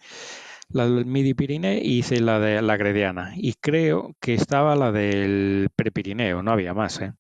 la 0.74 0.86
del 0.86 1.06
Midi 1.06 1.34
Pirineo 1.34 1.74
y 1.82 2.00
hice 2.00 2.20
la 2.22 2.40
de 2.40 2.62
la 2.62 2.78
Grediana 2.78 3.34
y 3.36 3.54
creo 3.56 4.16
que 4.20 4.34
estaba 4.34 4.76
la 4.76 4.92
del 4.92 5.70
Prepirineo, 5.76 6.42
no 6.44 6.52
había 6.52 6.74
más, 6.74 7.02
¿eh? 7.02 7.14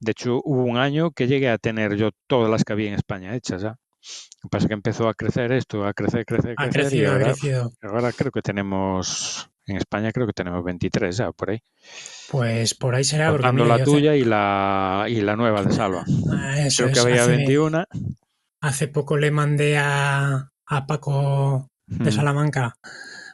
De 0.00 0.12
hecho, 0.12 0.40
hubo 0.44 0.64
un 0.64 0.78
año 0.78 1.10
que 1.12 1.26
llegué 1.28 1.48
a 1.48 1.58
tener 1.58 1.96
yo 1.96 2.10
todas 2.26 2.50
las 2.50 2.64
que 2.64 2.72
había 2.72 2.88
en 2.88 2.94
España 2.94 3.34
hechas 3.36 3.62
ya. 3.62 3.68
Lo 3.68 4.48
que 4.48 4.48
pasa 4.50 4.64
es 4.64 4.68
que 4.68 4.74
empezó 4.74 5.08
a 5.08 5.14
crecer 5.14 5.52
esto, 5.52 5.84
a 5.86 5.92
crecer, 5.94 6.24
crecer, 6.24 6.54
Ha 6.56 6.68
crecer 6.68 6.80
y 6.80 6.86
crecido, 6.88 7.10
ha 7.10 7.12
ahora, 7.14 7.24
crecido. 7.26 7.72
ahora 7.82 8.12
creo 8.12 8.32
que 8.32 8.42
tenemos, 8.42 9.48
en 9.66 9.76
España 9.76 10.10
creo 10.10 10.26
que 10.26 10.32
tenemos 10.32 10.64
23 10.64 11.16
ya 11.16 11.30
por 11.30 11.50
ahí. 11.50 11.60
Pues 12.30 12.74
por 12.74 12.94
ahí 12.96 13.04
será, 13.04 13.30
porque 13.30 13.42
Contando 13.42 13.64
la 13.64 13.74
hace- 13.76 13.84
tuya 13.84 14.16
y 14.16 14.24
la, 14.24 15.06
y 15.08 15.20
la 15.20 15.36
nueva 15.36 15.62
de 15.62 15.72
Salva. 15.72 16.04
Ah, 16.32 16.58
eso 16.58 16.84
Creo 16.84 16.94
que 16.94 17.00
había 17.00 17.22
hace, 17.22 17.36
21. 17.36 17.84
hace 18.60 18.88
poco 18.88 19.16
le 19.16 19.30
mandé 19.30 19.78
a, 19.78 20.50
a 20.66 20.86
Paco 20.86 21.68
de 21.98 22.10
Mm. 22.10 22.14
Salamanca 22.14 22.76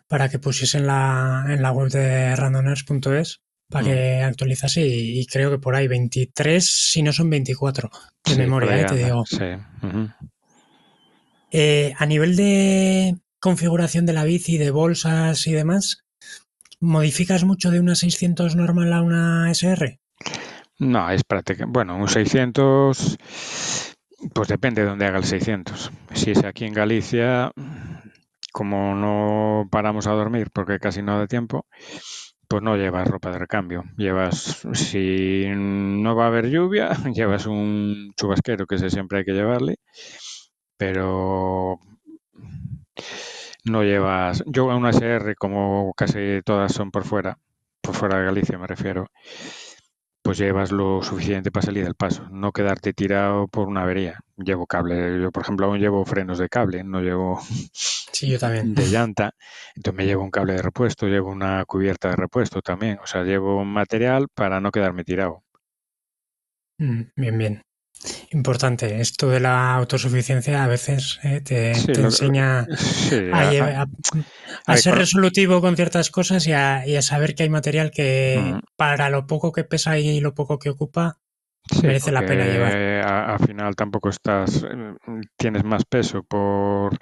para 0.07 0.29
que 0.29 0.39
pusiese 0.39 0.79
en 0.79 0.87
la, 0.87 1.45
en 1.49 1.61
la 1.63 1.71
web 1.73 1.91
de 1.91 2.35
randomers.es 2.37 3.41
para 3.71 3.85
Mm. 3.85 3.89
que 3.89 4.23
actualizase 4.23 4.87
y, 4.87 5.21
y 5.21 5.27
creo 5.27 5.51
que 5.51 5.59
por 5.59 5.75
ahí 5.75 5.87
23, 5.89 6.65
si 6.67 7.03
no 7.03 7.13
son 7.13 7.29
24, 7.31 7.91
de 8.25 8.33
Sí, 8.33 8.39
memoria, 8.39 8.81
eh, 8.81 8.85
te 8.87 8.95
digo. 8.97 9.25
Sí. 9.27 9.45
Eh, 11.51 11.93
a 11.99 12.07
nivel 12.07 12.37
de 12.37 13.17
configuración 13.41 14.05
de 14.07 14.13
la 14.13 14.25
bici, 14.25 14.59
de 14.59 14.71
bolsas 14.71 15.47
y 15.47 15.53
demás, 15.53 16.05
¿modificas 16.81 17.45
mucho 17.45 17.71
de 17.71 17.81
una 17.81 17.95
600 17.95 18.57
normal 18.57 18.93
a 18.93 19.03
una 19.03 19.51
SR? 19.51 19.99
No, 20.79 21.11
es 21.11 21.25
práctica. 21.25 21.65
Bueno, 21.67 21.97
un 21.97 22.09
600, 22.09 23.19
pues 24.33 24.49
depende 24.49 24.83
de 24.83 24.89
dónde 24.89 25.07
haga 25.07 25.19
el 25.19 25.25
600. 25.25 25.91
Si 26.15 26.31
es 26.33 26.45
aquí 26.45 26.65
en 26.67 26.73
Galicia, 26.75 27.51
como 28.53 28.95
no 28.95 29.69
paramos 29.71 30.07
a 30.07 30.13
dormir 30.13 30.51
porque 30.53 30.79
casi 30.79 31.03
no 31.03 31.19
da 31.19 31.27
tiempo, 31.27 31.67
pues 32.49 32.63
no 32.63 32.77
llevas 32.77 33.09
ropa 33.09 33.31
de 33.33 33.39
recambio. 33.41 33.85
Llevas, 33.97 34.67
si 34.75 35.47
no 35.57 36.17
va 36.17 36.25
a 36.25 36.29
haber 36.29 36.51
lluvia, 36.51 36.91
llevas 37.15 37.47
un 37.47 38.13
chubasquero 38.17 38.67
que 38.67 38.77
ese 38.77 38.91
siempre 38.91 39.19
hay 39.19 39.25
que 39.25 39.33
llevarle, 39.35 39.77
pero 40.77 41.79
no 43.65 43.83
llevas. 43.83 44.43
Yo 44.47 44.71
a 44.71 44.77
una 44.77 44.91
SR, 44.91 45.35
como 45.37 45.93
casi 45.95 46.41
todas 46.45 46.73
son 46.73 46.91
por 46.91 47.05
fuera, 47.05 47.39
por 47.83 47.95
fuera 47.95 48.19
de 48.19 48.25
Galicia 48.27 48.59
me 48.59 48.67
refiero, 48.67 49.07
pues 50.29 50.37
llevas 50.37 50.73
lo 50.73 51.03
suficiente 51.03 51.51
para 51.51 51.65
salir 51.65 51.85
del 51.85 51.95
paso, 51.95 52.29
no 52.31 52.53
quedarte 52.53 52.93
tirado 52.93 53.49
por 53.49 53.67
una 53.67 53.83
avería. 53.85 54.21
Llevo 54.37 54.67
cable, 54.67 55.23
yo 55.23 55.31
por 55.33 55.43
ejemplo 55.43 55.65
aún 55.65 55.79
llevo 55.79 56.05
frenos 56.05 56.37
de 56.39 56.51
cable, 56.51 56.85
no 56.85 57.01
llevo 57.01 57.41
Sí, 58.13 58.29
yo 58.29 58.39
también. 58.39 58.75
de 58.75 58.89
llanta, 58.89 59.33
entonces 59.75 59.97
me 59.97 60.05
llevo 60.07 60.23
un 60.23 60.31
cable 60.31 60.53
de 60.53 60.63
repuesto, 60.63 61.07
llevo 61.07 61.31
una 61.31 61.65
cubierta 61.65 62.11
de 62.11 62.17
repuesto 62.17 62.61
también, 62.61 62.99
o 63.03 63.07
sea, 63.07 63.23
llevo 63.25 63.65
material 63.65 64.29
para 64.35 64.61
no 64.61 64.71
quedarme 64.71 65.03
tirado. 65.05 65.45
Mm, 66.81 67.13
Bien, 67.17 67.39
bien. 67.39 67.63
Importante. 68.31 69.01
Esto 69.01 69.29
de 69.29 69.41
la 69.41 69.75
autosuficiencia 69.75 70.63
a 70.65 70.69
veces 70.69 71.19
eh, 71.23 71.41
te, 71.41 71.75
Sí, 71.75 71.87
te 71.89 71.99
lo- 72.01 72.07
enseña 72.07 72.67
Sí, 72.77 73.17
a, 73.33 73.87
a- 74.67 74.77
ser 74.77 74.95
resolutivo 74.97 75.61
con 75.61 75.77
ciertas 75.77 76.11
cosas 76.11 76.47
y 76.47 76.53
a, 76.53 76.87
y 76.87 76.97
a 76.97 77.03
saber 77.03 77.35
que 77.35 77.43
hay 77.45 77.49
material 77.51 77.91
que 77.91 78.39
Mm. 78.55 78.59
para 78.77 79.11
lo 79.11 79.27
poco 79.27 79.53
que 79.53 79.65
pesa 79.65 79.99
y 79.99 80.21
lo 80.21 80.35
poco 80.35 80.59
que 80.59 80.71
ocupa, 80.71 81.19
Sí, 81.71 81.83
merece 81.87 82.13
la 82.13 82.25
pena 82.25 82.47
llevar. 82.47 82.73
Al 82.75 83.39
final 83.47 83.77
tampoco 83.77 84.09
estás, 84.09 84.63
eh, 84.63 84.95
tienes 85.37 85.65
más 85.65 85.85
peso 85.85 86.23
por, 86.23 86.97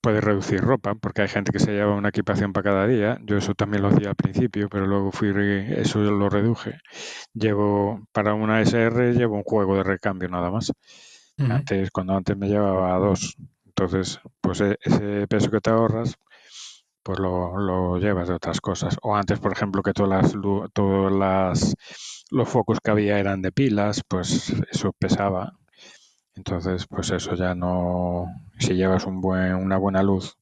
puedes 0.00 0.22
reducir 0.24 0.60
ropa, 0.60 0.94
porque 0.94 1.22
hay 1.22 1.28
gente 1.28 1.52
que 1.52 1.58
se 1.58 1.72
lleva 1.72 1.94
una 1.94 2.10
equipación 2.10 2.52
para 2.52 2.64
cada 2.64 2.86
día. 2.86 3.18
Yo 3.24 3.36
eso 3.38 3.54
también 3.54 3.82
lo 3.82 3.88
hacía 3.88 4.10
al 4.10 4.16
principio, 4.16 4.68
pero 4.68 4.86
luego 4.86 5.12
fui, 5.12 5.30
eso 5.76 6.00
lo 6.00 6.28
reduje. 6.28 6.78
Llevo, 7.34 8.06
para 8.12 8.34
una 8.34 8.60
SR, 8.62 9.14
llevo 9.14 9.36
un 9.36 9.44
juego 9.44 9.76
de 9.76 9.84
recambio 9.84 10.28
nada 10.28 10.50
más. 10.50 10.72
Antes, 11.48 11.90
cuando 11.90 12.14
antes 12.16 12.36
me 12.36 12.48
llevaba 12.48 12.96
dos. 12.98 13.36
Entonces, 13.66 14.20
pues 14.40 14.60
e- 14.60 14.78
ese 14.82 15.26
peso 15.28 15.50
que 15.50 15.60
te 15.60 15.70
ahorras, 15.70 16.16
pues 17.02 17.18
lo, 17.18 17.58
lo 17.58 17.98
llevas 17.98 18.28
de 18.28 18.34
otras 18.34 18.60
cosas. 18.60 18.96
O 19.02 19.16
antes, 19.16 19.38
por 19.40 19.52
ejemplo, 19.52 19.82
que 19.82 19.92
todas 19.92 20.34
las, 20.34 20.34
todas 20.72 21.12
las, 21.12 21.74
los 22.30 22.48
focos 22.48 22.78
que 22.82 22.90
había 22.90 23.18
eran 23.18 23.42
de 23.42 23.52
pilas, 23.52 24.02
pues 24.08 24.52
eso 24.70 24.92
pesaba. 24.98 25.54
Entonces, 26.36 26.86
pues 26.86 27.10
eso 27.10 27.34
ya 27.34 27.54
no, 27.54 28.26
si 28.58 28.74
llevas 28.74 29.06
un 29.06 29.20
buen, 29.20 29.54
una 29.54 29.76
buena 29.78 30.02
luz, 30.02 30.36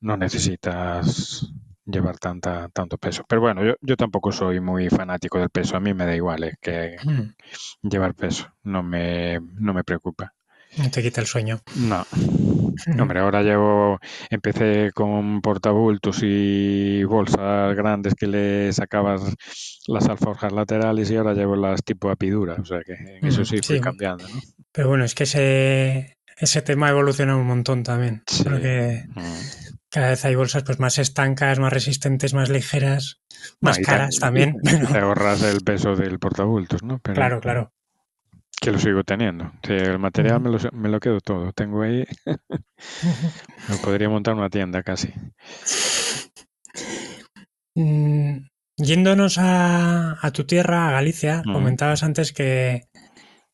no 0.00 0.16
necesitas 0.16 1.46
llevar 1.86 2.18
tanta, 2.18 2.68
tanto 2.70 2.98
peso. 2.98 3.24
Pero 3.28 3.40
bueno, 3.42 3.64
yo, 3.64 3.74
yo 3.80 3.96
tampoco 3.96 4.32
soy 4.32 4.60
muy 4.60 4.88
fanático 4.90 5.38
del 5.38 5.50
peso. 5.50 5.76
A 5.76 5.80
mí 5.80 5.94
me 5.94 6.06
da 6.06 6.16
igual 6.16 6.44
eh, 6.44 6.54
que 6.60 6.96
Mm, 7.04 7.34
llevar 7.82 8.14
peso. 8.14 8.52
No 8.64 8.82
me, 8.82 9.40
no 9.40 9.74
me 9.74 9.84
preocupa. 9.84 10.34
No 10.78 10.90
te 10.90 11.00
quita 11.02 11.20
el 11.20 11.28
sueño. 11.28 11.60
No. 11.74 12.04
Ujú. 12.12 13.02
Hombre, 13.02 13.20
ahora 13.20 13.42
llevo, 13.42 13.98
empecé 14.30 14.90
con 14.94 15.40
portabultos 15.40 16.20
y 16.22 17.04
bolsas 17.04 17.74
grandes 17.76 18.14
que 18.14 18.26
le 18.26 18.72
sacabas 18.72 19.22
las 19.86 20.08
alforjas 20.08 20.52
laterales 20.52 21.10
y 21.10 21.16
ahora 21.16 21.34
llevo 21.34 21.56
las 21.56 21.82
tipo 21.84 22.10
apidura. 22.10 22.56
O 22.60 22.64
sea 22.64 22.80
que 22.84 22.94
en 22.94 23.26
eso 23.26 23.42
Mm, 23.42 23.44
sí 23.44 23.60
fui 23.62 23.76
sí. 23.76 23.80
cambiando, 23.80 24.28
¿no? 24.28 24.40
Pero 24.72 24.88
bueno, 24.88 25.04
es 25.04 25.14
que 25.14 25.24
ese, 25.24 26.16
ese 26.38 26.62
tema 26.62 26.86
ha 26.86 26.90
evolucionado 26.90 27.38
un 27.40 27.46
montón 27.46 27.82
también. 27.82 28.22
Sí. 28.26 28.44
Porque 28.44 29.04
Mm. 29.14 29.22
cada 29.90 30.10
vez 30.10 30.24
hay 30.24 30.34
bolsas 30.34 30.62
pues 30.62 30.78
más 30.78 30.98
estancas, 30.98 31.58
más 31.58 31.72
resistentes, 31.72 32.34
más 32.34 32.48
ligeras, 32.48 33.20
más 33.60 33.78
caras 33.78 34.18
también. 34.20 34.56
te 34.94 34.98
ahorras 34.98 35.42
el 35.42 35.60
peso 35.62 35.96
del 35.96 36.18
portabultos, 36.18 36.82
¿no? 36.82 36.98
Pero 37.00 37.14
claro, 37.16 37.40
claro. 37.40 37.72
que 38.60 38.70
lo 38.72 38.78
sigo 38.78 39.02
teniendo. 39.04 39.52
Sí, 39.66 39.72
el 39.72 39.98
material 39.98 40.40
me, 40.40 40.50
lo, 40.50 40.58
me 40.72 40.88
lo 40.88 41.00
quedo 41.00 41.20
todo. 41.20 41.52
Tengo 41.52 41.82
ahí, 41.82 42.04
me 43.68 43.76
podría 43.82 44.08
montar 44.08 44.34
una 44.34 44.50
tienda 44.50 44.82
casi. 44.82 45.12
Mm, 47.74 48.46
Yéndonos 48.82 49.36
a, 49.38 50.16
a 50.26 50.30
tu 50.32 50.44
tierra, 50.44 50.88
a 50.88 50.92
Galicia, 50.92 51.42
Mm. 51.44 51.52
comentabas 51.52 52.02
antes 52.02 52.32
que, 52.32 52.84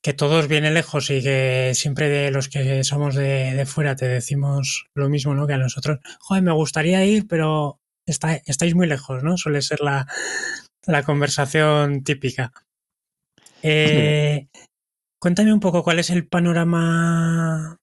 que 0.02 0.12
todos 0.12 0.46
viene 0.48 0.70
lejos 0.70 1.10
y 1.10 1.22
que 1.22 1.72
siempre 1.74 2.08
de 2.08 2.30
los 2.30 2.48
que 2.48 2.84
somos 2.84 3.14
de, 3.14 3.54
de 3.54 3.66
fuera 3.66 3.96
te 3.96 4.06
decimos 4.06 4.86
lo 4.94 5.08
mismo, 5.08 5.34
¿no? 5.34 5.46
Que 5.46 5.54
a 5.54 5.58
nosotros, 5.58 5.98
joder, 6.20 6.42
me 6.44 6.52
gustaría 6.52 7.04
ir, 7.04 7.26
pero 7.26 7.80
está- 8.06 8.40
estáis 8.46 8.74
muy 8.74 8.86
lejos, 8.86 9.22
¿no? 9.24 9.36
Suele 9.36 9.62
ser 9.62 9.80
la, 9.80 10.06
la 10.86 11.02
conversación 11.02 12.04
típica. 12.04 12.52
Eh, 13.62 14.46
Cuéntame 15.18 15.52
un 15.52 15.60
poco 15.60 15.82
cuál 15.82 15.98
es 15.98 16.10
el 16.10 16.28
panorama 16.28 17.78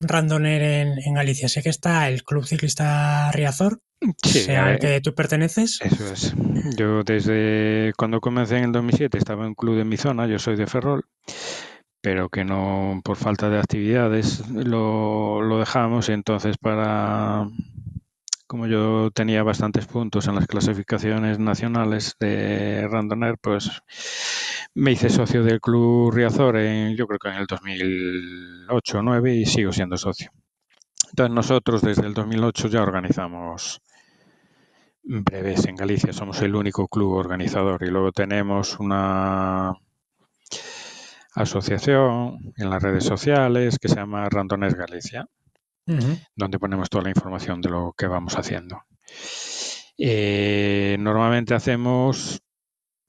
randoner 0.00 0.62
en, 0.62 0.98
en 0.98 1.14
Galicia. 1.14 1.48
Sé 1.48 1.62
que 1.62 1.70
está 1.70 2.08
el 2.08 2.22
Club 2.24 2.46
Ciclista 2.46 3.30
Riazor, 3.32 3.80
Sí, 4.22 4.40
sea 4.40 4.66
al 4.66 4.72
ver, 4.72 4.78
que 4.78 5.00
tú 5.00 5.14
perteneces. 5.14 5.80
Eso 5.80 6.12
es. 6.12 6.34
Yo 6.76 7.02
desde 7.02 7.92
cuando 7.96 8.20
comencé 8.20 8.58
en 8.58 8.64
el 8.64 8.72
2007 8.72 9.18
estaba 9.18 9.42
en 9.42 9.48
un 9.48 9.54
club 9.54 9.76
de 9.76 9.84
mi 9.84 9.96
zona, 9.96 10.26
yo 10.26 10.38
soy 10.38 10.56
de 10.56 10.66
Ferrol, 10.66 11.04
pero 12.02 12.28
que 12.28 12.44
no, 12.44 13.00
por 13.02 13.16
falta 13.16 13.48
de 13.48 13.58
actividades, 13.58 14.46
lo, 14.50 15.40
lo 15.42 15.58
dejamos 15.58 16.08
y 16.08 16.12
entonces 16.12 16.56
para, 16.58 17.48
como 18.46 18.66
yo 18.66 19.10
tenía 19.10 19.42
bastantes 19.42 19.86
puntos 19.86 20.28
en 20.28 20.36
las 20.36 20.46
clasificaciones 20.46 21.38
nacionales 21.38 22.14
de 22.20 22.86
Randoner, 22.88 23.38
pues 23.38 23.82
me 24.74 24.92
hice 24.92 25.10
socio 25.10 25.42
del 25.42 25.60
club 25.60 26.12
Riazor 26.12 26.56
en, 26.56 26.96
yo 26.96 27.06
creo 27.06 27.18
que 27.18 27.28
en 27.28 27.36
el 27.36 27.46
2008 27.46 28.98
o 28.98 29.02
2009 29.02 29.34
y 29.34 29.46
sigo 29.46 29.72
siendo 29.72 29.96
socio. 29.96 30.30
Entonces 31.10 31.34
nosotros 31.34 31.82
desde 31.82 32.06
el 32.06 32.14
2008 32.14 32.68
ya 32.68 32.82
organizamos 32.82 33.80
breves 35.02 35.66
en 35.66 35.76
Galicia, 35.76 36.12
somos 36.12 36.42
el 36.42 36.54
único 36.54 36.88
club 36.88 37.12
organizador 37.12 37.82
y 37.84 37.90
luego 37.90 38.12
tenemos 38.12 38.78
una 38.78 39.72
asociación 41.34 42.52
en 42.56 42.70
las 42.70 42.82
redes 42.82 43.04
sociales 43.04 43.78
que 43.78 43.88
se 43.88 43.96
llama 43.96 44.28
Randones 44.28 44.74
Galicia, 44.74 45.26
Ujú. 45.86 46.18
donde 46.34 46.58
ponemos 46.58 46.90
toda 46.90 47.04
la 47.04 47.10
información 47.10 47.60
de 47.60 47.70
lo 47.70 47.94
que 47.96 48.06
vamos 48.06 48.34
haciendo. 48.36 48.82
Eh, 49.98 50.96
normalmente 50.98 51.54
hacemos, 51.54 52.42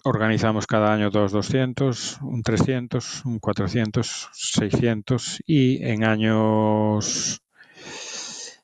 organizamos 0.04 0.68
cada 0.68 0.94
año 0.94 1.10
dos 1.10 1.32
200, 1.32 2.20
un 2.22 2.44
300, 2.44 3.26
un 3.26 3.40
400, 3.40 4.30
600 4.34 5.42
y 5.46 5.84
en 5.84 6.04
años, 6.06 7.42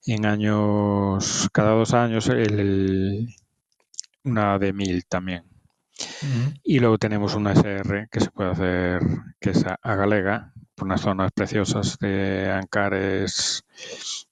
en 0.05 0.25
años, 0.25 1.49
cada 1.51 1.71
dos 1.71 1.93
años 1.93 2.27
el, 2.29 3.27
una 4.23 4.59
de 4.59 4.73
1000 4.73 5.05
también. 5.05 5.52
Y 6.63 6.79
luego 6.79 6.97
tenemos 6.97 7.35
una 7.35 7.53
SR 7.53 8.07
que 8.11 8.19
se 8.19 8.31
puede 8.31 8.51
hacer, 8.51 9.01
que 9.39 9.51
es 9.51 9.65
a, 9.65 9.77
a 9.81 9.95
Galega, 9.95 10.53
por 10.75 10.85
unas 10.87 11.01
zonas 11.01 11.31
preciosas 11.31 11.97
de 11.99 12.49
Ancares, 12.51 13.63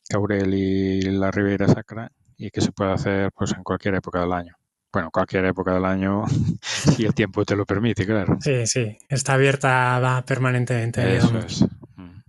Caurel 0.09 0.53
y 0.53 1.01
la 1.01 1.31
Ribeira 1.31 1.67
Sacra, 1.67 2.11
y 2.37 2.49
que 2.49 2.61
se 2.61 2.71
puede 2.71 2.93
hacer 2.93 3.31
pues 3.33 3.53
en 3.53 3.63
cualquier 3.63 3.95
época 3.95 4.21
del 4.21 4.33
año. 4.33 4.55
Bueno, 4.91 5.09
cualquier 5.11 5.45
época 5.45 5.73
del 5.73 5.85
año, 5.85 6.25
si 6.61 7.05
el 7.05 7.13
tiempo 7.13 7.45
te 7.45 7.55
lo 7.55 7.65
permite, 7.65 8.05
claro. 8.05 8.37
Sí, 8.41 8.65
sí, 8.65 8.97
está 9.07 9.33
abierta 9.33 9.99
va 9.99 10.25
permanentemente. 10.25 11.17
Eso 11.17 11.27
digamos. 11.27 11.61
es. 11.61 11.67
Mm. 11.95 12.21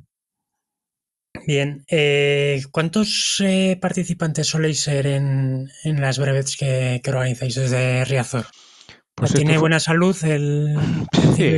Bien, 1.46 1.84
eh, 1.88 2.62
¿cuántos 2.70 3.42
eh, 3.44 3.78
participantes 3.80 4.46
soléis 4.46 4.80
ser 4.80 5.06
en, 5.06 5.70
en 5.82 6.00
las 6.00 6.18
brevets 6.18 6.56
que, 6.56 7.00
que 7.02 7.10
organizáis 7.10 7.56
desde 7.56 8.04
Riazor? 8.04 8.46
Pues 9.22 9.34
¿Tiene 9.34 9.56
buena 9.58 9.78
salud 9.78 10.16
el, 10.24 10.76
Sí, 11.36 11.56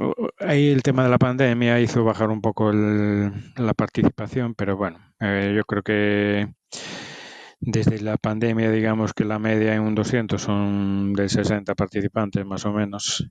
o- 0.00 0.28
ahí 0.38 0.68
el 0.70 0.82
tema 0.82 1.02
de 1.02 1.10
la 1.10 1.18
pandemia 1.18 1.80
hizo 1.80 2.04
bajar 2.04 2.30
un 2.30 2.40
poco 2.40 2.70
el- 2.70 3.32
la 3.56 3.74
participación, 3.74 4.54
pero 4.54 4.76
bueno, 4.76 4.98
eh, 5.20 5.52
yo 5.56 5.64
creo 5.64 5.82
que 5.82 6.54
desde 7.60 8.00
la 8.00 8.16
pandemia, 8.16 8.70
digamos 8.70 9.12
que 9.12 9.24
la 9.24 9.38
media 9.38 9.74
en 9.74 9.82
un 9.82 9.94
200 9.96 10.42
son 10.42 11.12
de 11.14 11.28
60 11.28 11.74
participantes 11.74 12.44
más 12.46 12.64
o 12.64 12.72
menos. 12.72 13.28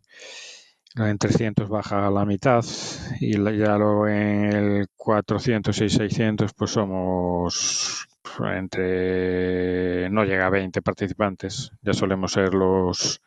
En 0.98 1.18
300 1.18 1.70
baja 1.70 2.06
a 2.06 2.12
la 2.12 2.26
mitad 2.26 2.66
y 3.22 3.32
ya 3.38 3.78
luego 3.78 4.10
en 4.10 4.52
el 4.54 4.88
400 4.98 5.80
y 5.80 5.90
600 5.90 6.52
pues 6.54 6.72
somos 6.72 8.08
entre 8.54 10.10
no 10.10 10.24
llega 10.24 10.48
a 10.48 10.50
20 10.50 10.82
participantes. 10.82 11.72
Ya 11.82 11.94
solemos 11.94 12.32
ser 12.32 12.54
los 12.54 13.22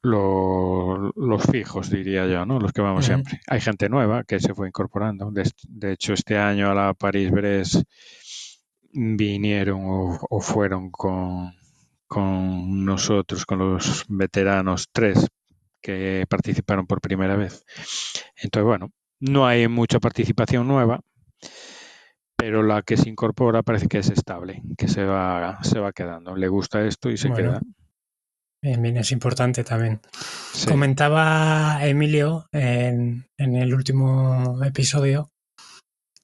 los, 0.00 1.12
los 1.16 1.42
fijos 1.42 1.90
diría 1.90 2.26
yo 2.26 2.46
no 2.46 2.60
los 2.60 2.72
que 2.72 2.80
vamos 2.80 3.06
siempre. 3.06 3.40
Hay 3.46 3.60
gente 3.60 3.88
nueva 3.88 4.24
que 4.24 4.40
se 4.40 4.54
fue 4.54 4.68
incorporando. 4.68 5.30
De, 5.30 5.50
de 5.68 5.92
hecho 5.92 6.12
este 6.12 6.38
año 6.38 6.70
a 6.70 6.74
la 6.74 6.94
París 6.94 7.30
Brest 7.30 7.82
vinieron 8.92 9.80
o, 9.84 10.18
o 10.30 10.40
fueron 10.40 10.90
con 10.90 11.52
con 12.06 12.84
nosotros 12.86 13.44
con 13.44 13.58
los 13.58 14.04
veteranos 14.08 14.88
tres 14.90 15.28
que 15.82 16.24
participaron 16.28 16.86
por 16.86 17.00
primera 17.00 17.36
vez. 17.36 17.64
Entonces 18.36 18.64
bueno 18.64 18.92
no 19.20 19.46
hay 19.46 19.66
mucha 19.68 19.98
participación 19.98 20.66
nueva 20.68 21.00
pero 22.48 22.62
la 22.62 22.80
que 22.80 22.96
se 22.96 23.10
incorpora 23.10 23.62
parece 23.62 23.88
que 23.88 23.98
es 23.98 24.08
estable, 24.08 24.62
que 24.78 24.88
se 24.88 25.04
va, 25.04 25.58
se 25.62 25.80
va 25.80 25.92
quedando. 25.92 26.34
Le 26.34 26.48
gusta 26.48 26.82
esto 26.82 27.10
y 27.10 27.18
se 27.18 27.28
Bueno, 27.28 27.50
queda. 27.50 27.60
Bien, 28.62 28.80
bien, 28.80 28.96
es 28.96 29.12
importante 29.12 29.64
también. 29.64 30.00
Sí. 30.54 30.66
Comentaba 30.66 31.78
Emilio 31.82 32.46
en, 32.50 33.26
en 33.36 33.54
el 33.54 33.74
último 33.74 34.64
episodio 34.64 35.30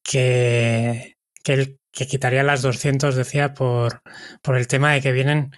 que, 0.03 1.17
que 1.43 1.53
él 1.53 1.79
que 1.93 2.07
quitaría 2.07 2.43
las 2.43 2.63
200, 2.63 3.15
decía, 3.15 3.53
por, 3.53 4.01
por 4.41 4.57
el 4.57 4.67
tema 4.67 4.95
de 4.95 5.03
que 5.03 5.13
vienen 5.13 5.51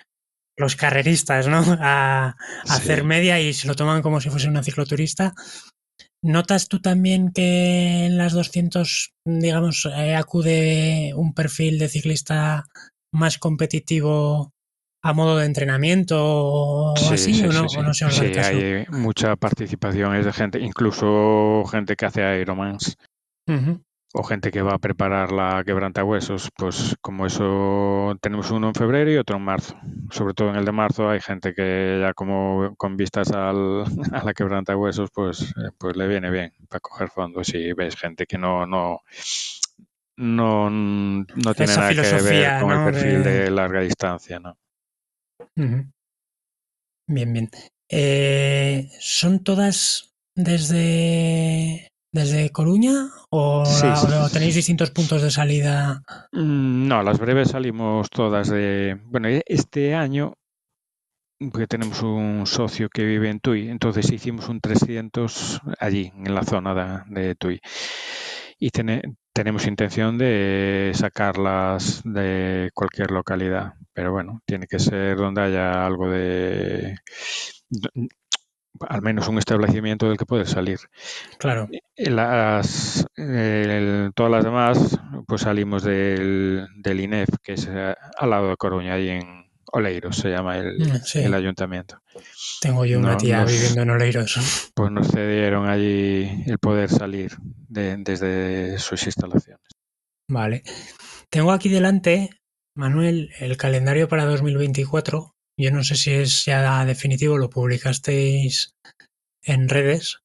los 0.57 0.75
carreristas, 0.75 1.47
¿no? 1.47 1.59
A, 1.79 2.31
a 2.31 2.35
hacer 2.65 3.05
media 3.05 3.41
y 3.41 3.53
se 3.55 3.69
lo 3.69 3.77
toman 3.77 4.03
como 4.03 4.21
si 4.21 4.31
fuese 4.31 4.49
una 4.49 4.65
cicloturista. 4.65 5.33
¿Notas 6.23 6.69
tú 6.69 6.81
también 6.81 7.31
que 7.33 8.07
en 8.07 8.19
las 8.19 8.33
200, 8.33 9.13
digamos, 9.25 9.87
eh, 9.95 10.15
acude 10.15 11.13
un 11.15 11.35
perfil 11.35 11.79
de 11.79 11.89
ciclista 11.89 12.65
más 13.13 13.39
competitivo 13.39 14.53
a 15.03 15.13
modo 15.13 15.37
de 15.39 15.47
entrenamiento 15.47 16.17
o 16.19 16.97
Sí, 16.97 17.15
así, 17.15 17.35
sí, 17.35 17.47
o, 17.47 17.53
no, 17.53 17.69
sí. 17.69 17.77
o 17.79 17.83
no 17.83 17.95
se 17.95 18.11
Sí, 18.11 18.41
hay 18.41 18.87
mucha 18.91 19.37
participación 19.37 20.17
es 20.17 20.25
de 20.25 20.33
gente, 20.33 20.59
incluso 20.61 21.65
gente 21.71 21.95
que 21.97 22.07
hace 22.07 22.41
Ironmans 22.41 22.97
Ujú, 23.49 23.81
o 24.19 24.23
gente 24.23 24.51
que 24.51 24.63
va 24.63 24.75
a 24.75 24.79
preparar 24.79 25.31
la 25.31 25.63
quebrantahuesos, 25.65 26.51
pues 26.57 26.97
como 27.03 27.27
eso 27.27 28.17
tenemos 28.23 28.51
uno 28.51 28.69
en 28.69 28.75
febrero 28.75 29.11
y 29.11 29.17
otro 29.19 29.37
en 29.37 29.43
marzo. 29.45 29.77
Sobre 30.11 30.33
todo 30.35 30.51
en 30.51 30.57
el 30.57 30.65
de 30.65 30.73
marzo 30.73 31.11
hay 31.11 31.21
gente 31.21 31.53
que 31.55 31.99
ya 32.01 32.15
como 32.15 32.75
con 32.77 32.97
vistas 32.97 33.31
al, 33.33 33.85
a 34.13 34.25
la 34.25 34.33
quebrantahuesos, 34.35 35.11
pues, 35.13 35.43
eh, 35.43 35.71
pues 35.79 35.97
le 35.97 36.09
viene 36.09 36.31
bien 36.31 36.53
para 36.69 36.81
coger 36.81 37.09
fondos 37.11 37.53
y 37.55 37.73
ves 37.75 37.95
gente 37.97 38.27
que 38.27 38.39
no, 38.39 38.67
no, 38.67 39.01
no, 40.17 40.71
no 40.71 41.55
tiene 41.55 41.73
Esa 41.73 41.81
nada 41.83 41.95
que 41.95 42.23
ver 42.23 42.63
con 42.63 42.71
el 42.73 42.85
perfil 42.85 43.23
de- 43.23 43.31
de 43.45 43.51
larga 43.51 43.81
distancia, 43.81 44.39
¿no? 44.41 44.57
Bien, 47.09 47.33
bien. 47.33 47.51
Eh, 47.89 48.89
¿Son 48.99 49.45
todas 49.45 50.15
desde, 50.35 51.89
desde 52.17 52.51
Coruña 52.51 53.11
o, 53.31 53.65
Sí, 53.65 53.87
la- 53.87 53.95
sí, 53.95 54.07
o 54.25 54.27
sí, 54.29 54.33
tenéis 54.35 54.55
sí. 54.55 54.59
distintos 54.59 54.91
puntos 54.91 55.23
de 55.23 55.31
salida? 55.31 56.03
Mm, 56.33 56.89
No, 56.89 57.03
las 57.05 57.19
breves 57.21 57.51
salimos 57.51 58.11
todas 58.11 58.49
de... 58.49 58.99
Bueno, 59.05 59.29
e- 59.29 59.45
este 59.47 59.95
año, 59.95 60.33
porque 61.39 61.67
tenemos 61.67 62.03
un 62.03 62.47
socio 62.47 62.89
que 62.89 63.05
vive 63.05 63.29
en 63.31 63.41
Tui, 63.41 63.69
entonces 63.69 64.11
hicimos 64.11 64.49
un 64.49 64.61
300 64.61 65.61
allí, 65.79 66.11
en 66.17 66.35
la 66.35 66.43
zona 66.43 66.75
da- 66.75 67.05
de, 67.09 67.35
Tui. 67.35 67.61
Y 68.59 68.71
tene- 68.71 69.03
tenemos 69.35 69.67
intención 69.67 70.17
de 70.17 70.93
sacarlas 70.95 72.01
de 72.05 72.71
cualquier 72.73 73.11
localidad, 73.11 73.75
pero 73.93 74.13
bueno, 74.13 74.41
tiene 74.47 74.67
que 74.67 74.79
ser 74.79 75.19
donde 75.19 75.43
haya 75.43 75.85
algo 75.85 76.09
de... 76.11 76.97
al 78.89 79.03
menos 79.03 79.29
un 79.29 79.39
establecimiento 79.39 80.09
del 80.09 80.19
que 80.19 80.27
poder 80.27 80.47
salir. 80.47 80.79
Claro. 81.39 81.69
Las, 81.97 83.07
el- 83.17 84.11
todas 84.15 84.33
las 84.33 84.45
demás, 84.45 84.99
pues 85.27 85.43
salimos 85.43 85.83
del, 85.83 86.67
del 86.77 87.01
INEF, 87.01 87.29
que 87.43 87.55
es 87.55 87.69
eh, 87.71 87.95
al 88.19 88.31
lado 88.31 88.49
de 88.51 88.57
Coruña, 88.57 88.95
ahí 88.95 89.09
en 89.11 89.47
Oleiros, 89.73 90.17
se 90.17 90.31
llama 90.31 90.59
el, 90.59 90.79
Mm, 90.79 90.97
Sí, 91.05 91.19
el 91.21 91.35
ayuntamiento. 91.35 92.01
tengo 92.61 92.85
yo 92.85 92.99
una 92.99 93.13
No, 93.13 93.17
tía 93.19 93.41
nos, 93.43 93.53
viviendo 93.53 93.83
en 93.83 93.91
Oleiros. 93.91 94.37
pues 94.75 94.91
nos 94.91 95.09
cedieron 95.09 95.69
allí 95.69 96.45
el 96.47 96.59
poder 96.59 96.89
salir 96.89 97.33
de- 97.69 97.97
desde 97.99 98.79
sus 98.79 99.05
instalaciones. 99.07 99.67
Vale. 100.29 100.63
Tengo 101.31 101.53
aquí 101.53 101.69
delante, 101.69 102.31
Manuel, 102.75 103.31
el 103.39 103.57
calendario 103.57 104.09
para 104.09 104.25
2024. 104.25 105.36
Yo 105.59 105.71
no 105.71 105.83
sé 105.83 105.97
si 105.97 106.13
es 106.13 106.45
ya 106.45 106.85
definitivo, 106.85 107.39
lo 107.39 107.49
publicasteis 107.49 108.75
en 109.43 109.69
redes. 109.69 110.21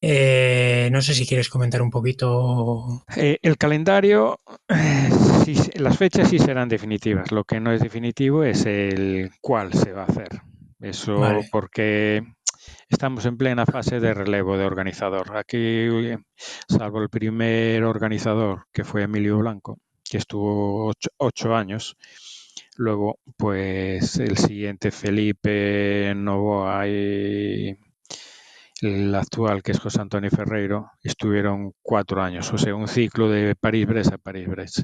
Eh, 0.00 0.88
no 0.92 1.02
sé 1.02 1.14
si 1.14 1.26
quieres 1.26 1.48
comentar 1.48 1.82
un 1.82 1.90
poquito. 1.90 3.04
Eh, 3.16 3.38
el 3.42 3.56
calendario, 3.56 4.38
eh, 4.68 5.10
sí, 5.44 5.56
las 5.74 5.96
fechas 5.96 6.28
sí 6.28 6.38
serán 6.38 6.68
definitivas. 6.68 7.32
Lo 7.32 7.44
que 7.44 7.60
no 7.60 7.72
es 7.72 7.80
definitivo 7.80 8.44
es 8.44 8.64
el 8.66 9.30
cuál 9.40 9.72
se 9.72 9.92
va 9.92 10.02
a 10.02 10.06
hacer. 10.06 10.28
Eso 10.80 11.18
Vale. 11.18 11.48
porque 11.50 12.22
estamos 12.88 13.26
en 13.26 13.36
plena 13.36 13.66
fase 13.66 13.98
de 13.98 14.14
relevo 14.14 14.56
de 14.56 14.64
organizador. 14.64 15.36
Aquí, 15.36 15.88
salvo 16.68 17.02
el 17.02 17.08
primer 17.08 17.82
organizador, 17.82 18.66
que 18.72 18.84
fue 18.84 19.02
Emilio 19.02 19.38
Blanco, 19.38 19.78
que 20.08 20.18
estuvo 20.18 20.86
ocho, 20.86 21.10
ocho 21.16 21.56
años. 21.56 21.96
Luego, 22.78 23.18
pues 23.36 24.16
el 24.18 24.38
siguiente 24.38 24.90
Felipe 24.90 26.14
Novoa 26.16 26.88
y 26.88 27.76
el 28.80 29.14
actual, 29.14 29.62
que 29.62 29.72
es 29.72 29.80
José 29.80 30.00
Antonio 30.00 30.30
Ferreiro, 30.30 30.90
estuvieron 31.02 31.72
cuatro 31.82 32.22
años, 32.22 32.52
o 32.52 32.58
sea, 32.58 32.74
un 32.74 32.86
ciclo 32.88 33.28
de 33.28 33.54
París-Brest 33.56 34.12
a 34.12 34.18
París-Brest. 34.18 34.80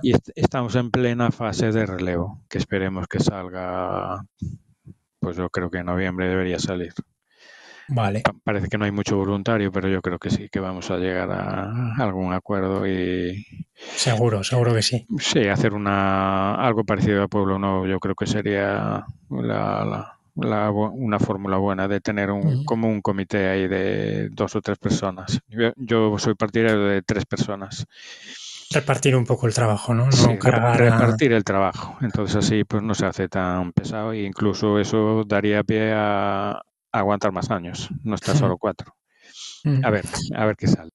Y 0.00 0.12
est- 0.14 0.30
estamos 0.34 0.74
en 0.76 0.90
plena 0.90 1.30
fase 1.30 1.72
de 1.72 1.86
relevo, 1.86 2.42
que 2.48 2.58
esperemos 2.58 3.06
que 3.08 3.20
salga, 3.20 4.22
pues 5.20 5.36
yo 5.36 5.48
creo 5.50 5.70
que 5.70 5.78
en 5.78 5.86
noviembre 5.86 6.28
debería 6.28 6.58
salir. 6.58 6.92
Vale. 7.90 8.22
Pa- 8.22 8.34
Parece 8.44 8.68
que 8.68 8.78
no 8.78 8.84
hay 8.84 8.92
mucho 8.92 9.16
voluntario, 9.16 9.70
pero 9.72 9.88
yo 9.88 10.00
creo 10.02 10.18
que 10.18 10.30
sí, 10.30 10.48
que 10.50 10.60
vamos 10.60 10.90
a 10.90 10.96
llegar 10.98 11.30
a 11.30 11.94
algún 11.96 12.32
acuerdo 12.32 12.86
y 12.86 13.44
Seguro, 13.96 14.44
seguro 14.44 14.74
que 14.74 14.82
sí. 14.82 15.06
sí, 15.18 15.48
hacer 15.48 15.72
una 15.74 16.54
algo 16.54 16.84
parecido 16.84 17.22
a 17.22 17.28
Pueblo 17.28 17.58
Nuevo, 17.58 17.86
yo 17.86 17.98
creo 17.98 18.14
que 18.14 18.26
sería 18.26 19.04
la, 19.30 19.84
la- 19.84 20.16
la 20.36 20.70
bu- 20.70 20.92
una 20.94 21.18
fórmula 21.18 21.56
buena 21.56 21.88
de 21.88 22.00
tener 22.00 22.30
un, 22.30 22.64
como 22.64 22.88
un 22.88 23.00
comité 23.02 23.48
ahí 23.48 23.68
de 23.68 24.28
dos 24.30 24.54
o 24.56 24.60
tres 24.62 24.78
personas. 24.78 25.40
Yo, 25.48 25.72
yo 25.76 26.18
soy 26.18 26.34
partidario 26.34 26.80
de 26.84 27.02
tres 27.02 27.24
personas. 27.26 27.86
Repartir 28.72 29.16
un 29.16 29.24
poco 29.26 29.46
el 29.48 29.54
trabajo, 29.54 29.92
¿no? 29.94 30.04
A... 30.04 30.74
repartir 30.76 31.32
el 31.32 31.42
trabajo. 31.44 31.96
Entonces 32.02 32.36
así 32.36 32.64
pues 32.64 32.82
no 32.82 32.94
se 32.94 33.06
hace 33.06 33.28
tan 33.28 33.72
pesado 33.72 34.12
e 34.12 34.22
incluso 34.22 34.78
eso 34.78 35.24
daría 35.26 35.64
pie 35.64 35.92
a 35.94 36.62
aguantar 36.92 37.32
más 37.32 37.50
años, 37.50 37.88
no 38.04 38.14
estar 38.14 38.36
solo 38.36 38.56
cuatro. 38.58 38.94
A 39.82 39.90
ver, 39.90 40.04
a 40.34 40.44
ver 40.46 40.56
qué 40.56 40.66
sale. 40.66 40.90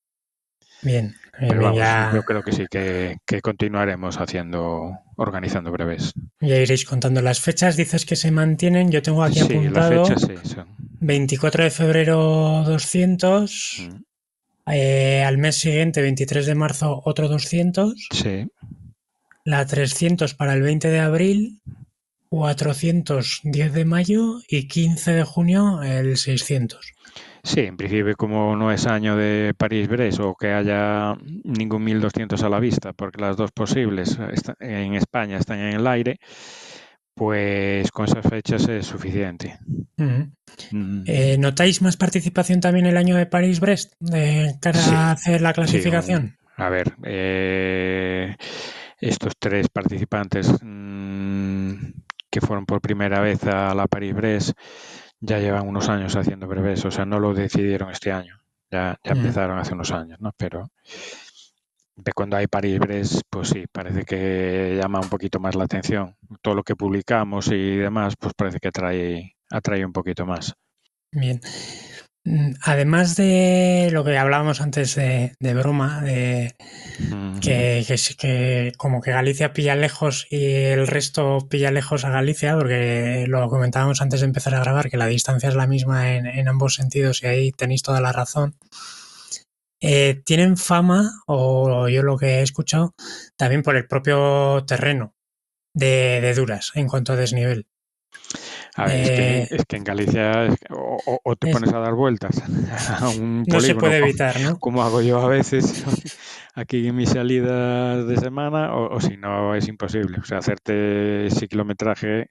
Bien, 0.81 1.15
Pero 1.31 1.51
bien, 1.51 1.61
vamos, 1.61 1.77
ya, 1.77 2.11
yo 2.13 2.23
creo 2.23 2.43
que 2.43 2.51
sí, 2.51 2.65
que, 2.69 3.17
que 3.25 3.41
continuaremos 3.41 4.19
haciendo, 4.19 4.91
organizando 5.15 5.71
breves. 5.71 6.13
ya 6.41 6.57
iréis 6.57 6.85
contando 6.85 7.21
las 7.21 7.39
fechas. 7.39 7.75
Dices 7.75 8.05
que 8.05 8.15
se 8.15 8.29
mantienen. 8.29 8.91
Yo 8.91 9.01
tengo 9.01 9.23
aquí 9.23 9.39
Sí, 9.39 9.69
las 9.69 9.89
fechas 9.89 10.21
sí 10.21 10.35
son. 10.47 10.67
24 10.99 11.63
de 11.63 11.71
febrero 11.71 12.63
200, 12.65 13.87
Mm, 13.89 14.71
eh, 14.71 15.23
al 15.23 15.37
mes 15.37 15.55
siguiente, 15.57 16.01
23 16.01 16.45
de 16.45 16.55
marzo, 16.55 17.01
otro 17.05 17.27
200, 17.29 18.07
Sí, 18.11 18.47
la 19.43 19.65
300 19.65 20.33
para 20.35 20.53
el 20.53 20.61
20 20.61 20.87
de 20.89 20.99
abril, 20.99 21.61
410 22.35 23.71
de 23.73 23.85
mayo 23.85 24.41
y 24.47 24.67
15 24.67 25.13
de 25.13 25.23
junio 25.23 25.81
el 25.83 26.17
600. 26.17 26.95
sí, 27.43 27.61
en 27.61 27.77
principio 27.77 28.15
como 28.15 28.55
no 28.55 28.71
es 28.71 28.85
año 28.87 29.15
de 29.15 29.53
París-Brest 29.57 30.19
o 30.19 30.35
que 30.35 30.51
haya 30.51 31.15
ningún 31.43 31.83
1200 31.83 32.43
a 32.43 32.49
la 32.49 32.59
vista, 32.59 32.93
porque 32.93 33.21
las 33.21 33.37
dos 33.37 33.51
posibles 33.51 34.17
en 34.59 34.95
España 34.95 35.37
están 35.37 35.59
en 35.59 35.75
el 35.75 35.87
aire, 35.87 36.19
pues 37.15 37.91
con 37.91 38.05
esas 38.07 38.27
fechas 38.27 38.67
es 38.69 38.87
suficiente. 38.87 39.59
Mm, 39.97 40.33
Eh, 41.05 41.37
¿Notáis 41.39 41.81
más 41.81 41.97
participación 41.97 42.59
también 42.61 42.85
el 42.87 42.97
año 42.97 43.15
de 43.17 43.25
París-Brest 43.27 43.93
de 43.99 44.55
cara 44.61 44.79
Sí, 44.79 44.91
a 45.09 45.11
hacer 45.11 45.41
la 45.41 45.53
sí, 45.63 45.83
clasificación? 45.83 46.37
a 46.57 46.69
ver, 46.69 46.95
eh, 47.03 48.35
estos 48.99 49.33
tres 49.39 49.69
participantes 49.69 50.49
mm, 50.61 51.75
que 52.35 52.45
fueron 52.45 52.65
por 52.65 52.81
primera 52.81 53.21
vez 53.21 53.45
a 53.45 53.73
la 53.73 53.87
París-Brest 53.87 54.57
ya 55.21 55.39
llevan 55.39 55.69
unos 55.69 55.87
años 55.87 56.17
haciendo 56.17 56.47
breves, 56.47 56.83
o 56.83 56.91
sea, 56.91 57.05
no 57.05 57.17
lo 57.17 57.33
decidieron 57.33 57.91
este 57.91 58.11
año, 58.11 58.41
ya, 58.69 58.99
ya 59.05 59.13
Ujú. 59.13 59.21
empezaron 59.21 59.57
hace 59.57 59.73
unos 59.73 59.93
años, 59.93 60.19
¿no? 60.19 60.33
Pero 60.35 60.69
de 61.95 62.11
cuando 62.11 62.35
hay 62.35 62.47
París-Brest, 62.47 63.21
pues 63.29 63.47
sí, 63.47 63.63
parece 63.71 64.03
que 64.03 64.77
llama 64.77 64.99
un 64.99 65.07
poquito 65.07 65.39
más 65.39 65.55
la 65.55 65.63
atención. 65.63 66.17
Todo 66.41 66.55
lo 66.55 66.63
que 66.63 66.75
publicamos 66.75 67.47
y 67.47 67.77
demás, 67.77 68.15
pues 68.19 68.33
parece 68.35 68.59
que 68.59 68.67
atrae, 68.67 69.37
atrae 69.49 69.85
un 69.85 69.93
poquito 69.93 70.25
más. 70.25 70.55
Bien. 71.13 71.39
Mm, 72.25 72.53
Además 72.61 73.15
de 73.15 73.89
lo 73.91 74.03
que 74.03 74.17
hablábamos 74.17 74.59
antes 74.59 74.95
de, 74.95 75.35
de 75.39 75.53
broma, 75.53 76.01
de 76.01 76.55
que, 77.39 77.85
que, 78.17 78.73
como 78.77 78.99
que 79.01 79.11
Galicia 79.11 79.53
pilla 79.53 79.75
lejos 79.75 80.25
y 80.31 80.43
el 80.45 80.87
resto 80.87 81.47
pilla 81.49 81.69
lejos 81.71 82.03
a 82.03 82.09
Galicia, 82.09 82.55
porque 82.55 83.25
lo 83.27 83.47
comentábamos 83.49 84.01
antes 84.01 84.21
de 84.21 84.25
empezar 84.25 84.55
a 84.55 84.59
grabar, 84.59 84.89
que 84.89 84.97
la 84.97 85.05
distancia 85.05 85.49
es 85.49 85.55
la 85.55 85.67
misma 85.67 86.15
en, 86.15 86.25
en 86.25 86.47
ambos 86.47 86.75
sentidos 86.75 87.21
y 87.21 87.27
ahí 87.27 87.51
tenéis 87.51 87.83
toda 87.83 88.01
la 88.01 88.11
razón. 88.11 88.55
Eh, 89.79 90.21
tienen 90.25 90.57
fama, 90.57 91.11
o 91.27 91.87
yo 91.89 92.01
lo 92.01 92.17
que 92.17 92.39
he 92.39 92.41
escuchado, 92.41 92.95
también 93.37 93.61
por 93.61 93.75
el 93.75 93.87
propio 93.87 94.65
terreno 94.65 95.13
de, 95.75 96.21
de 96.21 96.33
duras 96.33 96.71
en 96.73 96.87
cuanto 96.87 97.13
a 97.13 97.17
desnivel. 97.17 97.67
A 98.77 98.87
ver, 98.87 98.99
es, 99.01 99.11
Eh, 99.11 99.47
que, 99.47 99.55
es 99.55 99.65
que 99.65 99.77
en 99.77 99.83
Galicia 99.85 100.45
es 100.45 100.55
o, 100.69 101.21
o- 101.23 101.35
te 101.35 101.47
es- 101.47 101.53
pones 101.53 101.73
a 101.73 101.79
dar 101.79 101.93
vueltas 101.93 102.41
a 103.01 103.09
un 103.09 103.43
no 103.47 103.59
se 103.61 103.73
polígono, 103.73 103.81
puede 103.81 103.97
evitar, 103.99 104.39
¿no? 104.41 104.59
como 104.59 104.83
hago 104.83 105.01
yo 105.01 105.19
a 105.19 105.27
veces 105.29 105.83
aquí 106.55 106.87
en 106.87 106.95
mis 106.95 107.09
salidas 107.09 108.05
de 108.07 108.17
semana, 108.17 108.75
o, 108.75 108.95
o 108.95 108.99
si 108.99 109.15
no 109.17 109.55
es 109.55 109.67
imposible. 109.67 110.17
O 110.19 110.23
sea, 110.25 110.39
hacerte 110.39 111.27
ese 111.27 111.47
kilometraje 111.47 112.29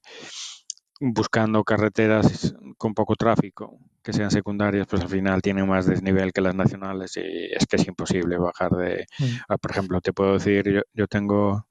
buscando 1.01 1.65
carreteras 1.65 2.55
con 2.79 2.95
poco 2.95 3.17
tráfico, 3.17 3.79
que 4.03 4.13
sean 4.13 4.31
secundarias, 4.31 4.87
pues 4.89 5.03
al 5.03 5.09
final 5.09 5.43
tienen 5.43 5.67
más 5.69 5.87
desnivel 5.87 6.33
que 6.33 6.41
las 6.41 6.55
nacionales 6.55 7.17
y 7.17 7.21
es 7.53 7.67
que 7.67 7.77
es 7.77 7.87
imposible 7.89 8.39
bajar 8.39 8.71
de... 8.73 9.07
Mm. 9.19 9.25
Ah, 9.49 9.59
Por 9.59 9.71
ejemplo, 9.73 10.01
te 10.01 10.13
puedo 10.13 10.35
decir, 10.35 10.65
yo, 10.73 10.81
yo 10.93 11.07
tengo, 11.09 11.67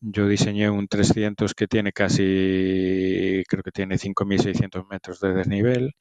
yo 0.00 0.26
diseñé 0.28 0.70
un 0.70 0.88
300 0.88 1.54
que 1.54 1.66
tiene 1.66 1.92
casi, 1.92 3.42
creo 3.48 3.62
que 3.62 3.72
tiene 3.72 3.96
5.600 3.98 4.86
metros 4.90 5.20
de 5.20 5.34
desnivel. 5.34 5.94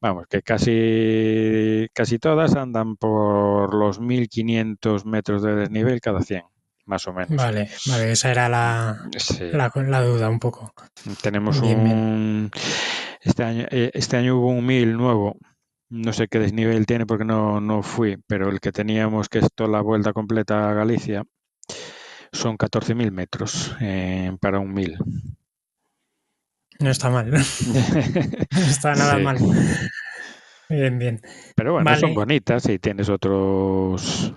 Vamos, 0.00 0.26
que 0.28 0.42
casi, 0.42 1.88
casi 1.92 2.18
todas 2.18 2.54
andan 2.54 2.96
por 2.96 3.74
los 3.74 4.00
1.500 4.00 5.04
metros 5.04 5.42
de 5.42 5.54
desnivel 5.56 6.00
cada 6.00 6.22
100, 6.22 6.42
más 6.86 7.06
o 7.08 7.12
menos. 7.12 7.34
Vale, 7.36 7.68
vale, 7.86 8.12
esa 8.12 8.30
era 8.30 8.48
la, 8.48 9.08
Sí. 9.16 9.44
la, 9.52 9.72
la 9.74 10.02
duda 10.02 10.28
un 10.28 10.38
poco. 10.38 10.72
Tenemos 11.22 11.60
Bien, 11.60 11.82
bien. 11.82 11.96
un... 11.96 12.50
Este 13.20 13.42
año, 13.42 13.66
eh, 13.70 13.90
este 13.94 14.16
año 14.16 14.36
hubo 14.38 14.48
un 14.50 14.64
1000 14.64 14.96
nuevo. 14.96 15.36
No 15.90 16.12
sé 16.12 16.28
qué 16.28 16.38
desnivel 16.38 16.86
tiene 16.86 17.06
porque 17.06 17.24
no, 17.24 17.60
no 17.60 17.82
fui, 17.82 18.18
pero 18.28 18.50
el 18.50 18.60
que 18.60 18.70
teníamos, 18.72 19.28
que 19.28 19.38
es 19.38 19.48
toda 19.54 19.70
la 19.70 19.80
vuelta 19.80 20.12
completa 20.12 20.70
a 20.70 20.74
Galicia, 20.74 21.24
son 22.32 22.56
14.000 22.56 23.10
metros 23.12 23.74
eh, 23.80 24.36
para 24.40 24.58
un 24.58 24.72
1000. 24.72 24.98
No 26.80 26.90
está 26.90 27.10
mal, 27.10 27.30
no 27.32 27.38
está 27.38 28.94
nada 28.94 29.16
Sí. 29.16 29.22
mal. 29.22 29.38
Bien, 30.68 30.98
bien. 30.98 31.20
Pero 31.56 31.72
bueno, 31.72 31.86
Vale. 31.86 32.00
son 32.00 32.14
bonitas 32.14 32.68
y 32.68 32.78
tienes 32.78 33.08
otros... 33.08 34.32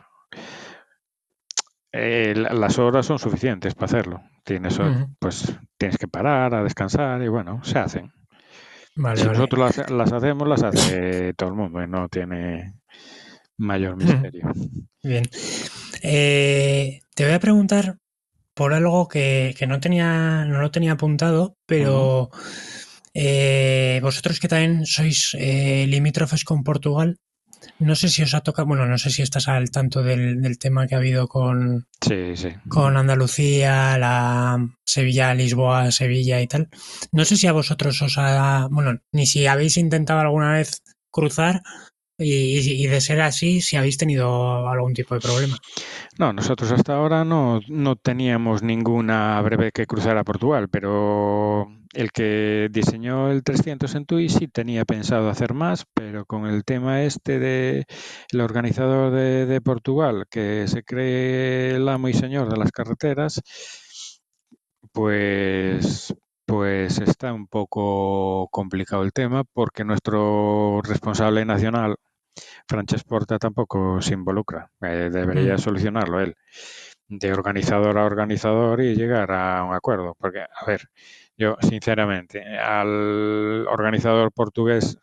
eh, 1.91 2.33
la- 2.35 2.53
las 2.53 2.79
horas 2.79 3.05
son 3.05 3.19
suficientes 3.19 3.75
para 3.75 3.85
hacerlo. 3.85 4.21
Tienes, 4.43 4.79
pues, 5.19 5.53
tienes 5.77 5.97
que 5.97 6.07
parar 6.07 6.55
a 6.55 6.63
descansar 6.63 7.21
y 7.21 7.27
bueno, 7.27 7.63
se 7.63 7.77
hacen. 7.79 8.11
Vale, 8.95 9.17
Si 9.17 9.27
vale. 9.27 9.37
nosotros 9.37 9.77
las, 9.77 9.91
las 9.91 10.11
hacemos, 10.11 10.47
las 10.47 10.63
hace 10.63 11.33
todo 11.35 11.49
el 11.49 11.55
mundo 11.55 11.83
y 11.83 11.87
no 11.87 12.09
tiene 12.09 12.73
mayor 13.57 13.97
misterio. 13.97 14.51
Bien. 15.03 15.23
Eh, 16.01 17.01
te 17.15 17.25
voy 17.25 17.33
a 17.33 17.39
preguntar 17.39 17.97
por 18.53 18.73
algo 18.73 19.07
que, 19.07 19.55
que 19.57 19.67
no 19.67 19.79
tenía, 19.79 20.45
no 20.45 20.61
lo 20.61 20.71
tenía 20.71 20.93
apuntado, 20.93 21.55
pero 21.65 22.29
eh, 23.13 23.99
vosotros 24.01 24.39
que 24.39 24.47
también 24.47 24.85
sois 24.85 25.35
eh, 25.39 25.85
limítrofes 25.87 26.43
con 26.43 26.63
Portugal, 26.63 27.17
no 27.79 27.95
sé 27.95 28.09
si 28.09 28.23
os 28.23 28.33
ha 28.33 28.41
tocado, 28.41 28.67
bueno, 28.67 28.85
no 28.87 28.97
sé 28.97 29.09
si 29.11 29.21
estás 29.21 29.47
al 29.47 29.69
tanto 29.69 30.01
del, 30.01 30.41
del 30.41 30.57
tema 30.57 30.87
que 30.87 30.95
ha 30.95 30.99
habido 30.99 31.27
con, 31.27 31.87
Sí, 32.01 32.35
sí. 32.35 32.49
con 32.67 32.97
Andalucía, 32.97 33.97
la 33.97 34.57
Sevilla, 34.83 35.33
Lisboa, 35.33 35.91
Sevilla 35.91 36.41
y 36.41 36.47
tal. 36.47 36.69
No 37.11 37.23
sé 37.23 37.37
si 37.37 37.47
a 37.47 37.51
vosotros 37.51 38.01
os 38.01 38.17
ha, 38.17 38.67
bueno, 38.71 38.99
ni 39.11 39.25
si 39.25 39.45
habéis 39.45 39.77
intentado 39.77 40.19
alguna 40.21 40.53
vez 40.53 40.81
cruzar 41.11 41.61
y, 42.21 42.87
de 42.87 43.01
ser 43.01 43.21
así, 43.21 43.61
si 43.61 43.77
habéis 43.77 43.97
tenido 43.97 44.67
algún 44.69 44.93
tipo 44.93 45.15
de 45.15 45.21
problema. 45.21 45.57
No, 46.17 46.33
nosotros 46.33 46.71
hasta 46.71 46.95
ahora 46.95 47.25
no, 47.25 47.59
no 47.67 47.95
teníamos 47.95 48.63
ninguna 48.63 49.41
breve 49.41 49.71
que 49.71 49.85
cruzar 49.85 50.17
a 50.17 50.23
Portugal, 50.23 50.69
pero 50.69 51.67
el 51.93 52.11
que 52.11 52.69
diseñó 52.71 53.31
el 53.31 53.43
300 53.43 53.93
en 53.95 54.05
Tui 54.05 54.29
sí 54.29 54.47
tenía 54.47 54.85
pensado 54.85 55.29
hacer 55.29 55.53
más, 55.53 55.85
pero 55.93 56.25
con 56.25 56.45
el 56.45 56.63
tema 56.63 57.03
este 57.03 57.39
de 57.39 57.85
el 58.31 58.41
organizador 58.41 59.11
de, 59.11 59.45
de 59.45 59.61
Portugal, 59.61 60.25
que 60.29 60.67
se 60.67 60.83
cree 60.83 61.75
el 61.75 61.89
amo 61.89 62.07
y 62.09 62.13
señor 62.13 62.49
de 62.49 62.57
las 62.57 62.71
carreteras, 62.71 63.41
pues 64.91 66.13
pues 66.51 66.99
está 66.99 67.31
un 67.31 67.47
poco 67.47 68.49
complicado 68.51 69.03
el 69.03 69.13
tema 69.13 69.45
porque 69.45 69.85
nuestro 69.85 70.81
responsable 70.83 71.45
nacional, 71.45 71.95
Francesc 72.71 73.05
Porta, 73.05 73.37
tampoco 73.37 74.01
se 74.01 74.13
involucra. 74.13 74.71
Eh, 74.81 75.09
debería 75.11 75.57
solucionarlo 75.57 76.21
él, 76.21 76.35
de 77.09 77.33
organizador 77.33 77.97
a 77.97 78.05
organizador 78.05 78.79
y 78.81 78.95
llegar 78.95 79.29
a 79.33 79.65
un 79.65 79.73
acuerdo. 79.73 80.15
Porque, 80.17 80.39
a 80.39 80.65
ver, 80.65 80.87
yo 81.37 81.57
sinceramente, 81.59 82.57
al 82.57 83.67
organizador 83.67 84.31
portugués, 84.31 84.97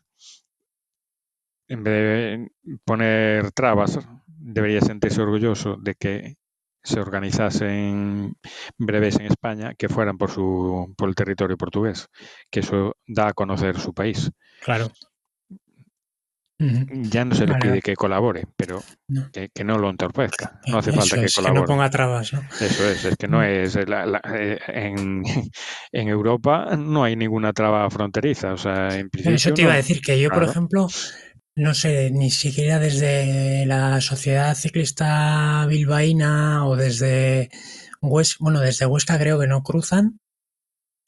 en 1.69 1.85
vez 1.85 1.95
de 1.95 2.79
poner 2.87 3.53
trabas, 3.53 3.99
debería 4.27 4.81
sentirse 4.81 5.21
orgulloso 5.21 5.77
de 5.77 5.95
que 5.95 6.37
se 6.83 7.01
organizasen 7.01 8.35
breves 8.79 9.17
en 9.21 9.27
España 9.27 9.75
que 9.75 9.91
fueran 9.91 10.17
por 10.17 10.31
su 10.31 10.95
por 10.97 11.11
el 11.11 11.15
territorio 11.15 11.59
portugués, 11.59 12.09
que 12.51 12.61
eso 12.61 12.97
da 13.07 13.29
a 13.29 13.35
conocer 13.35 13.79
su 13.79 13.93
país. 13.93 14.31
claro. 14.63 14.89
Ya 16.59 17.25
no 17.25 17.35
se 17.37 17.47
le 17.47 17.53
Vale, 17.53 17.63
pide 17.65 17.81
que 17.83 17.95
colabore, 17.95 18.45
pero 18.57 18.83
No. 19.07 19.31
que, 19.31 19.49
que 19.55 19.63
no 19.63 19.79
lo 19.79 19.91
entorpezca. 19.91 20.59
No 20.67 20.79
hace 20.79 20.91
Eso 20.91 21.01
falta 21.01 21.17
que 21.21 21.27
es, 21.27 21.35
que 21.35 21.41
no 21.43 21.47
colabore. 21.49 21.67
ponga 21.69 21.91
trabas, 21.91 22.33
¿no? 22.33 22.43
Eso 22.61 22.89
es, 22.89 23.05
es 23.05 23.17
que 23.17 23.29
no 23.29 23.39
Mm. 23.39 23.45
es 23.45 23.89
la- 23.89 24.07
la- 24.07 24.23
eh, 24.35 24.59
en, 24.67 25.23
en 25.93 26.09
Europa 26.09 26.75
no 26.77 27.05
hay 27.05 27.15
ninguna 27.15 27.53
traba 27.53 27.89
fronteriza, 27.91 28.55
o 28.55 28.57
sea, 28.59 28.89
en 28.99 29.09
Eso 29.13 29.55
te 29.55 29.63
iba 29.63 29.73
a 29.73 29.77
decir 29.77 30.01
que 30.01 30.21
yo, 30.21 30.31
por 30.31 30.43
ejemplo, 30.43 30.89
no 31.55 31.75
sé, 31.75 32.11
ni 32.11 32.31
siquiera 32.31 32.79
desde 32.81 33.65
la 33.67 34.01
Sociedad 34.01 34.55
Ciclista 34.57 35.65
Bilbaína 35.69 36.67
o 36.67 36.75
desde 36.77 37.51
Huesca, 38.01 38.37
bueno, 38.41 38.61
desde 38.61 38.87
Huesca 38.87 39.17
creo 39.19 39.39
que 39.39 39.47
no 39.47 39.63
cruzan 39.63 40.19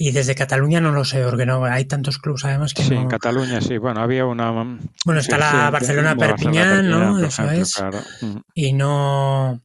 y 0.02 0.12
desde 0.12 0.34
Cataluña 0.34 0.80
no 0.80 0.92
lo 0.92 1.04
sé, 1.04 1.22
porque 1.24 1.44
no 1.44 1.62
hay 1.64 1.84
tantos 1.84 2.18
clubes 2.18 2.44
además 2.46 2.72
que 2.72 2.82
Sí, 2.82 2.94
en 2.94 3.02
no. 3.02 3.08
Cataluña 3.08 3.60
sí, 3.60 3.76
bueno, 3.76 4.00
había 4.00 4.24
una 4.24 4.50
mm, 4.50 4.80
Bueno, 5.04 5.20
está 5.20 5.36
la 5.36 5.46
reciente, 5.70 5.70
Barcelona 5.72 6.08
la 6.14 6.26
Barcelona 6.26 6.70
Perpiñán, 6.70 6.90
¿no? 6.90 7.18
Eso 7.18 7.42
ejemplo, 7.42 7.62
es. 7.62 7.74
claro. 7.74 8.00
Mm. 8.22 8.36
Y 8.54 8.72
no 8.72 9.60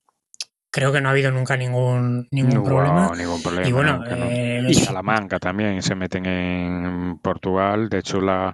creo 0.70 0.92
que 0.92 1.00
no 1.00 1.08
ha 1.08 1.12
habido 1.14 1.32
nunca 1.32 1.56
ningún 1.56 2.28
ningún 2.32 2.54
No 2.56 2.64
problema. 2.66 3.16
ningún 3.16 3.42
problema. 3.42 3.66
Y 3.68 3.72
bueno, 3.72 3.98
no. 4.00 4.26
eh, 4.30 4.66
Y 4.68 4.74
Salamanca 4.74 5.40
también 5.40 5.82
se 5.82 5.96
meten 5.96 6.26
en 6.26 7.18
Portugal. 7.20 7.88
De 7.88 8.00
hecho, 8.00 8.20
la 8.20 8.54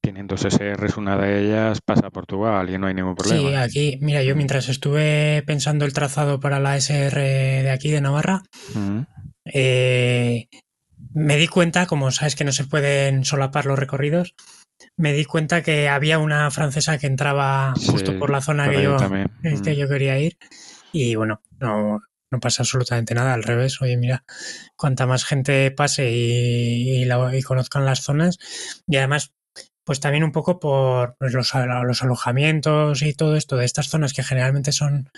tienen 0.00 0.26
dos 0.26 0.42
SRs, 0.46 0.96
una 0.96 1.18
de 1.18 1.44
ellas 1.44 1.80
pasa 1.84 2.06
a 2.06 2.10
Portugal 2.10 2.70
y 2.70 2.78
no 2.78 2.86
hay 2.86 2.94
ningún 2.94 3.14
Sí, 3.22 3.28
problema. 3.28 3.62
aquí, 3.62 3.98
mira, 4.00 4.22
yo 4.22 4.34
Mm. 4.34 4.38
mientras 4.38 4.70
estuve 4.70 5.42
pensando 5.46 5.84
el 5.84 5.92
trazado 5.92 6.40
para 6.40 6.60
la 6.60 6.76
SR 6.78 7.20
de 7.62 7.70
aquí 7.70 7.90
de 7.90 8.00
Navarra, 8.00 8.42
eh, 9.44 10.46
me 11.14 11.36
di 11.36 11.48
cuenta, 11.48 11.86
como 11.86 12.10
sabes 12.10 12.34
que 12.36 12.44
no 12.44 12.52
se 12.52 12.64
pueden 12.64 13.24
solapar 13.24 13.66
los 13.66 13.78
recorridos, 13.78 14.34
me 14.96 15.12
di 15.12 15.24
cuenta 15.24 15.62
que 15.62 15.88
había 15.88 16.18
una 16.18 16.50
francesa 16.50 16.98
que 16.98 17.06
entraba 17.06 17.74
justo 17.90 18.12
Sí, 18.12 18.18
por 18.18 18.30
la 18.30 18.40
zona 18.40 18.68
que 18.70 18.82
yo, 18.82 18.96
que 19.42 19.50
Mm. 19.74 19.78
yo 19.78 19.88
quería 19.88 20.18
ir 20.18 20.36
y 20.92 21.14
bueno, 21.14 21.40
no, 21.60 22.00
no 22.30 22.40
pasa 22.40 22.62
absolutamente 22.62 23.14
nada, 23.14 23.34
al 23.34 23.42
revés, 23.44 23.80
oye, 23.80 23.96
mira, 23.96 24.24
cuanta 24.76 25.06
más 25.06 25.24
gente 25.24 25.70
pase 25.70 26.10
y, 26.10 27.02
y 27.02 27.04
la- 27.04 27.36
y 27.36 27.42
conozcan 27.42 27.84
las 27.84 28.00
zonas 28.02 28.38
y 28.86 28.96
además 28.96 29.32
pues 29.86 30.00
también 30.00 30.24
un 30.24 30.32
poco 30.32 30.58
por 30.58 31.14
los, 31.20 31.52
los 31.84 32.02
alojamientos 32.02 33.02
y 33.02 33.12
todo 33.12 33.36
esto 33.36 33.56
de 33.58 33.66
estas 33.66 33.88
zonas 33.88 34.14
que 34.14 34.22
generalmente 34.22 34.72
son, 34.72 35.10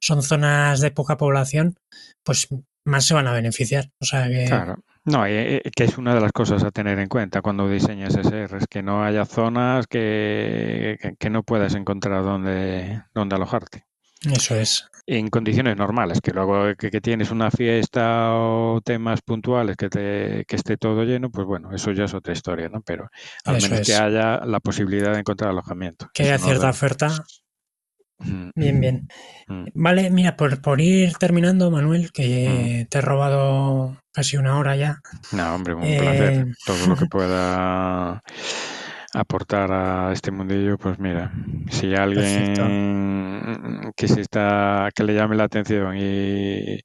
son 0.00 0.22
zonas 0.22 0.80
de 0.80 0.90
poca 0.90 1.16
población, 1.16 1.76
pues 2.22 2.46
más 2.84 3.06
se 3.06 3.14
van 3.14 3.28
a 3.28 3.32
beneficiar. 3.32 3.90
O 3.98 4.04
sea 4.04 4.28
que 4.28 4.44
Claro. 4.44 4.78
No, 5.04 5.26
y, 5.26 5.32
eh, 5.32 5.62
que 5.74 5.84
es 5.84 5.98
una 5.98 6.14
de 6.14 6.20
las 6.20 6.32
cosas 6.32 6.62
a 6.62 6.70
tener 6.70 6.98
en 6.98 7.08
cuenta 7.08 7.40
cuando 7.42 7.68
diseñas 7.68 8.14
SRs, 8.14 8.66
que 8.68 8.82
no 8.82 9.02
haya 9.02 9.24
zonas 9.24 9.86
que, 9.86 10.98
que, 11.00 11.16
que 11.16 11.30
no 11.30 11.42
puedas 11.42 11.74
encontrar 11.74 12.22
donde, 12.22 13.02
donde 13.14 13.36
alojarte. 13.36 13.86
eso 14.22 14.54
es. 14.56 14.86
En 15.06 15.28
condiciones 15.28 15.76
normales, 15.76 16.20
que 16.20 16.32
luego 16.32 16.76
que, 16.76 16.90
que 16.90 17.00
tienes 17.00 17.30
una 17.30 17.50
fiesta 17.50 18.34
o 18.34 18.80
temas 18.84 19.22
puntuales 19.22 19.76
que, 19.76 19.88
te, 19.88 20.44
que 20.46 20.56
esté 20.56 20.76
todo 20.76 21.02
lleno, 21.04 21.30
pues 21.30 21.46
bueno, 21.46 21.72
eso 21.74 21.90
ya 21.92 22.04
es 22.04 22.14
otra 22.14 22.32
historia, 22.32 22.68
¿no? 22.68 22.82
Pero 22.82 23.08
al 23.44 23.56
Eso 23.56 23.68
menos 23.70 23.86
que 23.86 23.94
haya 23.94 24.44
la 24.44 24.60
posibilidad 24.60 25.12
de 25.12 25.20
encontrar 25.20 25.50
alojamiento. 25.50 26.08
Que 26.12 26.24
haya 26.24 26.38
cierta 26.38 26.70
oferta. 26.70 27.24
Mm, 28.24 28.50
Bien, 28.54 28.80
bien. 28.80 29.08
mm. 29.48 29.66
Vale, 29.74 30.10
mira, 30.10 30.36
por, 30.36 30.60
por 30.62 30.80
ir 30.80 31.14
terminando, 31.14 31.70
Manuel, 31.70 32.12
que 32.12 32.86
te 32.90 32.98
he 32.98 33.00
robado 33.00 33.96
casi 34.12 34.36
una 34.36 34.58
hora 34.58 34.76
ya. 34.76 35.00
No, 35.32 35.54
hombre, 35.54 35.74
un 35.74 35.86
Eh, 35.86 35.96
placer. 35.96 36.56
Todo 36.64 36.86
lo 36.86 36.96
que 36.96 37.06
pueda 37.06 38.22
aportar 39.12 39.72
a 39.72 40.12
este 40.12 40.30
mundillo, 40.30 40.76
pues 40.78 40.98
mira, 40.98 41.32
si 41.70 41.94
alguien 41.94 43.92
que 43.96 44.08
se 44.08 44.20
está, 44.22 44.88
que 44.94 45.04
le 45.04 45.14
llame 45.14 45.36
la 45.36 45.44
atención 45.44 45.96
y, 45.96 46.80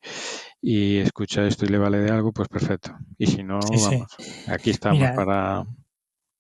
y 0.62 0.98
escucha 1.00 1.46
esto 1.48 1.66
y 1.66 1.70
le 1.70 1.78
vale 1.78 2.00
de 2.00 2.12
algo, 2.12 2.32
pues 2.34 2.48
perfecto. 2.50 2.96
Y 3.18 3.28
si 3.28 3.44
no, 3.44 3.70
Sí, 3.70 3.78
sí. 3.80 3.98
vamos, 4.00 4.12
aquí 4.48 4.70
estamos 4.72 4.98
Mira, 5.00 5.16
para, 5.16 5.66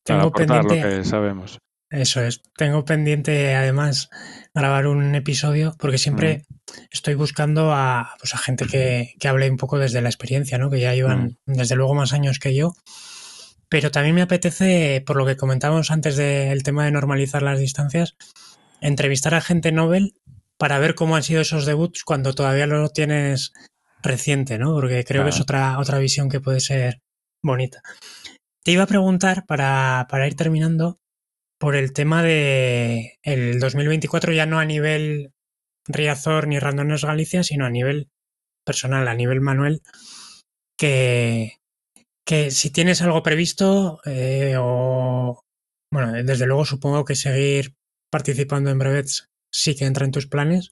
aportar 0.09 0.65
lo 0.65 0.77
que 0.77 1.03
sabemos. 1.03 1.59
Eso 2.01 2.21
es, 2.21 2.41
tengo 2.57 2.85
pendiente 2.85 3.55
además 3.55 4.09
grabar 4.53 4.87
un 4.87 5.15
episodio 5.15 5.75
porque 5.79 5.97
siempre 5.97 6.45
estoy 6.91 7.15
buscando 7.15 7.71
a, 7.73 8.15
pues, 8.19 8.33
a 8.33 8.37
gente 8.37 8.65
que, 8.65 9.13
que 9.19 9.27
hable 9.27 9.49
un 9.49 9.57
poco 9.57 9.79
desde 9.79 10.01
la 10.01 10.09
experiencia, 10.09 10.57
¿no? 10.57 10.69
Que 10.69 10.79
ya 10.79 10.93
llevan 10.93 11.37
desde 11.45 11.75
luego 11.75 11.93
más 11.93 12.13
años 12.13 12.39
que 12.39 12.55
yo. 12.55 12.73
Pero 13.69 13.91
también 13.91 14.15
me 14.15 14.21
apetece, 14.21 15.03
por 15.05 15.15
lo 15.15 15.25
que 15.25 15.37
comentábamos 15.37 15.91
antes 15.91 16.15
del 16.15 16.63
tema 16.63 16.85
de 16.85 16.91
normalizar 16.91 17.41
las 17.41 17.59
distancias, 17.59 18.15
entrevistar 18.81 19.33
a 19.33 19.41
gente 19.41 19.71
Nobel 19.71 20.13
para 20.57 20.79
ver 20.79 20.95
cómo 20.95 21.15
han 21.15 21.23
sido 21.23 21.41
esos 21.41 21.65
debuts 21.65 22.03
cuando 22.03 22.33
todavía 22.33 22.67
lo 22.67 22.89
tienes 22.89 23.53
reciente, 24.01 24.57
¿no? 24.57 24.73
Porque 24.73 25.03
creo 25.03 25.23
que 25.23 25.31
es 25.31 25.41
otra, 25.41 25.79
otra 25.79 25.97
visión 25.97 26.29
que 26.29 26.39
puede 26.39 26.59
ser 26.59 27.01
bonita. 27.41 27.81
Te 28.63 28.71
iba 28.71 28.83
a 28.83 28.87
preguntar, 28.87 29.45
para, 29.45 30.07
para 30.09 30.27
ir 30.27 30.35
terminando, 30.35 30.99
por 31.59 31.75
el 31.75 31.93
tema 31.93 32.23
de 32.23 33.17
el 33.23 33.59
2024, 33.59 34.33
ya 34.33 34.45
no 34.45 34.59
a 34.59 34.65
nivel 34.65 35.31
Riazor 35.87 36.47
ni 36.47 36.59
Randones 36.59 37.05
Galicia, 37.05 37.43
sino 37.43 37.65
a 37.65 37.69
nivel 37.69 38.09
personal, 38.65 39.07
a 39.07 39.13
nivel 39.13 39.41
Manuel, 39.41 39.81
que, 40.77 41.59
que 42.25 42.51
si 42.51 42.71
tienes 42.71 43.01
algo 43.01 43.23
previsto 43.23 43.99
eh, 44.05 44.55
o, 44.59 45.43
bueno, 45.91 46.11
desde 46.23 46.47
luego 46.47 46.65
supongo 46.65 47.05
que 47.05 47.15
seguir 47.15 47.75
participando 48.11 48.69
en 48.69 48.79
brevets 48.79 49.29
sí 49.51 49.75
que 49.75 49.85
entra 49.85 50.05
en 50.05 50.11
tus 50.11 50.27
planes, 50.27 50.71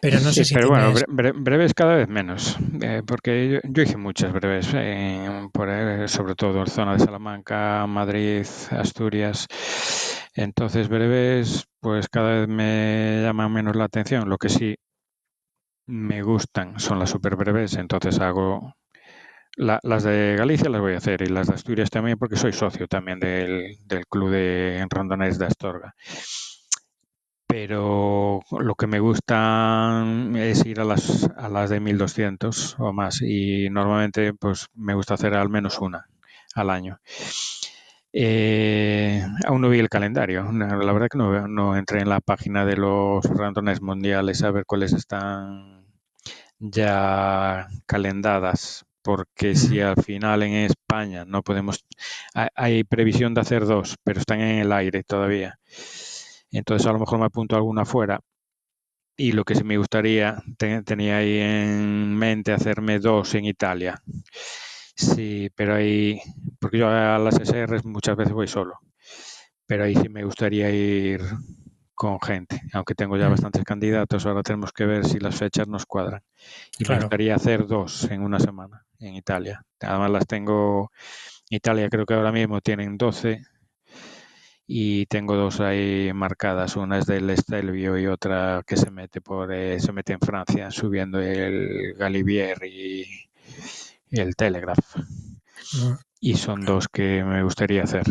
pero 0.00 0.20
no 0.20 0.32
Sí, 0.32 0.40
sé 0.40 0.44
si 0.44 0.56
pero 0.56 0.68
bueno, 0.68 0.92
tienes... 0.92 0.94
bre- 0.94 1.06
bre- 1.08 1.32
breves 1.36 1.74
cada 1.74 1.94
vez 1.96 2.08
menos, 2.08 2.56
eh, 2.82 3.02
porque 3.06 3.48
yo, 3.64 3.70
yo 3.70 3.82
hice 3.82 3.96
muchas 3.96 4.32
breves, 4.32 4.68
eh, 4.74 5.48
por, 5.52 5.68
eh, 5.70 6.08
sobre 6.08 6.34
todo 6.34 6.60
en 6.60 6.66
zona 6.66 6.92
de 6.94 7.00
Salamanca, 7.00 7.86
Madrid, 7.86 8.46
Asturias. 8.70 9.46
Entonces, 10.34 10.88
breves, 10.88 11.64
pues 11.80 12.08
cada 12.08 12.40
vez 12.40 12.48
me 12.48 13.22
llaman 13.22 13.52
menos 13.52 13.76
la 13.76 13.84
atención. 13.84 14.28
Lo 14.28 14.38
que 14.38 14.48
sí 14.48 14.76
me 15.86 16.22
gustan 16.22 16.78
son 16.80 16.98
las 16.98 17.10
super 17.10 17.36
breves, 17.36 17.74
entonces 17.76 18.18
hago 18.20 18.74
las 19.56 20.04
de 20.04 20.36
Galicia 20.38 20.70
las 20.70 20.80
voy 20.80 20.94
a 20.94 20.98
hacer 20.98 21.22
y 21.22 21.26
las 21.26 21.48
de 21.48 21.54
Asturias 21.54 21.90
también 21.90 22.18
porque 22.18 22.36
soy 22.36 22.52
socio 22.52 22.88
también 22.88 23.20
del, 23.20 23.76
club 24.10 24.30
de 24.30 24.86
randonés 24.90 25.38
de 25.38 25.46
Astorga. 25.46 25.94
Pero 27.46 28.40
lo 28.50 28.74
que 28.74 28.86
me 28.86 29.00
gusta 29.00 30.04
es 30.36 30.64
ir 30.66 30.80
a 30.80 30.84
las, 30.84 31.30
a 31.36 31.48
las 31.48 31.70
de 31.70 31.80
1200 31.80 32.76
o 32.78 32.92
más 32.92 33.22
y 33.22 33.68
normalmente 33.70 34.34
pues 34.34 34.68
me 34.74 34.94
gusta 34.94 35.14
hacer 35.14 35.34
al 35.34 35.48
menos 35.50 35.78
una 35.80 36.06
al 36.54 36.70
año. 36.70 37.00
Eh, 38.12 39.24
aún 39.46 39.60
no 39.60 39.68
vi 39.68 39.80
el 39.80 39.88
calendario. 39.88 40.50
La 40.52 40.92
verdad 40.92 41.08
que 41.10 41.18
no, 41.18 41.48
no 41.48 41.76
entré 41.76 42.00
en 42.00 42.08
la 42.08 42.20
página 42.20 42.64
de 42.64 42.76
los 42.76 43.24
randones 43.24 43.82
mundiales 43.82 44.42
a 44.42 44.50
ver 44.52 44.64
cuáles 44.66 44.92
están 44.92 45.84
ya 46.58 47.68
calendadas 47.86 48.84
porque 49.02 49.54
si 49.54 49.80
al 49.80 50.02
final 50.02 50.42
en 50.44 50.54
España 50.54 51.24
no 51.26 51.42
podemos, 51.42 51.84
hay 52.54 52.84
previsión 52.84 53.34
de 53.34 53.42
hacer 53.42 53.66
dos, 53.66 53.96
pero 54.02 54.18
están 54.20 54.40
en 54.40 54.60
el 54.60 54.72
aire 54.72 55.02
todavía. 55.04 55.58
Entonces 56.58 56.86
a 56.86 56.92
lo 56.92 57.00
mejor 57.00 57.18
me 57.18 57.26
apunto 57.26 57.56
alguna 57.56 57.84
fuera. 57.84 58.20
Y 59.16 59.32
lo 59.32 59.44
que 59.44 59.54
sí 59.54 59.62
me 59.64 59.76
gustaría, 59.76 60.42
tenía 60.84 61.18
ahí 61.18 61.38
en 61.38 62.14
mente 62.16 62.52
hacerme 62.52 62.98
dos 62.98 63.34
en 63.34 63.44
Italia. 63.44 64.02
Sí, 64.96 65.50
pero 65.54 65.74
ahí, 65.74 66.20
porque 66.60 66.78
yo 66.78 66.88
a 66.88 67.18
las 67.18 67.38
SR 67.38 67.80
muchas 67.84 68.16
veces 68.16 68.32
voy 68.32 68.48
solo, 68.48 68.78
pero 69.66 69.84
ahí 69.84 69.94
sí 69.94 70.08
me 70.08 70.24
gustaría 70.24 70.70
ir 70.70 71.20
con 71.94 72.20
gente, 72.20 72.60
aunque 72.72 72.94
tengo 72.94 73.16
ya 73.16 73.28
mm. 73.28 73.30
bastantes 73.30 73.64
candidatos, 73.64 74.26
ahora 74.26 74.42
tenemos 74.42 74.72
que 74.72 74.84
ver 74.84 75.04
si 75.04 75.18
las 75.20 75.36
fechas 75.36 75.68
nos 75.68 75.86
cuadran. 75.86 76.22
Y 76.78 76.88
me 76.88 76.98
gustaría 76.98 77.34
hacer 77.34 77.66
dos 77.66 78.04
en 78.10 78.22
una 78.22 78.38
semana 78.40 78.84
en 78.98 79.14
Italia. 79.14 79.64
Además 79.80 80.10
las 80.10 80.26
tengo, 80.26 80.90
Italia 81.48 81.88
creo 81.88 82.06
que 82.06 82.14
ahora 82.14 82.32
mismo 82.32 82.60
tienen 82.60 82.96
12 82.96 83.42
y 84.66 85.06
tengo 85.06 85.36
dos 85.36 85.60
ahí 85.60 86.10
marcadas, 86.14 86.76
una 86.76 86.98
es 86.98 87.06
del 87.06 87.28
Estelvio 87.30 87.98
y 87.98 88.06
otra 88.06 88.62
que 88.66 88.76
se 88.76 88.90
mete 88.90 89.20
por 89.20 89.52
eh, 89.52 89.78
se 89.78 89.92
mete 89.92 90.14
en 90.14 90.20
Francia 90.20 90.70
subiendo 90.70 91.20
el 91.20 91.94
Galibier 91.98 92.64
y, 92.64 93.06
el 94.10 94.36
Telegraph. 94.36 94.96
Ah. 94.96 95.98
Y 96.20 96.36
son 96.36 96.64
dos 96.64 96.88
que 96.88 97.22
me 97.24 97.42
gustaría 97.42 97.82
hacer. 97.82 98.04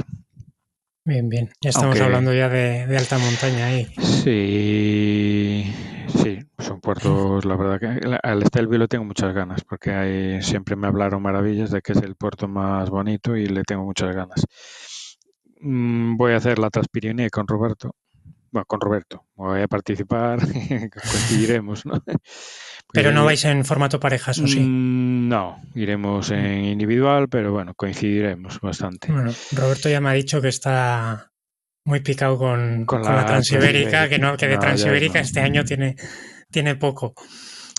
Bien, 1.06 1.28
bien. 1.28 1.49
Ya 1.62 1.72
estamos 1.72 1.99
hablando 1.99 2.34
ya 2.34 2.47
de, 2.49 2.97
alta 2.97 3.18
montaña 3.18 3.66
ahí. 3.66 3.88
Sí, 3.99 5.74
sí, 6.22 6.39
son 6.60 6.80
puertos, 6.80 7.43
la 7.45 7.56
verdad 7.56 7.80
que 7.80 8.18
al 8.22 8.43
Estelvio 8.43 8.78
le 8.78 8.88
tengo 8.88 9.04
muchas 9.04 9.34
ganas, 9.34 9.64
porque 9.64 9.91
hay, 9.91 10.41
siempre 10.41 10.76
me 10.76 10.88
hablaron 10.88 11.22
maravillas 11.22 11.72
de 11.72 11.82
que 11.82 11.93
es 11.93 12.01
el 12.01 12.16
puerto 12.16 12.47
más 12.47 12.89
bonito 12.89 13.36
y 13.36 13.47
le 13.47 13.64
tengo 13.64 13.84
muchas 13.84 14.16
ganas. 14.16 14.45
Mm, 15.64 16.18
voy 16.18 16.34
a 16.34 16.38
hacer 16.38 16.59
la 16.59 16.70
Transpirinea 16.70 17.30
con 17.30 17.47
Roberto. 17.47 17.95
Bueno, 18.51 18.66
con 18.68 18.82
Roberto. 18.82 19.26
Voy 19.36 19.61
a 19.61 19.68
participar, 19.68 20.39
coincidiremos, 20.93 21.86
¿no? 21.86 22.03
Pero 22.93 23.11
no 23.11 23.26
vais 23.26 23.43
en 23.45 23.66
formato 23.66 23.99
parejas, 23.99 24.38
¿o 24.38 24.45
sí? 24.45 24.59
Mm, 24.59 25.28
no, 25.28 25.57
iremos 25.74 26.30
en 26.30 26.66
individual, 26.66 27.28
pero 27.28 27.51
bueno, 27.51 27.74
coincidiremos 27.76 28.59
bastante. 28.59 29.11
Bueno, 29.11 29.32
Roberto 29.53 29.89
ya 29.89 29.99
me 29.99 30.09
ha 30.09 30.14
dicho 30.14 30.39
que 30.39 30.49
está 30.49 31.32
muy 31.86 32.01
picado 32.01 32.38
con, 32.38 32.86
la, 32.86 33.26
Transibérica, 33.26 34.07
que 34.09 34.20
no, 34.20 34.38
que 34.38 34.47
de 34.47 34.59
Transibérica 34.59 35.20
este 35.20 35.39
año 35.39 35.64
tiene, 35.64 35.95
tiene 36.51 36.76
poco. 36.76 37.16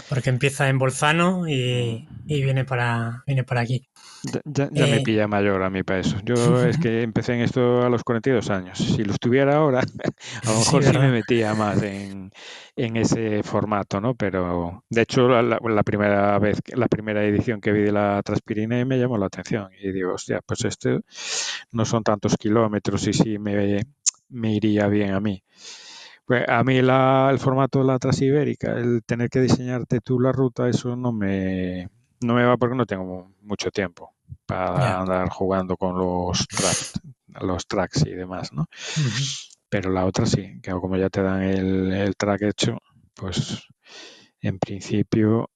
Porque 0.08 0.30
empieza 0.30 0.68
en 0.68 0.78
Bolzano 0.78 1.46
y, 1.48 2.08
y 2.26 2.42
viene 2.42 2.64
para 2.64 3.22
viene 3.24 3.44
para 3.44 3.60
aquí. 3.60 3.86
Ya, 4.24 4.70
me 4.70 4.96
eh, 4.96 5.02
pilla 5.04 5.28
mayor 5.28 5.62
a 5.62 5.70
mí 5.70 5.82
para 5.82 6.00
eso. 6.00 6.16
Yo 6.24 6.34
es 6.66 6.78
que 6.78 7.02
empecé 7.02 7.34
en 7.34 7.40
esto 7.40 7.82
a 7.82 7.90
los 7.90 8.02
42 8.04 8.48
años. 8.50 8.78
Si 8.78 9.04
lo 9.04 9.12
estuviera 9.12 9.56
ahora, 9.56 9.80
a 10.44 10.50
lo 10.50 10.58
mejor 10.58 10.82
sí, 10.82 10.98
me 10.98 11.10
metía 11.10 11.54
más 11.54 11.82
en, 11.82 12.30
ese 12.74 13.42
formato, 13.42 14.00
¿no? 14.00 14.14
Pero 14.14 14.84
de 14.88 15.02
hecho, 15.02 15.28
la, 15.28 15.82
primera 15.82 16.38
vez, 16.38 16.60
la 16.74 16.88
primera 16.88 17.24
edición 17.24 17.60
que 17.60 17.72
vi 17.72 17.82
de 17.82 17.92
la 17.92 18.22
Transpirine 18.22 18.84
me 18.84 18.98
llamó 18.98 19.18
la 19.18 19.26
atención. 19.26 19.68
Y 19.78 19.92
digo, 19.92 20.14
hostia, 20.14 20.40
pues 20.44 20.64
este 20.64 21.00
no 21.72 21.84
son 21.84 22.02
tantos 22.02 22.36
kilómetros 22.36 23.06
y 23.06 23.12
sí 23.12 23.38
me, 23.38 23.80
me 24.30 24.54
iría 24.54 24.86
bien 24.88 25.12
a 25.12 25.20
mí. 25.20 25.42
Pues 26.24 26.48
a 26.48 26.64
mí 26.64 26.78
el 26.78 27.38
formato 27.38 27.80
de 27.80 27.84
la 27.84 27.98
Transibérica, 27.98 28.72
el 28.72 29.02
tener 29.04 29.28
que 29.28 29.42
diseñarte 29.42 30.00
tú 30.00 30.18
la 30.18 30.32
ruta, 30.32 30.66
eso 30.70 30.96
no 30.96 31.12
me, 31.12 31.90
no 32.22 32.34
me 32.34 32.44
va 32.44 32.56
porque 32.56 32.76
no 32.76 32.86
tengo 32.86 33.30
mucho 33.42 33.70
tiempo 33.70 34.13
para 34.46 35.00
andar 35.00 35.28
jugando 35.30 35.76
con 35.76 35.98
los 35.98 36.46
tracks, 36.48 37.00
los 37.40 37.66
tracks 37.66 38.06
y 38.06 38.10
demás, 38.10 38.52
¿no? 38.52 38.66
Pero 39.68 39.90
la 39.90 40.04
otra 40.04 40.26
sí, 40.26 40.60
que 40.62 40.70
como 40.72 40.96
ya 40.96 41.08
te 41.10 41.22
dan 41.22 41.42
el, 41.42 42.14
track 42.16 42.42
hecho, 42.42 42.78
pues 43.14 43.66
en 44.40 44.58
principio, 44.58 45.50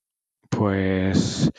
pues 0.48 1.50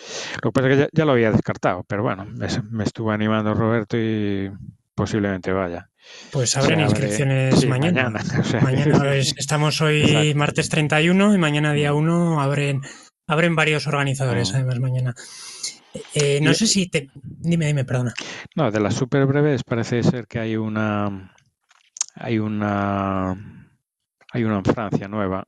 lo 0.43 0.51
que 0.51 0.53
pasa 0.53 0.69
es 0.69 0.77
que 0.77 0.89
ya, 0.91 1.05
lo 1.05 1.11
había 1.13 1.31
descartado, 1.31 1.83
pero 1.87 2.03
bueno, 2.03 2.25
me, 2.25 2.83
estuvo 2.83 3.11
animando 3.11 3.53
Roberto 3.53 3.97
y 3.97 4.51
posiblemente 4.95 5.53
vaya. 5.53 5.89
Pues 6.31 6.57
abren 6.57 6.81
inscripciones 6.81 7.65
mañana. 7.67 8.09
Mañana, 8.61 9.15
estamos 9.15 9.79
hoy 9.81 10.33
martes 10.33 10.69
31 10.69 11.35
y 11.35 11.37
mañana 11.37 11.71
día 11.71 11.93
1 11.93 12.41
abren, 12.41 12.81
abren 13.27 13.55
varios 13.55 13.85
organizadores, 13.87 14.53
además 14.53 14.79
mañana. 14.79 15.13
Eh, 16.13 16.39
no 16.41 16.53
sé 16.53 16.67
si 16.67 16.87
te... 16.87 17.09
Dime, 17.13 17.67
dime, 17.67 17.85
perdona. 17.85 18.13
No, 18.55 18.71
de 18.71 18.79
las 18.79 18.95
super 18.95 19.25
breves 19.25 19.63
parece 19.63 20.03
ser 20.03 20.27
que 20.27 20.39
hay 20.39 20.55
una... 20.55 21.33
Hay 22.15 22.39
una... 22.39 23.67
Hay 24.31 24.43
una 24.43 24.57
en 24.57 24.65
Francia 24.65 25.07
nueva 25.07 25.47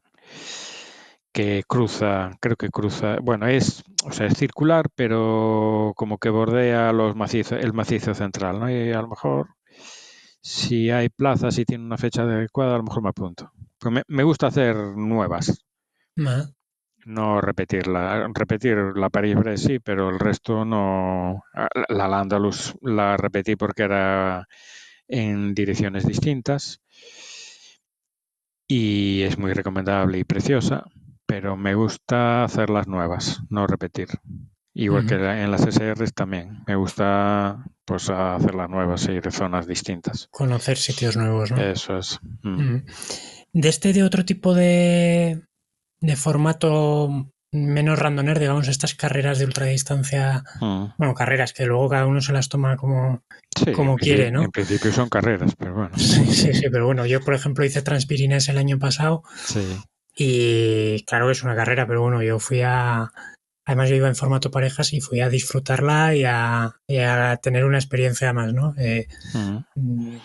que 1.31 1.63
cruza, 1.67 2.31
creo 2.39 2.55
que 2.55 2.69
cruza, 2.69 3.17
bueno, 3.21 3.47
es, 3.47 3.83
o 4.03 4.11
sea, 4.11 4.27
es 4.27 4.37
circular, 4.37 4.89
pero 4.95 5.93
como 5.95 6.17
que 6.17 6.29
bordea 6.29 6.91
los 6.91 7.15
macizos, 7.15 7.59
el 7.61 7.73
macizo 7.73 8.13
central, 8.13 8.59
¿no? 8.59 8.69
Y 8.69 8.91
a 8.91 9.01
lo 9.01 9.07
mejor, 9.07 9.55
si 10.41 10.89
hay 10.89 11.09
plazas 11.09 11.57
y 11.57 11.65
tiene 11.65 11.85
una 11.85 11.97
fecha 11.97 12.23
adecuada, 12.23 12.75
a 12.75 12.77
lo 12.77 12.83
mejor 12.83 13.03
me 13.03 13.09
apunto. 13.09 13.51
Pues 13.79 14.03
me, 14.07 14.23
gusta 14.23 14.47
hacer 14.47 14.75
nuevas 14.75 15.63
no 17.05 17.41
repetirla. 17.41 18.27
Repetir 18.33 18.77
la 18.95 19.09
París-Brest 19.09 19.67
sí, 19.67 19.79
pero 19.79 20.09
el 20.09 20.19
resto 20.19 20.65
no. 20.65 21.43
La 21.89 22.07
Landalus 22.07 22.75
la 22.81 23.17
repetí 23.17 23.55
porque 23.55 23.83
era 23.83 24.47
en 25.07 25.53
direcciones 25.53 26.05
distintas 26.05 26.81
y 28.67 29.23
es 29.23 29.37
muy 29.37 29.51
recomendable 29.53 30.19
y 30.19 30.23
preciosa, 30.23 30.85
pero 31.25 31.57
me 31.57 31.75
gusta 31.75 32.45
hacer 32.45 32.69
las 32.69 32.87
nuevas, 32.87 33.41
no 33.49 33.67
repetir. 33.67 34.07
Igual 34.73 35.05
que 35.05 35.15
en 35.15 35.51
las 35.51 35.61
SRs 35.61 36.13
también. 36.13 36.63
Me 36.65 36.75
gusta 36.75 37.65
pues 37.83 38.09
hacer 38.09 38.55
las 38.55 38.69
nuevas 38.69 39.05
y 39.09 39.19
de 39.19 39.31
zonas 39.31 39.67
distintas. 39.67 40.29
Conocer 40.31 40.77
sitios 40.77 41.17
nuevos, 41.17 41.51
¿no? 41.51 41.57
Eso 41.61 41.97
es. 41.97 42.19
Mm. 42.43 42.77
De 43.51 43.67
este 43.67 43.91
de 43.91 44.03
otro 44.03 44.23
tipo 44.23 44.53
de, 44.53 45.41
de 46.01 46.15
formato 46.15 47.31
menos 47.53 47.99
randoner, 47.99 48.39
digamos, 48.39 48.67
estas 48.67 48.95
carreras 48.95 49.37
de 49.37 49.45
ultradistancia, 49.45 50.43
mm. 50.61 50.93
bueno, 50.97 51.13
carreras 51.13 51.53
que 51.53 51.65
luego 51.65 51.89
cada 51.89 52.05
uno 52.05 52.21
se 52.21 52.31
las 52.31 52.47
toma 52.47 52.77
como, 52.77 53.23
como 53.75 53.97
quiere, 53.97 54.31
¿no? 54.31 54.43
En 54.43 54.51
principio 54.51 54.91
son 54.91 55.09
carreras, 55.09 55.55
pero 55.57 55.73
bueno. 55.73 55.91
Sí, 55.97 56.25
sí, 56.27 56.53
sí, 56.53 56.69
pero 56.71 56.85
bueno, 56.85 57.05
yo 57.05 57.19
por 57.19 57.33
ejemplo 57.33 57.65
hice 57.65 57.81
Transpirines 57.81 58.47
el 58.47 58.57
año 58.57 58.79
pasado 58.79 59.23
y 60.15 61.03
claro 61.05 61.27
que 61.27 61.33
es 61.33 61.43
una 61.43 61.55
carrera, 61.55 61.85
pero 61.87 62.01
bueno, 62.01 62.23
yo 62.23 62.39
fui 62.39 62.61
a, 62.61 63.11
Además 63.63 63.89
yo 63.89 63.95
iba 63.95 64.07
en 64.07 64.15
formato 64.15 64.49
parejas 64.49 64.91
y 64.91 65.01
fui 65.01 65.21
a 65.21 65.29
disfrutarla 65.29 66.15
y 66.15 66.23
a, 66.25 67.39
tener 67.41 67.63
una 67.63 67.77
experiencia 67.77 68.33
más, 68.33 68.53
¿no? 68.53 68.73
Eh, 68.77 69.07
mm. 69.33 70.15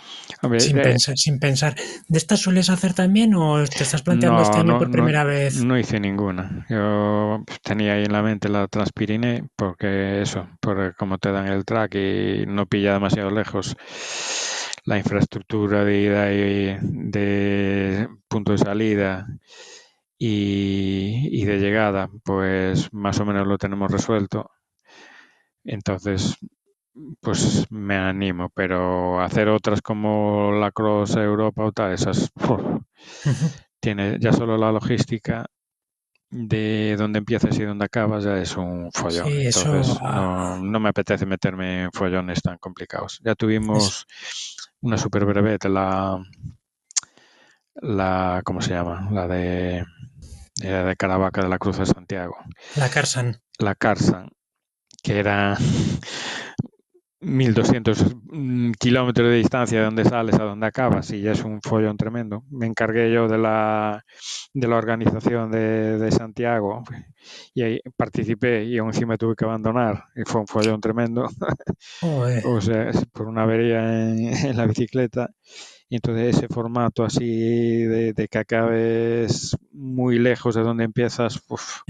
sin, 0.58 0.76
pensar, 0.80 1.18
sin 1.18 1.38
pensar. 1.38 1.74
¿De 2.08 2.18
estas 2.18 2.40
sueles 2.40 2.70
hacer 2.70 2.94
también 2.94 3.34
o 3.34 3.62
te 3.66 3.82
estás 3.82 4.02
planteando 4.02 4.42
este 4.42 4.58
año 4.58 4.78
por 4.78 4.90
primera 4.90 5.24
vez? 5.24 5.62
No 5.62 5.78
hice 5.78 6.00
ninguna. 6.00 6.66
Yo 6.70 7.44
tenía 7.62 7.94
ahí 7.94 8.04
en 8.04 8.12
la 8.12 8.22
mente 8.22 8.48
la 8.48 8.68
Transpirine 8.68 9.44
porque 9.54 10.22
eso, 10.22 10.48
porque 10.60 10.94
como 10.96 11.18
te 11.18 11.30
dan 11.30 11.48
el 11.48 11.64
track 11.64 11.94
y 11.94 12.46
no 12.46 12.66
pilla 12.66 12.94
demasiado 12.94 13.30
lejos 13.30 13.76
la 14.84 14.98
infraestructura 14.98 15.84
de 15.84 16.00
ida 16.00 16.32
y 16.32 16.78
de 16.80 18.08
punto 18.28 18.52
de 18.52 18.58
salida 18.58 19.26
y, 20.18 21.44
de 21.44 21.58
llegada, 21.58 22.08
pues 22.24 22.92
más 22.92 23.20
o 23.20 23.24
menos 23.24 23.46
lo 23.46 23.58
tenemos 23.58 23.90
resuelto. 23.90 24.50
Entonces, 25.64 26.36
pues 27.20 27.66
me 27.70 27.96
animo, 27.96 28.50
pero 28.54 29.20
hacer 29.20 29.48
otras 29.48 29.82
como 29.82 30.52
la 30.52 30.70
Cross 30.70 31.16
Europa 31.16 31.64
o 31.64 31.72
tal, 31.72 31.92
esas, 31.92 32.32
tiene 33.80 34.18
ya 34.18 34.32
solo 34.32 34.56
la 34.56 34.72
logística 34.72 35.46
de 36.30 36.96
dónde 36.98 37.18
empiezas 37.18 37.58
y 37.58 37.64
dónde 37.64 37.84
acabas 37.84 38.24
ya 38.24 38.38
es 38.38 38.56
un 38.56 38.90
follón. 38.92 39.28
Entonces 39.28 39.96
ah. 40.00 40.58
no, 40.60 40.80
me 40.80 40.88
apetece 40.88 41.26
meterme 41.26 41.84
en 41.84 41.92
follones 41.92 42.42
tan 42.42 42.58
complicados. 42.58 43.20
Ya 43.24 43.34
tuvimos 43.34 44.06
una 44.80 44.98
super 44.98 45.24
brevet, 45.24 45.64
la, 45.66 46.22
la, 47.76 48.42
¿cómo 48.44 48.60
se 48.60 48.70
llama? 48.70 49.08
La 49.12 49.28
de, 49.28 49.84
de 50.56 50.96
Caravaca 50.96 51.42
de 51.42 51.48
la 51.48 51.58
Cruz 51.58 51.78
de 51.78 51.86
Santiago. 51.86 52.36
La 52.76 52.88
Carsan. 52.88 53.40
La 53.58 53.74
Carsan, 53.74 54.30
que 55.02 55.18
era 55.18 55.56
1200 57.20 58.16
mm, 58.24 58.72
kilómetros 58.78 59.28
de 59.30 59.36
distancia 59.36 59.78
de 59.78 59.84
donde 59.86 60.04
sales 60.04 60.34
a 60.36 60.44
donde 60.44 60.66
acabas 60.66 61.10
y 61.10 61.22
ya 61.22 61.32
es 61.32 61.42
un 61.42 61.60
follón 61.62 61.96
tremendo. 61.96 62.44
Me 62.50 62.66
encargué 62.66 63.10
yo 63.12 63.26
de 63.26 63.38
la, 63.38 64.04
de 64.52 64.68
la 64.68 64.76
organización 64.76 65.50
de, 65.50 66.10
Santiago 66.10 66.84
y 67.52 67.62
ahí 67.62 67.80
participé 67.96 68.64
y 68.64 68.78
aún 68.78 68.90
encima 68.90 69.16
tuve 69.16 69.34
que 69.34 69.44
abandonar 69.44 70.04
y 70.14 70.22
fue 70.24 70.40
un 70.40 70.46
follón 70.46 70.80
tremendo. 70.80 71.28
o 72.44 72.60
sea, 72.60 72.90
por 73.12 73.26
una 73.26 73.42
avería 73.42 73.80
en, 74.10 74.56
la 74.56 74.66
bicicleta. 74.66 75.30
Y 75.88 75.96
entonces 75.96 76.36
ese 76.36 76.48
formato 76.48 77.04
así 77.04 77.84
de, 77.84 78.28
que 78.28 78.38
acabes 78.38 79.56
muy 79.72 80.18
lejos 80.18 80.54
de 80.54 80.62
donde 80.62 80.84
empiezas, 80.84 81.40
uf, 81.48 81.80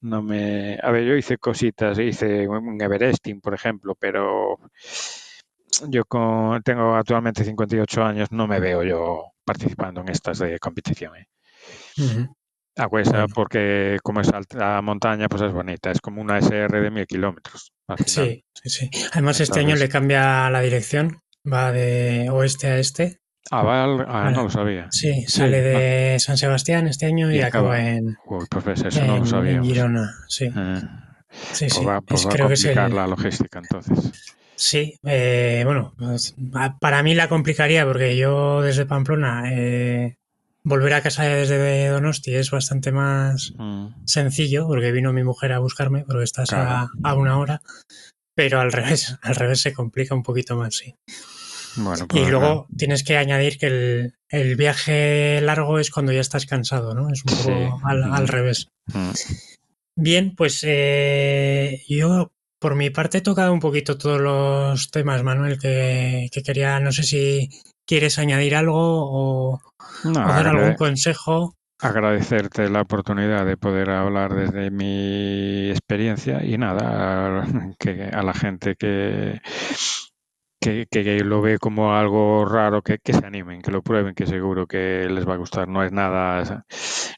no 0.00 0.22
me... 0.22 0.78
A 0.82 0.90
ver, 0.90 1.04
yo 1.04 1.14
hice 1.14 1.38
cositas, 1.38 1.98
hice 1.98 2.48
un 2.48 2.80
Everesting, 2.80 3.40
por 3.40 3.54
ejemplo, 3.54 3.94
pero 3.98 4.58
yo 5.88 6.04
con, 6.04 6.62
tengo 6.62 6.94
actualmente 6.94 7.44
58 7.44 8.02
años, 8.02 8.32
no 8.32 8.46
me 8.46 8.60
veo 8.60 8.82
yo 8.82 9.32
participando 9.44 10.00
en 10.00 10.08
estas 10.08 10.38
de 10.38 10.58
competición. 10.58 11.16
¿eh? 11.16 11.28
porque 13.34 13.98
como 14.02 14.20
es 14.20 14.28
alta 14.28 14.80
montaña, 14.82 15.28
pues 15.28 15.42
es 15.42 15.52
bonita, 15.52 15.90
es 15.90 16.00
como 16.00 16.20
una 16.20 16.38
SR 16.38 16.82
de 16.82 16.90
mil 16.90 17.06
kilómetros. 17.06 17.72
Sí, 18.04 18.44
sí, 18.52 18.68
sí. 18.68 18.90
Además 19.12 19.40
este 19.40 19.60
año 19.60 19.76
le 19.76 19.88
cambia 19.88 20.50
la 20.50 20.60
dirección, 20.60 21.20
va 21.50 21.72
de 21.72 22.28
oeste 22.30 22.66
a 22.68 22.78
este 22.78 23.20
Ah, 23.50 24.04
ah 24.08 24.30
no 24.32 24.44
lo 24.44 24.50
sabía. 24.50 24.88
Sí, 24.90 25.24
sale 25.28 25.60
de 25.60 26.18
San 26.18 26.36
Sebastián 26.36 26.88
este 26.88 27.06
año 27.06 27.30
y, 27.30 27.40
acaba, 27.40 27.80
en. 27.80 28.16
Uy, 28.26 28.44
pues 28.48 28.82
eso 28.82 29.04
no 29.04 29.18
lo 29.18 29.26
sabía. 29.26 29.52
En 29.52 29.64
Girona, 29.64 30.14
sí. 30.28 30.46
Eh, 30.46 30.80
sí, 31.52 31.66
pues 31.66 31.74
sí. 31.74 31.84
Va, 31.84 32.00
pues 32.00 32.26
va 32.26 32.34
a 32.34 32.38
complicar 32.38 32.92
la 32.92 33.06
logística 33.06 33.60
entonces. 33.60 34.12
Sí, 34.56 34.98
eh, 35.04 35.62
bueno, 35.64 35.94
pues, 35.98 36.34
para 36.80 37.02
mí 37.02 37.14
la 37.14 37.28
complicaría 37.28 37.84
porque 37.84 38.16
yo 38.16 38.62
desde 38.62 38.86
Pamplona 38.86 39.52
eh, 39.52 40.16
volver 40.64 40.94
a 40.94 41.02
casa 41.02 41.24
desde 41.24 41.88
Donosti 41.88 42.34
es 42.34 42.50
bastante 42.50 42.90
más 42.90 43.52
mm. 43.58 44.06
sencillo 44.06 44.66
porque 44.66 44.92
vino 44.92 45.12
mi 45.12 45.24
mujer 45.24 45.52
a 45.52 45.58
buscarme 45.58 46.04
porque 46.06 46.24
estás 46.24 46.54
a, 46.54 46.88
a, 47.04 47.14
una 47.14 47.38
hora, 47.38 47.60
pero 48.34 48.58
al 48.58 48.72
revés, 48.72 49.18
al 49.20 49.34
revés 49.34 49.60
se 49.60 49.74
complica 49.74 50.14
un 50.14 50.22
poquito 50.22 50.56
más, 50.56 50.74
sí 50.74 50.96
y 51.76 52.06
pues 52.06 52.30
luego 52.30 52.66
tienes 52.76 53.04
que 53.04 53.16
añadir 53.16 53.58
que 53.58 54.12
el, 54.28 54.56
viaje 54.56 55.40
largo 55.40 55.78
es 55.78 55.90
cuando 55.90 56.12
ya 56.12 56.20
estás 56.20 56.46
cansado, 56.46 56.94
¿no? 56.94 57.10
Es 57.10 57.22
un 57.24 57.36
poco 57.36 57.80
al, 57.86 58.28
revés. 58.28 58.68
Bien, 59.96 60.34
pues 60.36 60.60
eh, 60.66 61.82
yo 61.88 62.32
por 62.58 62.74
mi 62.74 62.90
parte 62.90 63.18
he 63.18 63.22
tocado 63.22 63.52
un 63.52 63.60
poquito 63.60 63.98
todos 63.98 64.20
los 64.20 64.90
temas, 64.90 65.22
Manuel, 65.22 65.58
que, 65.58 66.28
quería, 66.44 66.80
no 66.80 66.92
sé 66.92 67.02
si 67.02 67.50
quieres 67.86 68.18
añadir 68.18 68.56
algo 68.56 68.74
o, 68.76 69.60
dar 70.04 70.48
algún 70.48 70.74
consejo. 70.74 71.54
Agradecerte 71.78 72.70
la 72.70 72.80
oportunidad 72.80 73.44
de 73.44 73.58
poder 73.58 73.90
hablar 73.90 74.34
desde 74.34 74.70
mi 74.70 75.70
experiencia 75.70 76.42
y 76.42 76.56
nada, 76.56 77.46
que 77.78 78.04
a 78.12 78.22
la 78.22 78.32
gente 78.32 78.76
que, 78.76 79.40
que, 80.90 81.20
lo 81.20 81.40
ve 81.42 81.58
como 81.58 81.94
algo 81.94 82.44
raro, 82.44 82.82
que, 82.82 82.98
se 83.04 83.24
animen, 83.24 83.62
que 83.62 83.70
lo 83.70 83.82
prueben, 83.82 84.14
que 84.14 84.26
seguro 84.26 84.66
que 84.66 85.08
les 85.08 85.26
va 85.26 85.34
a 85.34 85.38
gustar. 85.38 85.68
No 85.68 85.82
es 85.84 85.92
nada, 85.92 86.66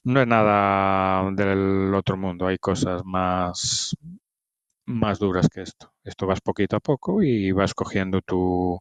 no 0.05 0.21
es 0.21 0.27
nada 0.27 1.31
del 1.33 1.95
otro 1.95 2.17
mundo. 2.17 2.47
Hay 2.47 2.59
cosas 2.59 3.03
más, 3.05 3.97
más 4.87 5.19
duras 5.19 5.49
que 5.49 5.63
esto. 5.63 5.93
Esto 6.05 6.27
vas 6.27 6.41
poquito 6.41 6.77
a 6.77 6.81
poco 6.81 7.23
y 7.23 7.53
vas 7.53 7.75
cogiendo 7.75 8.21
tu, 8.21 8.81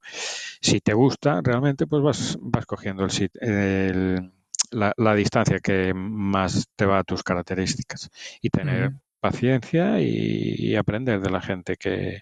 si 0.61 0.81
te 0.81 0.93
gusta 0.93 1.41
realmente, 1.43 1.87
pues 1.87 2.03
vas, 2.03 2.37
vas 2.41 2.65
cogiendo 2.65 3.07
el, 3.41 4.31
la, 4.71 5.15
distancia 5.15 5.59
que 5.59 5.93
más 5.93 6.67
te 6.75 6.85
va 6.85 6.99
a 6.99 7.03
tus 7.03 7.23
características 7.23 8.09
y 8.41 8.49
tener 8.49 8.91
paciencia 9.19 9.99
y 9.99 10.75
aprender 10.75 11.21
de 11.21 11.29
la 11.29 11.41
gente 11.41 11.75
que, 11.75 12.21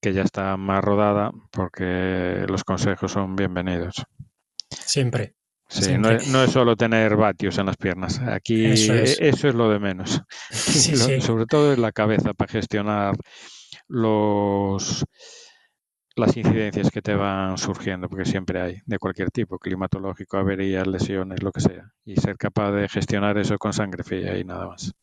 que 0.00 0.12
ya 0.12 0.22
está 0.22 0.56
más 0.56 0.82
rodada 0.82 1.30
porque 1.50 2.44
los 2.48 2.64
consejos 2.64 3.12
son 3.12 3.36
bienvenidos. 3.36 4.04
Siempre. 4.70 5.34
Sí, 5.68 5.98
No, 5.98 6.10
es, 6.10 6.52
solo 6.52 6.76
tener 6.76 7.16
vatios 7.16 7.58
en 7.58 7.66
las 7.66 7.76
piernas. 7.76 8.20
Aquí 8.20 8.66
eso 8.66 8.94
es, 8.94 9.42
lo 9.54 9.68
de 9.68 9.80
menos. 9.80 10.22
Sobre 11.20 11.46
todo 11.46 11.72
en 11.72 11.82
la 11.82 11.92
cabeza 11.92 12.34
para 12.34 12.52
gestionar 12.52 13.16
los 13.88 15.04
las 16.16 16.34
incidencias 16.36 16.90
que 16.90 17.02
te 17.02 17.14
van 17.14 17.58
surgiendo, 17.58 18.08
porque 18.08 18.24
siempre 18.24 18.60
hay, 18.60 18.80
de 18.86 18.98
cualquier 18.98 19.30
tipo, 19.30 19.58
climatológico, 19.58 20.38
averías, 20.38 20.86
lesiones, 20.86 21.42
lo 21.42 21.52
que 21.52 21.60
sea. 21.60 21.92
Y 22.06 22.16
ser 22.16 22.38
capaz 22.38 22.72
de 22.72 22.88
gestionar 22.88 23.36
eso 23.36 23.58
con 23.58 23.74
sangre 23.74 24.02
fría 24.02 24.38
y 24.38 24.44
nada 24.44 24.66
más. 24.66 24.94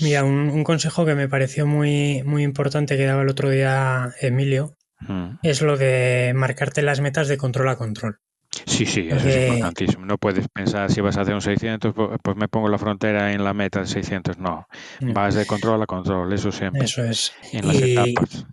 Mira, 0.00 0.24
un, 0.24 0.62
consejo 0.64 1.06
que 1.06 1.14
me 1.14 1.28
pareció 1.28 1.66
muy, 1.66 2.22
muy 2.24 2.42
importante 2.42 2.96
que 2.96 3.06
daba 3.06 3.22
el 3.22 3.28
otro 3.28 3.50
día 3.50 4.12
Emilio 4.20 4.76
hmm. 5.00 5.38
es 5.42 5.62
lo 5.62 5.76
de 5.76 6.32
marcarte 6.34 6.82
las 6.82 7.00
metas 7.00 7.28
de 7.28 7.36
control 7.36 7.68
a 7.68 7.76
control. 7.76 8.18
Sí, 8.64 8.86
sí, 8.86 9.08
eso 9.10 9.28
es 9.28 9.48
importantísimo. 9.48 10.06
No 10.06 10.18
puedes 10.18 10.48
pensar 10.48 10.90
si 10.90 11.00
vas 11.00 11.16
a 11.16 11.22
hacer 11.22 11.34
un 11.34 11.40
600, 11.40 11.94
pues 12.22 12.36
me 12.36 12.48
pongo 12.48 12.68
la 12.68 12.78
frontera 12.78 13.32
en 13.32 13.44
la 13.44 13.52
meta 13.52 13.80
de 13.80 13.86
600. 13.86 14.38
No, 14.38 14.66
vas 15.00 15.34
de 15.34 15.46
control 15.46 15.82
a 15.82 15.86
control, 15.86 16.32
eso 16.32 16.50
siempre. 16.52 16.84
Eso 16.84 17.04
es. 17.04 17.32
En 17.52 17.66
las 17.66 17.76
etapas. 17.76 18.46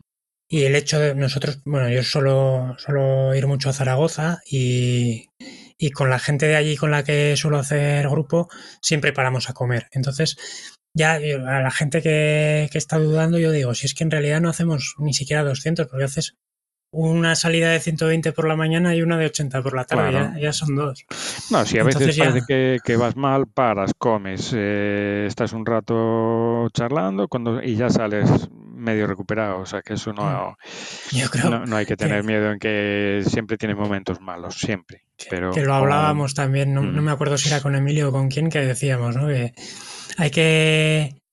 Y 0.49 0.65
el 0.65 0.75
hecho 0.75 0.99
de 0.99 1.15
nosotros, 1.15 1.61
bueno, 1.65 1.89
yo 1.89 2.03
suelo, 2.03 2.75
suelo 2.77 3.33
ir 3.33 3.47
mucho 3.47 3.69
a 3.69 3.73
Zaragoza 3.73 4.41
y, 4.45 5.29
y 5.77 5.91
con 5.91 6.09
la 6.09 6.19
gente 6.19 6.47
de 6.47 6.55
allí 6.55 6.77
con 6.77 6.91
la 6.91 7.03
que 7.03 7.35
suelo 7.37 7.57
hacer 7.57 8.07
grupo, 8.07 8.49
siempre 8.81 9.13
paramos 9.13 9.49
a 9.49 9.53
comer. 9.53 9.87
Entonces, 9.91 10.37
ya 10.93 11.13
a 11.13 11.61
la 11.61 11.71
gente 11.71 12.01
que, 12.01 12.69
está 12.73 12.97
dudando, 12.99 13.39
yo 13.39 13.51
digo, 13.51 13.73
si 13.73 13.85
es 13.85 13.93
que 13.93 14.03
en 14.03 14.11
realidad 14.11 14.41
no 14.41 14.49
hacemos 14.49 14.95
ni 14.99 15.13
siquiera 15.13 15.43
200, 15.43 15.87
porque 15.87 16.05
haces 16.05 16.37
una 16.91 17.35
salida 17.35 17.71
de 17.71 17.79
120 17.79 18.33
por 18.33 18.47
la 18.47 18.55
mañana 18.55 18.95
y 18.95 19.01
una 19.01 19.17
de 19.17 19.25
80 19.25 19.63
por 19.63 19.75
la 19.75 19.85
tarde, 19.85 20.39
ya, 20.39 20.53
son 20.53 20.75
dos. 20.75 21.05
No, 21.49 21.65
si 21.65 21.79
a 21.79 21.83
veces 21.83 22.15
parece 22.15 22.79
que, 22.83 22.97
vas 22.97 23.15
mal, 23.15 23.47
paras, 23.47 23.93
comes, 23.97 24.53
eh, 24.55 25.25
estás 25.27 25.53
un 25.53 25.65
rato 25.65 26.69
charlando 26.71 27.27
cuando 27.27 27.63
y 27.63 27.75
ya 27.75 27.89
sales 27.89 28.29
medio 28.51 29.07
recuperado, 29.07 29.61
o 29.61 29.65
sea 29.65 29.81
que 29.81 29.93
eso 29.93 30.13
no, 30.13 30.57
mm. 31.11 31.69
no, 31.69 31.75
hay 31.75 31.85
que 31.87 31.97
tener 31.97 32.23
miedo 32.23 32.51
en 32.51 32.59
que 32.59 33.23
siempre 33.25 33.57
tiene 33.57 33.73
momentos 33.73 34.21
malos, 34.21 34.55
siempre. 34.59 35.03
Pero 35.29 35.51
que 35.51 35.61
lo 35.61 35.73
hablábamos 35.73 36.35
también, 36.35 36.73
no, 36.73 36.83
no, 36.83 37.01
me 37.01 37.11
acuerdo 37.11 37.37
si 37.37 37.49
era 37.49 37.61
con 37.61 37.75
Emilio 37.75 38.09
o 38.09 38.11
con 38.11 38.29
quién, 38.29 38.49
que 38.49 38.59
decíamos, 38.59 39.15
¿no? 39.15 39.27
Que 39.27 39.53
hay 40.17 40.31
que 40.31 41.23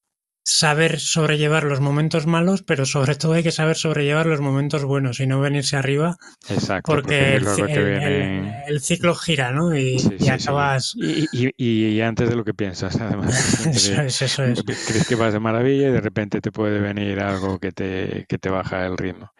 saber 0.43 0.99
sobrellevar 0.99 1.65
los 1.65 1.81
momentos 1.81 2.27
malos, 2.27 2.63
pero 2.63 2.85
sobre 2.87 3.15
todo 3.15 3.35
hay 3.35 3.43
que 3.43 3.53
saber 3.53 3.77
sobrellevar 3.77 4.27
los 4.27 4.41
momentos 4.41 4.85
buenos 4.85 5.21
y 5.21 5.27
no 5.27 5.41
venirse 5.41 5.77
arriba. 5.77 6.17
Exacto. 6.49 6.91
Porque, 6.91 7.37
el, 7.37 8.81
ciclo 8.81 9.15
gira, 9.15 9.53
¿no? 9.53 9.77
Y, 9.77 9.99
acabas. 10.29 10.95
Y, 10.97 12.01
antes 12.01 12.29
de 12.29 12.37
lo 12.37 12.45
que 12.45 12.55
piensas, 12.55 12.97
además. 13.01 13.67
eso 13.67 14.01
es, 14.03 14.23
eso 14.23 14.45
es. 14.45 14.63
Crees 14.63 15.07
que 15.07 15.15
vas 15.15 15.33
de 15.33 15.41
maravilla 15.41 15.89
y 15.89 15.93
de 15.93 16.01
repente 16.01 16.41
te 16.41 16.51
puede 16.51 16.81
venir 16.81 17.21
algo 17.21 17.59
que 17.59 17.73
te, 17.73 18.27
que 18.29 18.39
te 18.39 18.51
baja 18.51 18.87
el 18.87 18.97
ritmo. 18.97 19.31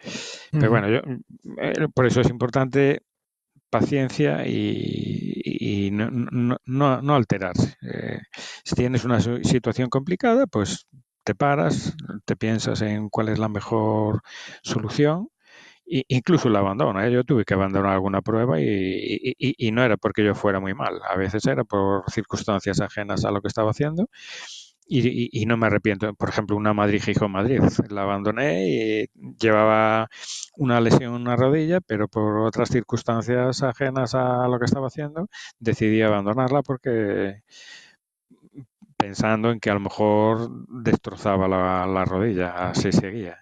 Pero 0.51 0.69
bueno, 0.69 0.89
yo, 0.89 0.99
eh, 1.61 1.87
por 1.93 2.05
eso 2.05 2.21
es 2.21 2.29
importante 2.29 3.01
paciencia 3.71 4.45
y, 4.47 5.89
no, 5.91 6.57
no, 6.65 7.15
alterarse. 7.15 7.75
Eh, 7.81 8.19
si 8.63 8.75
tienes 8.75 9.05
una 9.05 9.19
situación 9.21 9.89
complicada, 9.89 10.45
pues 10.47 10.87
te 11.23 11.35
paras, 11.35 11.95
te 12.25 12.35
piensas 12.35 12.81
en 12.81 13.09
cuál 13.09 13.29
es 13.29 13.39
la 13.39 13.49
mejor 13.49 14.21
solución 14.63 15.29
incluso 15.85 16.49
la 16.49 16.59
abandona. 16.59 17.05
¿eh? 17.07 17.11
Yo 17.11 17.23
tuve 17.23 17.43
que 17.45 17.53
abandonar 17.53 17.93
alguna 17.93 18.21
prueba 18.21 18.59
y, 18.59 19.71
no 19.71 19.83
era 19.83 19.97
porque 19.97 20.23
yo 20.23 20.35
fuera 20.35 20.59
muy 20.59 20.73
mal, 20.73 20.99
a 21.07 21.15
veces 21.17 21.45
era 21.45 21.63
por 21.63 22.09
circunstancias 22.09 22.79
ajenas 22.81 23.25
a 23.25 23.31
lo 23.31 23.41
que 23.41 23.47
estaba 23.47 23.71
haciendo 23.71 24.07
y, 24.91 25.45
no 25.45 25.57
me 25.57 25.67
arrepiento. 25.67 26.13
Por 26.15 26.29
ejemplo, 26.29 26.57
una 26.57 26.73
Madrid-Gijón-Madrid. 26.73 27.61
La 27.89 28.03
abandoné 28.03 28.67
y 28.67 29.09
llevaba 29.39 30.09
una 30.57 30.81
lesión 30.81 31.15
en 31.15 31.21
una 31.21 31.35
rodilla, 31.35 31.79
pero 31.81 32.07
por 32.07 32.39
otras 32.39 32.69
circunstancias 32.69 33.63
ajenas 33.63 34.15
a 34.15 34.47
lo 34.47 34.59
que 34.59 34.65
estaba 34.65 34.87
haciendo, 34.87 35.29
decidí 35.59 36.01
abandonarla 36.01 36.61
porque 36.61 37.41
pensando 38.97 39.51
en 39.51 39.59
que 39.59 39.69
a 39.71 39.73
lo 39.75 39.79
mejor 39.79 40.49
destrozaba 40.83 41.47
la, 41.47 42.05
rodilla, 42.05 42.69
así 42.69 42.91
seguía. 42.91 43.39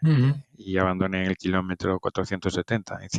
Y 0.55 0.77
abandoné 0.77 1.23
en 1.23 1.29
el 1.31 1.37
kilómetro 1.37 1.99
470 1.99 2.99
en 3.01 3.09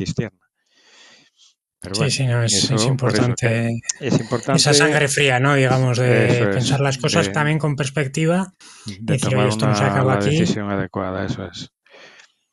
sí, 1.93 2.11
sí, 2.11 2.27
no, 2.27 2.43
es, 2.43 2.69
importante, 2.85 3.81
es, 3.99 4.19
importante, 4.19 4.59
esa 4.59 4.73
sangre 4.73 5.07
fría, 5.07 5.39
¿no? 5.39 5.55
Digamos, 5.55 5.97
de 5.97 6.49
pensar 6.53 6.79
las 6.79 6.97
cosas 6.97 7.31
también 7.31 7.57
con 7.57 7.75
perspectiva. 7.75 8.53
De 8.99 9.17
tomar 9.17 9.47
esto 9.47 9.65
una, 9.65 10.17
decisión 10.17 10.69
adecuada, 10.69 11.25
eso 11.25 11.45
es. 11.45 11.71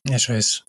Eso 0.04 0.34
es. 0.34 0.64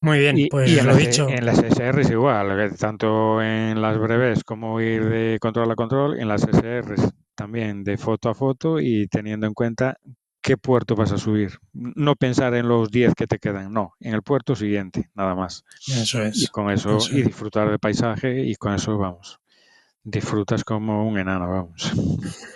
Muy 0.00 0.18
bien, 0.18 0.48
pues 0.50 0.76
en 0.78 0.86
lo 0.86 0.94
dicho. 0.94 1.28
En 1.28 1.44
las 1.44 1.58
SR 1.58 2.02
es 2.02 2.10
igual, 2.10 2.76
tanto 2.78 3.42
en 3.42 3.80
las 3.82 3.98
breves 3.98 4.44
como 4.44 4.80
ir 4.80 5.08
de 5.08 5.38
control 5.40 5.70
a 5.72 5.74
control, 5.74 6.20
en 6.20 6.28
las 6.28 6.44
SR 6.44 6.94
también 7.34 7.82
de 7.84 7.96
foto 7.96 8.28
a 8.28 8.34
foto 8.34 8.80
y 8.80 9.08
teniendo 9.08 9.46
en 9.46 9.54
cuenta 9.54 9.96
qué 10.48 10.56
puerto 10.56 10.96
vas 10.96 11.12
a 11.12 11.18
subir. 11.18 11.58
No 11.74 12.16
pensar 12.16 12.54
en 12.54 12.68
los 12.68 12.90
10 12.90 13.14
que 13.14 13.26
te 13.26 13.38
quedan, 13.38 13.70
no, 13.70 13.92
en 14.00 14.14
el 14.14 14.22
puerto 14.22 14.56
siguiente, 14.56 15.10
nada 15.14 15.34
más. 15.34 15.62
Eso 15.86 16.22
es. 16.22 16.42
Y 16.42 16.46
con 16.46 16.70
eso, 16.70 16.96
y 17.10 17.20
disfrutar 17.20 17.68
del 17.68 17.78
paisaje 17.78 18.46
y 18.46 18.54
con 18.54 18.72
eso 18.72 18.96
vamos. 18.96 19.40
Disfrutas 20.04 20.64
como 20.64 21.06
un 21.06 21.18
enano, 21.18 21.50
vamos. 21.50 21.92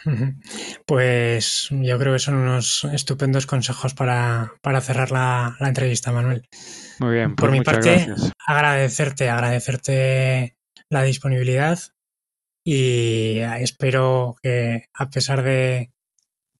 Pues 0.86 1.68
yo 1.70 1.98
creo 1.98 2.14
que 2.14 2.18
son 2.18 2.36
unos 2.36 2.84
estupendos 2.84 3.44
consejos 3.44 3.92
para, 3.92 4.52
cerrar 4.80 5.10
la, 5.10 5.54
entrevista, 5.60 6.12
Manuel. 6.12 6.48
Muy 6.98 7.16
bien, 7.16 7.36
por 7.36 7.50
pues 7.50 7.58
mi 7.58 7.62
parte, 7.62 8.06
agradecerte, 8.46 9.28
agradecerte 9.28 10.56
la 10.88 11.02
disponibilidad 11.02 11.78
y 12.64 13.40
espero 13.40 14.36
que 14.42 14.88
a 14.94 15.10
pesar 15.10 15.42
de 15.42 15.92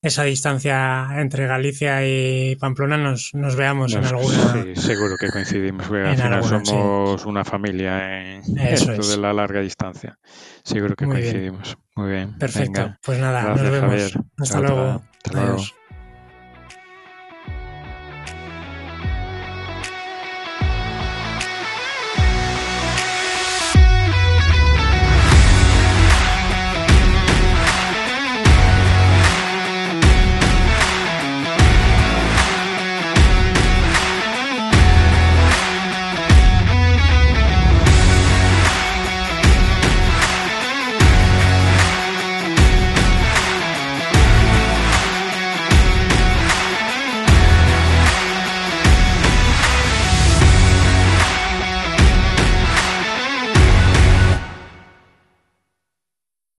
esa 0.02 0.24
distancia 0.24 1.08
entre 1.16 1.46
Galicia 1.46 2.04
y 2.04 2.56
Pamplona 2.56 2.98
nos, 2.98 3.32
nos 3.34 3.54
veamos 3.54 3.94
en 3.94 4.04
alguna. 4.04 4.52
Sí, 4.52 4.74
seguro 4.74 5.16
que 5.16 5.30
coincidimos. 5.30 5.88
al 5.90 6.16
final 6.16 6.44
somos 6.44 7.24
una 7.24 7.44
familia 7.44 8.34
en 8.34 8.58
esto 8.58 9.00
de 9.00 9.16
la 9.16 9.32
larga 9.32 9.60
distancia. 9.60 10.18
Seguro 10.64 10.96
que 10.96 11.06
coincidimos. 11.06 11.78
Muy 11.94 12.10
bien. 12.10 12.36
Perfecto. 12.36 12.96
Pues 13.04 13.20
nada, 13.20 13.54
nos 13.54 13.70
vemos. 13.70 14.18
Hasta 14.38 14.60
luego. 14.60 15.02
Hasta 15.24 15.40
luego. 15.40 15.62